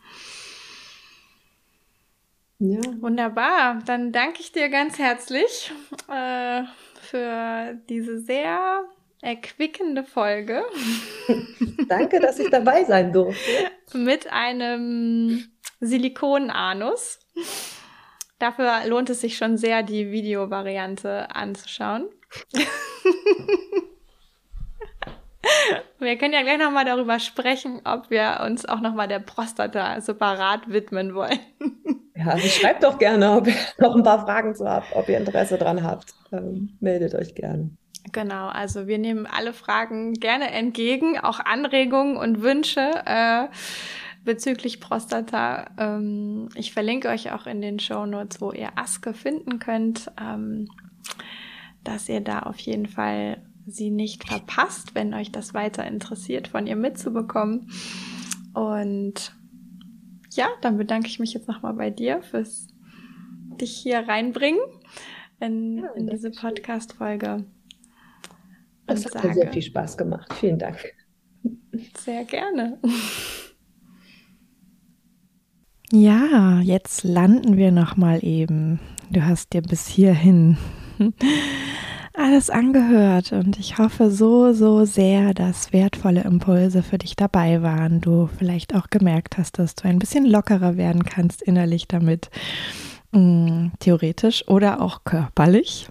Ja. 2.58 2.80
Wunderbar. 3.00 3.82
Dann 3.84 4.12
danke 4.12 4.40
ich 4.40 4.52
dir 4.52 4.68
ganz 4.68 4.98
herzlich 4.98 5.72
äh, 6.10 6.62
für 7.00 7.78
diese 7.88 8.18
sehr 8.20 8.84
erquickende 9.20 10.04
Folge. 10.04 10.64
danke, 11.88 12.20
dass 12.20 12.38
ich 12.38 12.50
dabei 12.50 12.84
sein 12.84 13.12
durfte. 13.12 13.70
Mit 13.92 14.32
einem 14.32 15.48
Silikonanus. 15.80 17.18
Dafür 18.38 18.86
lohnt 18.86 19.10
es 19.10 19.20
sich 19.20 19.36
schon 19.36 19.56
sehr, 19.56 19.82
die 19.82 20.10
Videovariante 20.10 21.34
anzuschauen. 21.34 22.08
Wir 25.98 26.16
können 26.16 26.34
ja 26.34 26.42
gleich 26.42 26.58
nochmal 26.58 26.84
darüber 26.84 27.18
sprechen, 27.18 27.80
ob 27.84 28.10
wir 28.10 28.40
uns 28.44 28.66
auch 28.66 28.80
nochmal 28.80 29.08
der 29.08 29.18
Prostata 29.18 30.00
separat 30.00 30.68
widmen 30.68 31.14
wollen. 31.14 31.38
Ja, 32.18 32.28
also 32.28 32.48
schreibt 32.48 32.82
doch 32.82 32.98
gerne, 32.98 33.30
ob 33.30 33.46
ihr 33.46 33.54
noch 33.76 33.94
ein 33.94 34.02
paar 34.02 34.24
Fragen 34.24 34.54
zu 34.54 34.66
habt, 34.66 34.86
ob 34.96 35.06
ihr 35.06 35.18
Interesse 35.18 35.58
dran 35.58 35.82
habt. 35.82 36.14
Ähm, 36.32 36.74
meldet 36.80 37.14
euch 37.14 37.34
gerne. 37.34 37.68
Genau, 38.12 38.48
also 38.48 38.86
wir 38.86 38.96
nehmen 38.96 39.26
alle 39.26 39.52
Fragen 39.52 40.14
gerne 40.14 40.50
entgegen, 40.50 41.18
auch 41.18 41.40
Anregungen 41.40 42.16
und 42.16 42.40
Wünsche 42.40 42.90
äh, 43.04 43.48
bezüglich 44.24 44.80
Prostata. 44.80 45.66
Ähm, 45.78 46.48
ich 46.54 46.72
verlinke 46.72 47.08
euch 47.08 47.32
auch 47.32 47.46
in 47.46 47.60
den 47.60 47.78
Show 47.78 48.06
Notes, 48.06 48.40
wo 48.40 48.52
ihr 48.52 48.70
Aske 48.76 49.12
finden 49.12 49.58
könnt, 49.58 50.10
ähm, 50.20 50.68
dass 51.84 52.08
ihr 52.08 52.22
da 52.22 52.40
auf 52.40 52.58
jeden 52.58 52.86
Fall 52.86 53.42
sie 53.66 53.90
nicht 53.90 54.24
verpasst, 54.28 54.94
wenn 54.94 55.12
euch 55.14 55.32
das 55.32 55.54
weiter 55.54 55.86
interessiert, 55.86 56.48
von 56.48 56.66
ihr 56.66 56.76
mitzubekommen. 56.76 57.70
Und 58.54 59.34
ja, 60.32 60.48
dann 60.62 60.78
bedanke 60.78 61.08
ich 61.08 61.18
mich 61.18 61.34
jetzt 61.34 61.48
nochmal 61.48 61.74
bei 61.74 61.90
dir 61.90 62.22
fürs 62.22 62.68
dich 63.60 63.76
hier 63.76 64.00
reinbringen 64.00 64.60
in, 65.40 65.78
ja, 65.78 65.90
in 65.92 66.06
diese 66.06 66.30
Podcast-Folge. 66.30 67.44
Das 68.86 69.04
hat 69.04 69.12
sage, 69.14 69.28
mir 69.28 69.34
sehr 69.34 69.52
viel 69.52 69.62
Spaß 69.62 69.96
gemacht. 69.96 70.32
Vielen 70.34 70.58
Dank. 70.58 70.78
Sehr 71.98 72.24
gerne. 72.24 72.78
Ja, 75.92 76.60
jetzt 76.60 77.04
landen 77.04 77.56
wir 77.56 77.70
noch 77.70 77.96
mal 77.96 78.24
eben. 78.24 78.80
Du 79.10 79.24
hast 79.24 79.52
dir 79.52 79.62
bis 79.62 79.86
hierhin 79.86 80.56
alles 82.16 82.50
angehört 82.50 83.32
und 83.32 83.58
ich 83.58 83.78
hoffe 83.78 84.10
so, 84.10 84.52
so 84.52 84.84
sehr, 84.84 85.34
dass 85.34 85.72
wertvolle 85.72 86.22
Impulse 86.22 86.82
für 86.82 86.98
dich 86.98 87.14
dabei 87.14 87.62
waren. 87.62 88.00
Du 88.00 88.28
vielleicht 88.38 88.74
auch 88.74 88.88
gemerkt 88.90 89.38
hast, 89.38 89.58
dass 89.58 89.74
du 89.74 89.86
ein 89.86 89.98
bisschen 89.98 90.24
lockerer 90.24 90.76
werden 90.76 91.04
kannst 91.04 91.42
innerlich 91.42 91.88
damit, 91.88 92.30
mm, 93.12 93.68
theoretisch 93.80 94.48
oder 94.48 94.80
auch 94.80 95.04
körperlich. 95.04 95.88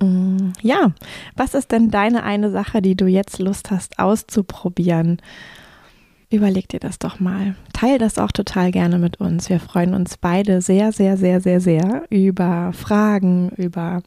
Mm, 0.00 0.52
ja, 0.62 0.92
was 1.36 1.54
ist 1.54 1.72
denn 1.72 1.90
deine 1.90 2.22
eine 2.22 2.50
Sache, 2.50 2.80
die 2.80 2.96
du 2.96 3.06
jetzt 3.06 3.38
Lust 3.38 3.70
hast 3.70 3.98
auszuprobieren? 3.98 5.20
Überleg 6.30 6.68
dir 6.68 6.80
das 6.80 6.98
doch 6.98 7.20
mal. 7.20 7.54
Teil 7.72 7.98
das 7.98 8.18
auch 8.18 8.32
total 8.32 8.70
gerne 8.70 8.98
mit 8.98 9.20
uns. 9.20 9.48
Wir 9.48 9.60
freuen 9.60 9.94
uns 9.94 10.16
beide 10.16 10.62
sehr, 10.62 10.92
sehr, 10.92 11.16
sehr, 11.16 11.40
sehr, 11.40 11.60
sehr 11.60 12.04
über 12.10 12.72
Fragen, 12.72 13.50
über 13.50 14.02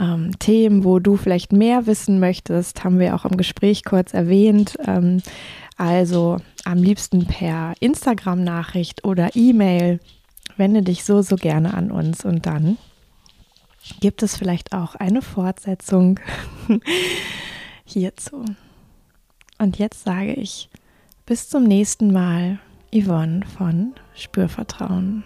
ähm, 0.00 0.38
Themen, 0.38 0.84
wo 0.84 0.98
du 0.98 1.16
vielleicht 1.16 1.52
mehr 1.52 1.86
wissen 1.86 2.20
möchtest, 2.20 2.84
haben 2.84 2.98
wir 2.98 3.14
auch 3.14 3.24
im 3.24 3.36
Gespräch 3.36 3.84
kurz 3.84 4.14
erwähnt. 4.14 4.76
Ähm, 4.86 5.22
also 5.76 6.38
am 6.64 6.82
liebsten 6.82 7.26
per 7.26 7.74
Instagram-Nachricht 7.80 9.04
oder 9.04 9.30
E-Mail. 9.34 10.00
Wende 10.56 10.82
dich 10.82 11.04
so, 11.04 11.22
so 11.22 11.36
gerne 11.36 11.74
an 11.74 11.90
uns 11.90 12.24
und 12.24 12.46
dann 12.46 12.78
gibt 14.00 14.22
es 14.22 14.36
vielleicht 14.36 14.72
auch 14.72 14.96
eine 14.96 15.22
Fortsetzung 15.22 16.18
hierzu. 17.84 18.44
Und 19.58 19.78
jetzt 19.78 20.04
sage 20.04 20.34
ich 20.34 20.68
bis 21.26 21.48
zum 21.48 21.64
nächsten 21.64 22.12
Mal, 22.12 22.58
Yvonne 22.92 23.44
von 23.46 23.94
Spürvertrauen. 24.14 25.24